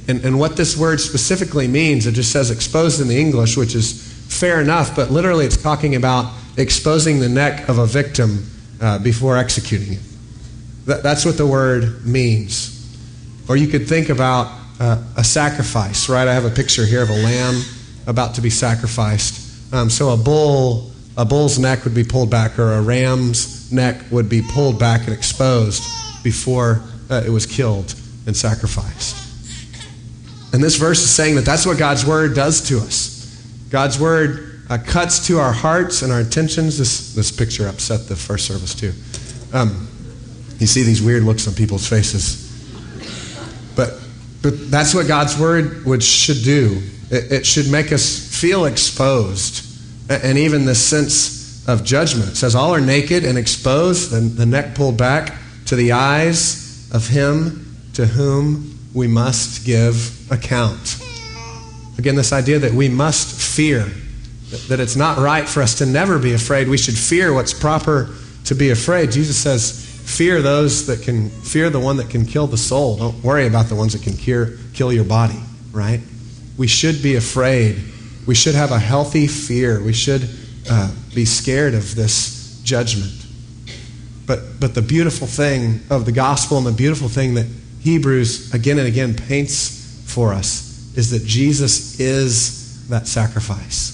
And, 0.07 0.23
and 0.23 0.39
what 0.39 0.55
this 0.55 0.77
word 0.77 0.99
specifically 0.99 1.67
means, 1.67 2.05
it 2.05 2.13
just 2.13 2.31
says 2.31 2.51
exposed 2.51 3.01
in 3.01 3.07
the 3.07 3.19
English, 3.19 3.57
which 3.57 3.73
is 3.75 4.13
fair 4.27 4.61
enough, 4.61 4.95
but 4.95 5.11
literally 5.11 5.45
it's 5.45 5.61
talking 5.61 5.95
about 5.95 6.31
exposing 6.57 7.19
the 7.19 7.29
neck 7.29 7.67
of 7.69 7.79
a 7.79 7.85
victim 7.85 8.45
uh, 8.81 8.99
before 8.99 9.37
executing 9.37 9.93
it. 9.93 9.99
That, 10.85 11.03
that's 11.03 11.25
what 11.25 11.37
the 11.37 11.47
word 11.47 12.05
means. 12.05 12.71
Or 13.47 13.57
you 13.57 13.67
could 13.67 13.87
think 13.87 14.09
about 14.09 14.51
uh, 14.79 15.01
a 15.17 15.23
sacrifice, 15.23 16.09
right? 16.09 16.27
I 16.27 16.33
have 16.33 16.45
a 16.45 16.49
picture 16.49 16.85
here 16.85 17.01
of 17.01 17.09
a 17.09 17.23
lamb 17.23 17.61
about 18.07 18.35
to 18.35 18.41
be 18.41 18.49
sacrificed. 18.49 19.73
Um, 19.73 19.89
so 19.89 20.11
a 20.11 20.17
bull, 20.17 20.91
a 21.17 21.25
bull's 21.25 21.57
neck 21.57 21.83
would 21.83 21.95
be 21.95 22.03
pulled 22.03 22.29
back, 22.29 22.59
or 22.59 22.73
a 22.73 22.81
ram's 22.81 23.71
neck 23.71 24.01
would 24.11 24.29
be 24.29 24.41
pulled 24.41 24.79
back 24.79 25.05
and 25.05 25.13
exposed 25.13 25.83
before 26.23 26.81
uh, 27.09 27.23
it 27.25 27.29
was 27.29 27.45
killed 27.45 27.95
and 28.27 28.35
sacrificed. 28.35 29.24
And 30.55 30.63
this 30.63 30.77
verse 30.77 30.99
is 30.99 31.09
saying 31.13 31.35
that 31.35 31.43
that's 31.43 31.65
what 31.65 31.77
God's 31.77 32.05
word 32.05 32.33
does 32.33 32.61
to 32.69 32.77
us. 32.77 33.45
God's 33.69 33.99
word 33.99 34.61
uh, 34.69 34.77
cuts 34.77 35.27
to 35.27 35.37
our 35.37 35.51
hearts 35.51 36.01
and 36.01 36.13
our 36.13 36.21
intentions. 36.21 36.77
This, 36.77 37.13
this 37.13 37.29
picture 37.29 37.67
upset 37.67 38.07
the 38.07 38.15
first 38.15 38.47
service 38.47 38.73
too. 38.73 38.93
Um, 39.51 39.89
you 40.57 40.65
see 40.65 40.83
these 40.83 41.01
weird 41.01 41.23
looks 41.23 41.45
on 41.49 41.55
people's 41.55 41.85
faces. 41.85 42.41
But, 43.75 44.01
but 44.41 44.71
that's 44.71 44.95
what 44.95 45.09
God's 45.09 45.37
word 45.37 45.83
would, 45.85 46.01
should 46.01 46.41
do. 46.45 46.81
It, 47.11 47.33
it 47.33 47.45
should 47.45 47.69
make 47.69 47.91
us 47.91 48.17
feel 48.17 48.63
exposed. 48.63 49.65
And 50.09 50.37
even 50.37 50.63
this 50.63 50.81
sense 50.81 51.67
of 51.67 51.83
judgment. 51.83 52.29
It 52.29 52.35
says, 52.37 52.55
All 52.55 52.73
are 52.73 52.79
naked 52.79 53.25
and 53.25 53.37
exposed, 53.37 54.13
and 54.13 54.37
the 54.37 54.45
neck 54.45 54.73
pulled 54.73 54.97
back 54.97 55.35
to 55.65 55.75
the 55.75 55.91
eyes 55.91 56.89
of 56.93 57.09
him 57.09 57.75
to 57.95 58.05
whom 58.05 58.74
we 58.95 59.07
must 59.07 59.65
give 59.65 60.31
account. 60.31 60.97
Again, 61.97 62.15
this 62.15 62.31
idea 62.31 62.59
that 62.59 62.71
we 62.71 62.89
must 62.89 63.39
fear, 63.39 63.85
that 64.69 64.79
it's 64.79 64.95
not 64.95 65.17
right 65.17 65.47
for 65.47 65.61
us 65.61 65.75
to 65.75 65.85
never 65.85 66.17
be 66.17 66.33
afraid. 66.33 66.69
We 66.69 66.77
should 66.77 66.97
fear 66.97 67.33
what's 67.33 67.53
proper 67.53 68.15
to 68.45 68.55
be 68.55 68.69
afraid. 68.69 69.11
Jesus 69.11 69.37
says, 69.37 69.83
Fear 70.05 70.43
those 70.43 70.85
that 70.85 71.01
can, 71.01 71.29
fear 71.29 71.71
the 71.71 71.79
one 71.79 71.97
that 71.97 72.11
can 72.11 72.25
kill 72.25 72.45
the 72.45 72.57
soul. 72.57 72.95
Don't 72.97 73.23
worry 73.23 73.47
about 73.47 73.65
the 73.65 73.75
ones 73.75 73.93
that 73.93 74.03
can 74.03 74.13
cure, 74.13 74.51
kill 74.73 74.93
your 74.93 75.03
body, 75.03 75.39
right? 75.71 75.99
We 76.57 76.67
should 76.67 77.01
be 77.01 77.15
afraid. 77.15 77.81
We 78.27 78.35
should 78.35 78.53
have 78.53 78.71
a 78.71 78.77
healthy 78.77 79.25
fear. 79.25 79.83
We 79.83 79.93
should 79.93 80.29
uh, 80.69 80.93
be 81.15 81.25
scared 81.25 81.73
of 81.73 81.95
this 81.95 82.61
judgment. 82.63 83.25
But, 84.27 84.59
but 84.59 84.75
the 84.75 84.83
beautiful 84.83 85.25
thing 85.25 85.81
of 85.89 86.05
the 86.05 86.11
gospel 86.11 86.59
and 86.59 86.67
the 86.67 86.71
beautiful 86.71 87.09
thing 87.09 87.33
that 87.33 87.47
Hebrews 87.85 88.51
again 88.51 88.79
and 88.79 88.87
again 88.87 89.13
paints 89.13 90.03
for 90.11 90.33
us 90.33 90.91
is 90.97 91.11
that 91.11 91.23
Jesus 91.23 91.99
is 91.99 92.87
that 92.89 93.07
sacrifice. 93.07 93.93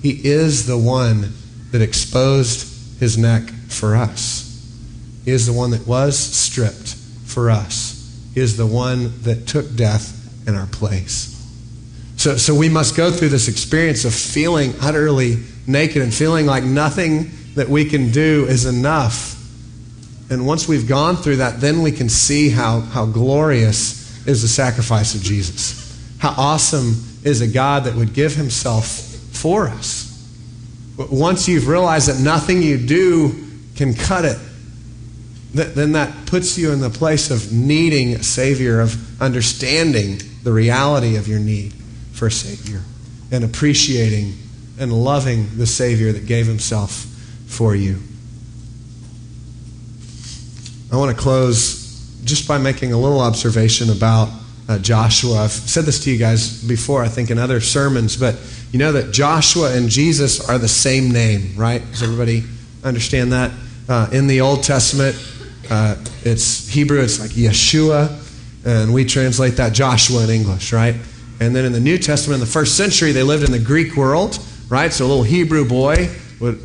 He 0.00 0.12
is 0.24 0.66
the 0.66 0.78
one 0.78 1.34
that 1.70 1.82
exposed 1.82 2.98
his 2.98 3.18
neck 3.18 3.42
for 3.68 3.94
us. 3.94 4.46
He 5.26 5.32
is 5.32 5.46
the 5.46 5.52
one 5.52 5.70
that 5.72 5.86
was 5.86 6.18
stripped 6.18 6.94
for 7.26 7.50
us. 7.50 7.96
He 8.32 8.40
is 8.40 8.56
the 8.56 8.66
one 8.66 9.20
that 9.22 9.46
took 9.46 9.76
death 9.76 10.48
in 10.48 10.54
our 10.54 10.66
place. 10.68 11.36
So, 12.16 12.38
so 12.38 12.54
we 12.54 12.70
must 12.70 12.96
go 12.96 13.10
through 13.10 13.28
this 13.28 13.48
experience 13.48 14.06
of 14.06 14.14
feeling 14.14 14.72
utterly 14.80 15.42
naked 15.66 16.00
and 16.00 16.12
feeling 16.12 16.46
like 16.46 16.64
nothing 16.64 17.30
that 17.54 17.68
we 17.68 17.84
can 17.84 18.10
do 18.12 18.46
is 18.48 18.64
enough. 18.64 19.36
And 20.30 20.46
once 20.46 20.68
we've 20.68 20.88
gone 20.88 21.16
through 21.16 21.36
that, 21.36 21.60
then 21.60 21.82
we 21.82 21.90
can 21.90 22.08
see 22.08 22.50
how, 22.50 22.80
how 22.80 23.04
glorious 23.04 24.26
is 24.26 24.42
the 24.42 24.48
sacrifice 24.48 25.14
of 25.16 25.22
Jesus. 25.22 25.98
How 26.18 26.34
awesome 26.36 26.94
is 27.24 27.40
a 27.40 27.48
God 27.48 27.84
that 27.84 27.96
would 27.96 28.14
give 28.14 28.36
himself 28.36 28.86
for 28.86 29.66
us. 29.68 30.06
But 30.96 31.10
Once 31.10 31.48
you've 31.48 31.66
realized 31.66 32.08
that 32.08 32.22
nothing 32.22 32.62
you 32.62 32.78
do 32.78 33.44
can 33.74 33.94
cut 33.94 34.24
it, 34.24 34.38
then 35.52 35.92
that 35.92 36.26
puts 36.26 36.56
you 36.56 36.70
in 36.70 36.80
the 36.80 36.90
place 36.90 37.30
of 37.30 37.52
needing 37.52 38.14
a 38.14 38.22
Savior, 38.22 38.80
of 38.80 39.20
understanding 39.20 40.20
the 40.44 40.52
reality 40.52 41.16
of 41.16 41.26
your 41.26 41.40
need 41.40 41.72
for 42.12 42.28
a 42.28 42.30
Savior, 42.30 42.82
and 43.32 43.42
appreciating 43.42 44.34
and 44.78 44.92
loving 44.92 45.56
the 45.56 45.66
Savior 45.66 46.12
that 46.12 46.26
gave 46.26 46.46
Himself 46.46 46.92
for 47.46 47.74
you. 47.74 47.98
I 50.92 50.96
want 50.96 51.16
to 51.16 51.22
close 51.22 52.10
just 52.24 52.48
by 52.48 52.58
making 52.58 52.92
a 52.92 52.98
little 52.98 53.20
observation 53.20 53.90
about 53.90 54.28
uh, 54.68 54.78
Joshua. 54.78 55.44
I've 55.44 55.52
said 55.52 55.84
this 55.84 56.02
to 56.04 56.10
you 56.10 56.18
guys 56.18 56.64
before, 56.64 57.02
I 57.04 57.08
think, 57.08 57.30
in 57.30 57.38
other 57.38 57.60
sermons, 57.60 58.16
but 58.16 58.36
you 58.72 58.78
know 58.80 58.90
that 58.92 59.12
Joshua 59.12 59.72
and 59.76 59.88
Jesus 59.88 60.48
are 60.48 60.58
the 60.58 60.68
same 60.68 61.12
name, 61.12 61.54
right? 61.56 61.80
Does 61.92 62.02
everybody 62.02 62.42
understand 62.82 63.32
that? 63.32 63.52
Uh, 63.88 64.08
in 64.12 64.26
the 64.26 64.40
Old 64.40 64.64
Testament, 64.64 65.16
uh, 65.70 65.94
it's 66.24 66.68
Hebrew, 66.68 67.00
it's 67.00 67.20
like 67.20 67.30
Yeshua, 67.30 68.16
and 68.64 68.92
we 68.92 69.04
translate 69.04 69.56
that 69.58 69.72
Joshua 69.72 70.24
in 70.24 70.30
English, 70.30 70.72
right? 70.72 70.96
And 71.40 71.54
then 71.54 71.64
in 71.64 71.72
the 71.72 71.80
New 71.80 71.98
Testament, 71.98 72.40
in 72.40 72.46
the 72.46 72.52
first 72.52 72.76
century, 72.76 73.12
they 73.12 73.22
lived 73.22 73.44
in 73.44 73.52
the 73.52 73.60
Greek 73.60 73.96
world, 73.96 74.38
right? 74.68 74.92
So 74.92 75.06
a 75.06 75.08
little 75.08 75.22
Hebrew 75.22 75.66
boy 75.66 76.10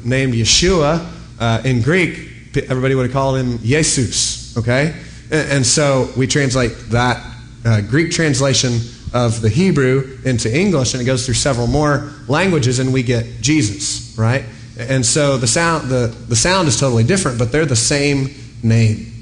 named 0.03 0.33
Yeshua 0.33 1.11
uh, 1.39 1.61
in 1.63 1.81
Greek, 1.81 2.31
everybody 2.57 2.95
would 2.95 3.11
call 3.11 3.35
him 3.35 3.59
Jesus, 3.59 4.57
okay? 4.57 4.95
And, 5.31 5.51
and 5.51 5.65
so 5.65 6.09
we 6.15 6.27
translate 6.27 6.71
that 6.89 7.23
uh, 7.65 7.81
Greek 7.81 8.11
translation 8.11 8.79
of 9.13 9.41
the 9.41 9.49
Hebrew 9.49 10.17
into 10.25 10.53
English, 10.53 10.93
and 10.93 11.01
it 11.01 11.05
goes 11.05 11.25
through 11.25 11.35
several 11.35 11.67
more 11.67 12.11
languages, 12.27 12.79
and 12.79 12.91
we 12.91 13.01
get 13.01 13.25
Jesus, 13.41 14.17
right? 14.17 14.43
And 14.77 15.05
so 15.05 15.37
the 15.37 15.47
sound, 15.47 15.89
the, 15.89 16.07
the 16.27 16.35
sound 16.35 16.67
is 16.67 16.79
totally 16.79 17.03
different, 17.03 17.39
but 17.39 17.51
they're 17.51 17.65
the 17.65 17.75
same 17.75 18.29
name. 18.61 19.13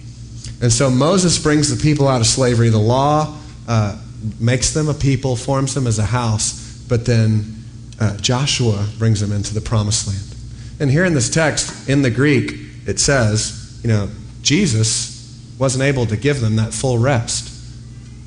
And 0.62 0.72
so 0.72 0.90
Moses 0.90 1.38
brings 1.38 1.76
the 1.76 1.82
people 1.82 2.08
out 2.08 2.22
of 2.22 2.28
slavery. 2.28 2.70
The 2.70 2.80
law 2.80 3.38
uh, 3.68 4.02
makes 4.40 4.74
them 4.74 4.90
a 4.90 4.94
people, 4.94 5.36
forms 5.36 5.74
them 5.74 5.86
as 5.86 6.00
a 6.00 6.06
house, 6.06 6.84
but 6.90 7.06
then 7.06 7.64
uh, 8.00 8.18
Joshua 8.18 8.88
brings 8.98 9.20
them 9.20 9.32
into 9.32 9.54
the 9.54 9.62
promised 9.62 10.08
land. 10.08 10.36
And 10.80 10.90
here 10.90 11.06
in 11.06 11.14
this 11.14 11.30
text, 11.30 11.88
in 11.88 12.02
the 12.02 12.10
Greek, 12.10 12.56
it 12.86 13.00
says, 13.00 13.80
you 13.84 13.90
know, 13.90 14.10
Jesus 14.42 15.14
wasn't 15.58 15.84
able 15.84 16.06
to 16.08 16.18
give 16.18 16.42
them 16.42 16.58
that 16.58 16.74
full 16.74 16.98
rest. 16.98 17.50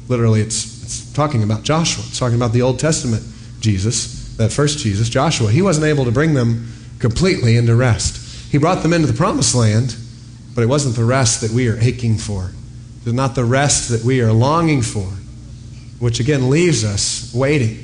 Literally, 0.09 0.41
it's, 0.41 0.83
it's 0.83 1.13
talking 1.13 1.43
about 1.43 1.63
Joshua. 1.63 2.05
It's 2.07 2.19
talking 2.19 2.37
about 2.37 2.53
the 2.53 2.63
Old 2.63 2.79
Testament 2.79 3.23
Jesus, 3.61 4.37
that 4.37 4.53
first 4.53 4.79
Jesus, 4.79 5.09
Joshua. 5.09 5.51
He 5.51 5.63
wasn't 5.63 5.87
able 5.87 6.05
to 6.05 6.13
bring 6.13 6.35
them 6.35 6.73
completely 6.99 7.57
into 7.57 7.75
rest. 7.75 8.51
He 8.51 8.59
brought 8.59 8.83
them 8.83 8.93
into 8.93 9.07
the 9.07 9.17
promised 9.17 9.55
land, 9.55 9.97
but 10.55 10.63
it 10.63 10.69
wasn't 10.69 10.97
the 10.97 11.05
rest 11.05 11.41
that 11.41 11.51
we 11.51 11.69
are 11.69 11.79
aching 11.79 12.17
for. 12.17 12.53
It's 13.05 13.13
not 13.13 13.35
the 13.35 13.45
rest 13.45 13.91
that 13.91 14.05
we 14.05 14.21
are 14.21 14.33
longing 14.33 14.83
for, 14.83 15.07
which 15.99 16.21
again 16.21 16.49
leaves 16.49 16.85
us 16.85 17.33
waiting, 17.35 17.79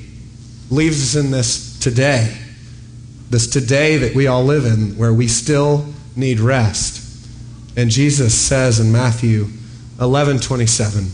leaves 0.71 1.03
us 1.03 1.23
in 1.23 1.31
this 1.31 1.79
today, 1.79 2.37
this 3.31 3.47
today 3.47 3.99
that 3.99 4.15
we 4.15 4.27
all 4.27 4.45
live 4.45 4.65
in, 4.65 4.97
where 4.97 5.13
we 5.13 5.29
still 5.29 5.93
need 6.17 6.41
rest. 6.41 7.01
And 7.77 7.91
Jesus 7.91 8.39
says 8.39 8.81
in 8.81 8.93
Matthew 8.93 9.47
11 10.01 10.41
27, 10.41 11.07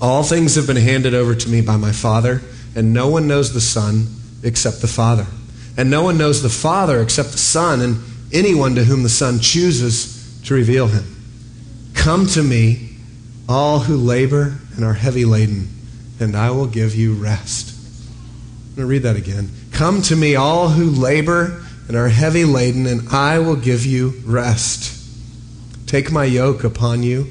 All 0.00 0.22
things 0.22 0.54
have 0.56 0.66
been 0.66 0.76
handed 0.76 1.14
over 1.14 1.34
to 1.34 1.48
me 1.48 1.60
by 1.60 1.76
my 1.76 1.92
Father, 1.92 2.42
and 2.74 2.92
no 2.92 3.08
one 3.08 3.28
knows 3.28 3.52
the 3.52 3.60
Son 3.60 4.06
except 4.42 4.80
the 4.80 4.88
Father. 4.88 5.26
And 5.76 5.90
no 5.90 6.02
one 6.02 6.18
knows 6.18 6.42
the 6.42 6.48
Father 6.48 7.00
except 7.00 7.32
the 7.32 7.38
Son, 7.38 7.80
and 7.80 7.98
anyone 8.32 8.74
to 8.74 8.84
whom 8.84 9.02
the 9.02 9.08
Son 9.08 9.38
chooses 9.40 10.40
to 10.44 10.54
reveal 10.54 10.88
him. 10.88 11.04
Come 11.94 12.26
to 12.28 12.42
me, 12.42 12.96
all 13.48 13.80
who 13.80 13.96
labor 13.96 14.58
and 14.76 14.84
are 14.84 14.94
heavy 14.94 15.24
laden, 15.24 15.68
and 16.20 16.36
I 16.36 16.50
will 16.50 16.66
give 16.66 16.94
you 16.94 17.14
rest. 17.14 17.70
I'm 17.70 18.76
going 18.76 18.86
to 18.86 18.86
read 18.86 19.02
that 19.02 19.16
again. 19.16 19.50
Come 19.72 20.02
to 20.02 20.16
me, 20.16 20.36
all 20.36 20.68
who 20.68 20.90
labor 20.90 21.63
and 21.88 21.96
are 21.96 22.08
heavy 22.08 22.44
laden, 22.44 22.86
and 22.86 23.08
I 23.10 23.38
will 23.38 23.56
give 23.56 23.84
you 23.84 24.14
rest. 24.24 25.00
Take 25.86 26.10
my 26.10 26.24
yoke 26.24 26.64
upon 26.64 27.02
you. 27.02 27.26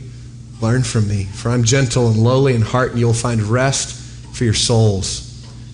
Learn 0.62 0.84
from 0.84 1.08
me, 1.08 1.26
for 1.26 1.50
I'm 1.50 1.64
gentle 1.64 2.08
and 2.08 2.18
lowly 2.18 2.56
in 2.56 2.62
heart, 2.62 2.92
and 2.92 3.00
you'll 3.00 3.14
find 3.14 3.42
rest 3.42 3.94
for 4.34 4.44
your 4.44 4.54
souls. 4.54 5.30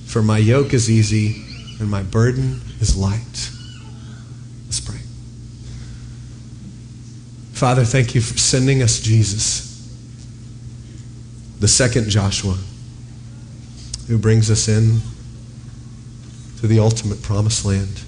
For 0.08 0.24
my 0.24 0.38
yoke 0.38 0.74
is 0.74 0.90
easy 0.90 1.44
and 1.80 1.90
my 1.90 2.04
burden 2.04 2.62
is 2.80 2.98
light. 2.98 3.52
Let's 4.66 4.80
pray. 4.80 5.00
Father, 7.54 7.86
thank 7.86 8.16
you 8.16 8.22
for 8.22 8.38
sending 8.38 8.82
us 8.82 9.00
Jesus, 9.00 9.68
the 11.60 11.68
second 11.68 12.10
Joshua, 12.10 12.58
who 14.08 14.18
brings 14.18 14.50
us 14.50 14.68
in 14.68 15.02
to 16.60 16.68
the 16.68 16.80
ultimate 16.80 17.22
promised 17.22 17.66
land, 17.66 18.02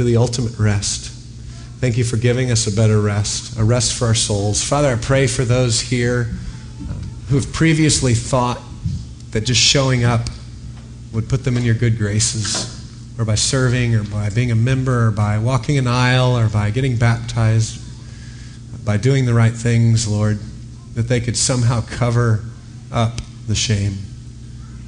to 0.00 0.04
the 0.04 0.16
ultimate 0.16 0.58
rest. 0.58 1.10
Thank 1.78 1.98
you 1.98 2.04
for 2.04 2.16
giving 2.16 2.50
us 2.50 2.66
a 2.66 2.74
better 2.74 3.02
rest, 3.02 3.58
a 3.58 3.62
rest 3.62 3.92
for 3.92 4.06
our 4.06 4.14
souls. 4.14 4.64
Father, 4.64 4.88
I 4.88 4.96
pray 4.96 5.26
for 5.26 5.44
those 5.44 5.78
here 5.78 6.30
um, 6.88 7.02
who 7.28 7.34
have 7.34 7.52
previously 7.52 8.14
thought 8.14 8.58
that 9.32 9.42
just 9.42 9.60
showing 9.60 10.04
up 10.04 10.22
would 11.12 11.28
put 11.28 11.44
them 11.44 11.58
in 11.58 11.64
your 11.64 11.74
good 11.74 11.98
graces, 11.98 12.82
or 13.18 13.26
by 13.26 13.34
serving, 13.34 13.94
or 13.94 14.04
by 14.04 14.30
being 14.30 14.50
a 14.50 14.54
member, 14.54 15.08
or 15.08 15.10
by 15.10 15.36
walking 15.36 15.76
an 15.76 15.86
aisle, 15.86 16.34
or 16.34 16.48
by 16.48 16.70
getting 16.70 16.96
baptized, 16.96 17.78
by 18.86 18.96
doing 18.96 19.26
the 19.26 19.34
right 19.34 19.52
things, 19.52 20.08
Lord, 20.08 20.38
that 20.94 21.08
they 21.08 21.20
could 21.20 21.36
somehow 21.36 21.82
cover 21.82 22.42
up 22.90 23.20
the 23.48 23.54
shame. 23.54 23.98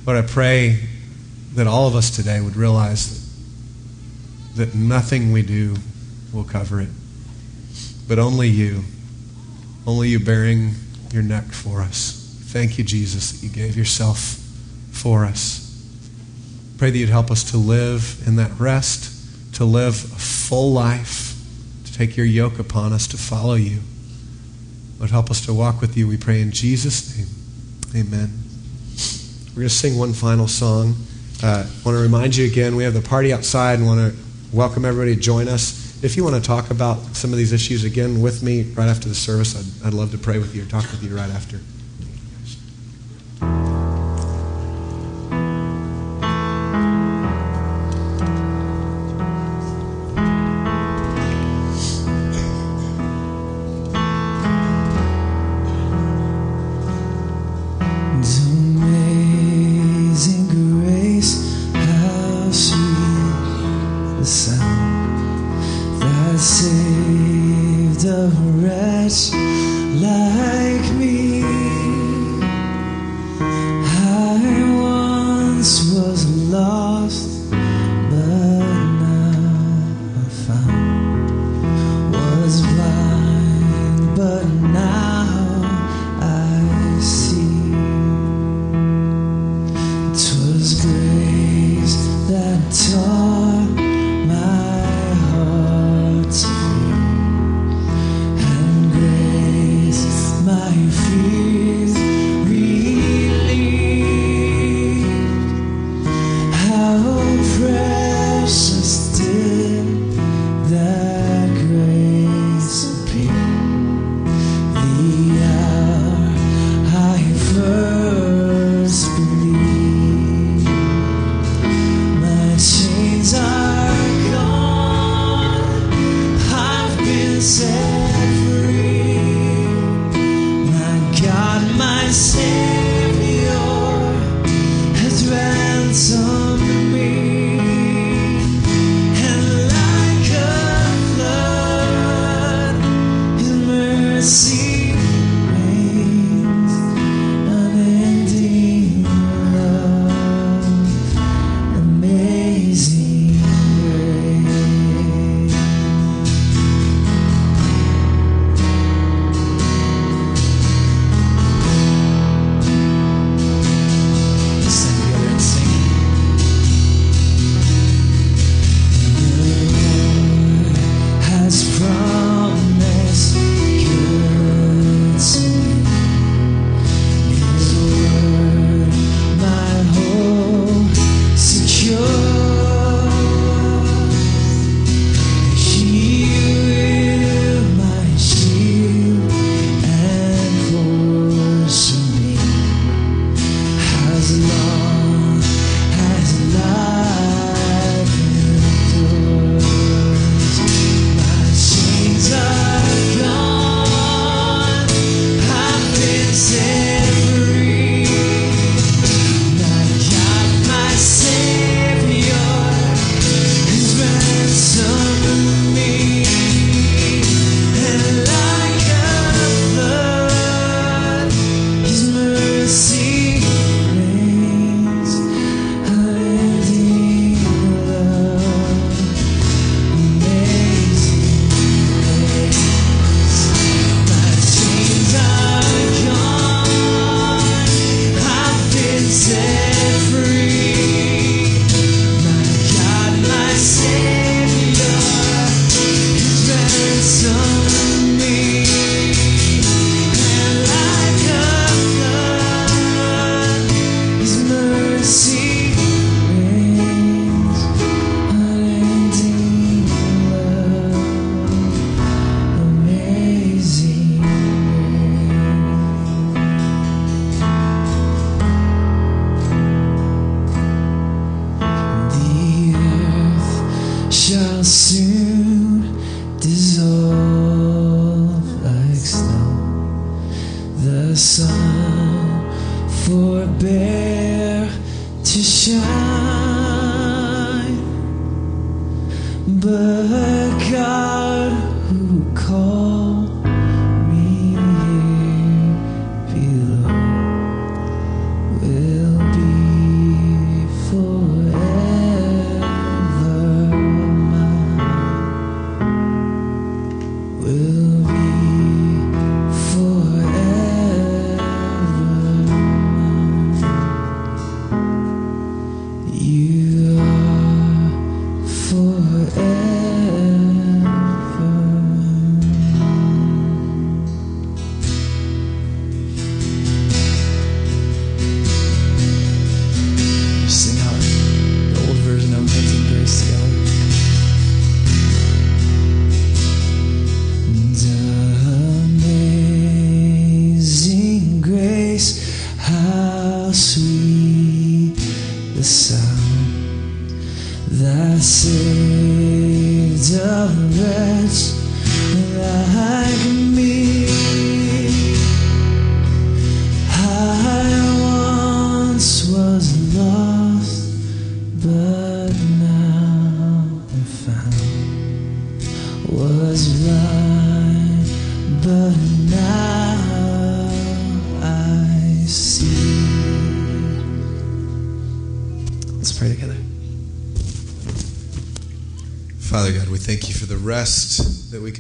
Lord, 0.06 0.24
I 0.24 0.26
pray 0.26 0.88
that 1.52 1.66
all 1.66 1.86
of 1.86 1.94
us 1.96 2.16
today 2.16 2.40
would 2.40 2.56
realize 2.56 3.10
that, 3.10 3.21
that 4.56 4.74
nothing 4.74 5.32
we 5.32 5.42
do 5.42 5.76
will 6.32 6.44
cover 6.44 6.80
it, 6.80 6.88
but 8.08 8.18
only 8.18 8.48
you, 8.48 8.82
only 9.86 10.08
you 10.08 10.18
bearing 10.18 10.72
your 11.12 11.22
neck 11.22 11.44
for 11.44 11.80
us. 11.80 12.18
Thank 12.46 12.78
you, 12.78 12.84
Jesus, 12.84 13.32
that 13.32 13.46
you 13.46 13.52
gave 13.52 13.76
yourself 13.76 14.18
for 14.90 15.24
us. 15.24 15.60
Pray 16.78 16.90
that 16.90 16.98
you'd 16.98 17.08
help 17.08 17.30
us 17.30 17.50
to 17.50 17.56
live 17.56 18.22
in 18.26 18.36
that 18.36 18.50
rest, 18.58 19.54
to 19.54 19.64
live 19.64 19.94
a 19.94 20.18
full 20.18 20.72
life, 20.72 21.34
to 21.84 21.92
take 21.92 22.16
your 22.16 22.26
yoke 22.26 22.58
upon 22.58 22.92
us, 22.92 23.06
to 23.08 23.16
follow 23.16 23.54
you. 23.54 23.80
Lord, 24.98 25.10
help 25.10 25.30
us 25.30 25.44
to 25.46 25.54
walk 25.54 25.80
with 25.80 25.96
you, 25.96 26.06
we 26.06 26.16
pray 26.16 26.40
in 26.40 26.50
Jesus' 26.50 27.16
name. 27.16 27.26
Amen. 28.06 28.30
We're 29.50 29.62
going 29.62 29.68
to 29.68 29.74
sing 29.74 29.98
one 29.98 30.12
final 30.12 30.48
song. 30.48 30.94
Uh, 31.42 31.66
I 31.66 31.84
want 31.84 31.96
to 31.96 32.02
remind 32.02 32.36
you 32.36 32.46
again, 32.46 32.76
we 32.76 32.84
have 32.84 32.94
the 32.94 33.02
party 33.02 33.32
outside 33.32 33.78
and 33.78 33.86
want 33.86 34.12
to 34.12 34.18
welcome 34.52 34.84
everybody 34.84 35.14
to 35.14 35.20
join 35.20 35.48
us. 35.48 36.04
If 36.04 36.14
you 36.16 36.24
want 36.24 36.36
to 36.36 36.42
talk 36.42 36.70
about 36.70 36.98
some 37.16 37.32
of 37.32 37.38
these 37.38 37.52
issues 37.52 37.84
again 37.84 38.20
with 38.20 38.42
me 38.42 38.64
right 38.74 38.88
after 38.88 39.08
the 39.08 39.14
service, 39.14 39.56
I'd, 39.56 39.88
I'd 39.88 39.94
love 39.94 40.10
to 40.10 40.18
pray 40.18 40.38
with 40.38 40.54
you 40.54 40.62
or 40.62 40.66
talk 40.66 40.82
with 40.90 41.02
you 41.02 41.16
right 41.16 41.30
after. 41.30 41.58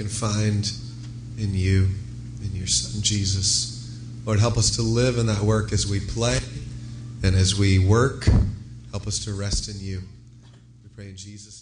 can 0.02 0.10
find 0.10 0.72
in 1.38 1.54
you, 1.54 1.88
in 2.42 2.50
your 2.56 2.66
Son 2.66 3.00
Jesus. 3.02 4.00
Lord, 4.26 4.40
help 4.40 4.56
us 4.56 4.74
to 4.74 4.82
live 4.82 5.16
in 5.16 5.26
that 5.26 5.40
work 5.40 5.72
as 5.72 5.86
we 5.86 6.00
play 6.00 6.38
and 7.22 7.36
as 7.36 7.56
we 7.56 7.78
work. 7.78 8.24
Help 8.90 9.06
us 9.06 9.24
to 9.26 9.32
rest 9.32 9.68
in 9.68 9.76
you. 9.78 10.02
We 10.82 10.88
pray 10.96 11.08
in 11.10 11.16
Jesus' 11.16 11.61